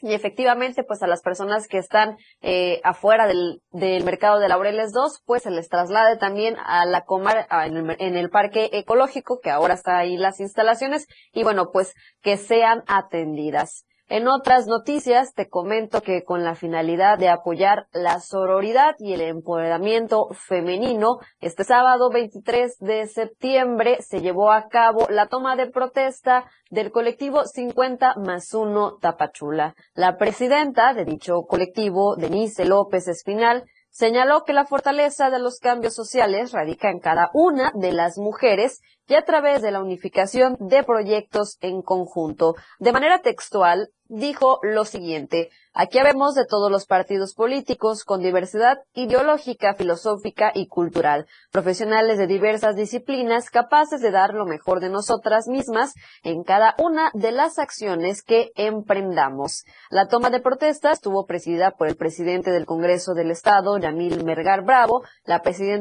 y 0.00 0.14
efectivamente, 0.14 0.82
pues 0.82 1.02
a 1.02 1.06
las 1.06 1.20
personas 1.20 1.68
que 1.68 1.76
están 1.76 2.16
eh, 2.40 2.80
afuera 2.84 3.26
del, 3.26 3.62
del, 3.70 4.02
mercado 4.02 4.38
de 4.38 4.48
Laureles 4.48 4.92
2, 4.92 5.22
pues 5.26 5.42
se 5.42 5.50
les 5.50 5.68
traslade 5.68 6.16
también 6.16 6.56
a 6.58 6.86
la 6.86 7.02
Comar, 7.04 7.46
en, 7.50 7.76
el, 7.76 7.96
en 7.98 8.16
el 8.16 8.30
parque 8.30 8.70
ecológico, 8.72 9.40
que 9.42 9.50
ahora 9.50 9.74
está 9.74 9.98
ahí 9.98 10.16
las 10.16 10.40
instalaciones, 10.40 11.06
y 11.32 11.42
bueno, 11.42 11.70
pues 11.70 11.94
que 12.22 12.38
sean 12.38 12.82
atendidas. 12.86 13.86
En 14.08 14.28
otras 14.28 14.66
noticias 14.66 15.32
te 15.32 15.48
comento 15.48 16.02
que 16.02 16.24
con 16.24 16.44
la 16.44 16.54
finalidad 16.54 17.18
de 17.18 17.30
apoyar 17.30 17.86
la 17.90 18.20
sororidad 18.20 18.96
y 18.98 19.14
el 19.14 19.22
empoderamiento 19.22 20.28
femenino, 20.34 21.20
este 21.40 21.64
sábado 21.64 22.10
23 22.10 22.76
de 22.80 23.06
septiembre 23.06 24.02
se 24.02 24.20
llevó 24.20 24.52
a 24.52 24.68
cabo 24.68 25.06
la 25.08 25.28
toma 25.28 25.56
de 25.56 25.70
protesta 25.70 26.44
del 26.70 26.90
colectivo 26.90 27.44
50 27.44 28.16
más 28.16 28.52
1 28.52 28.98
Tapachula. 29.00 29.74
La 29.94 30.18
presidenta 30.18 30.92
de 30.92 31.06
dicho 31.06 31.42
colectivo, 31.48 32.14
Denise 32.16 32.66
López 32.66 33.08
Espinal, 33.08 33.64
Señaló 33.96 34.42
que 34.42 34.52
la 34.52 34.66
fortaleza 34.66 35.30
de 35.30 35.38
los 35.38 35.60
cambios 35.60 35.94
sociales 35.94 36.50
radica 36.50 36.90
en 36.90 36.98
cada 36.98 37.30
una 37.32 37.70
de 37.76 37.92
las 37.92 38.18
mujeres 38.18 38.80
y 39.06 39.14
a 39.14 39.22
través 39.22 39.62
de 39.62 39.70
la 39.70 39.82
unificación 39.82 40.56
de 40.60 40.82
proyectos 40.82 41.58
en 41.60 41.82
conjunto. 41.82 42.54
De 42.78 42.92
manera 42.92 43.20
textual, 43.20 43.90
dijo 44.08 44.58
lo 44.62 44.84
siguiente, 44.84 45.50
aquí 45.72 45.98
habemos 45.98 46.34
de 46.34 46.44
todos 46.46 46.70
los 46.70 46.86
partidos 46.86 47.34
políticos 47.34 48.04
con 48.04 48.20
diversidad 48.20 48.78
ideológica, 48.92 49.74
filosófica 49.74 50.52
y 50.54 50.68
cultural, 50.68 51.26
profesionales 51.50 52.18
de 52.18 52.26
diversas 52.26 52.76
disciplinas 52.76 53.50
capaces 53.50 54.00
de 54.00 54.10
dar 54.10 54.34
lo 54.34 54.44
mejor 54.44 54.80
de 54.80 54.90
nosotras 54.90 55.48
mismas 55.48 55.94
en 56.22 56.44
cada 56.44 56.74
una 56.78 57.10
de 57.14 57.32
las 57.32 57.58
acciones 57.58 58.22
que 58.22 58.52
emprendamos. 58.56 59.64
La 59.90 60.06
toma 60.06 60.30
de 60.30 60.40
protesta 60.40 60.92
estuvo 60.92 61.24
presidida 61.26 61.72
por 61.72 61.88
el 61.88 61.96
presidente 61.96 62.50
del 62.50 62.66
Congreso 62.66 63.14
del 63.14 63.30
Estado, 63.30 63.78
Yamil 63.78 64.24
Mergar 64.24 64.64
Bravo, 64.64 65.02
la 65.24 65.40
presidenta 65.40 65.74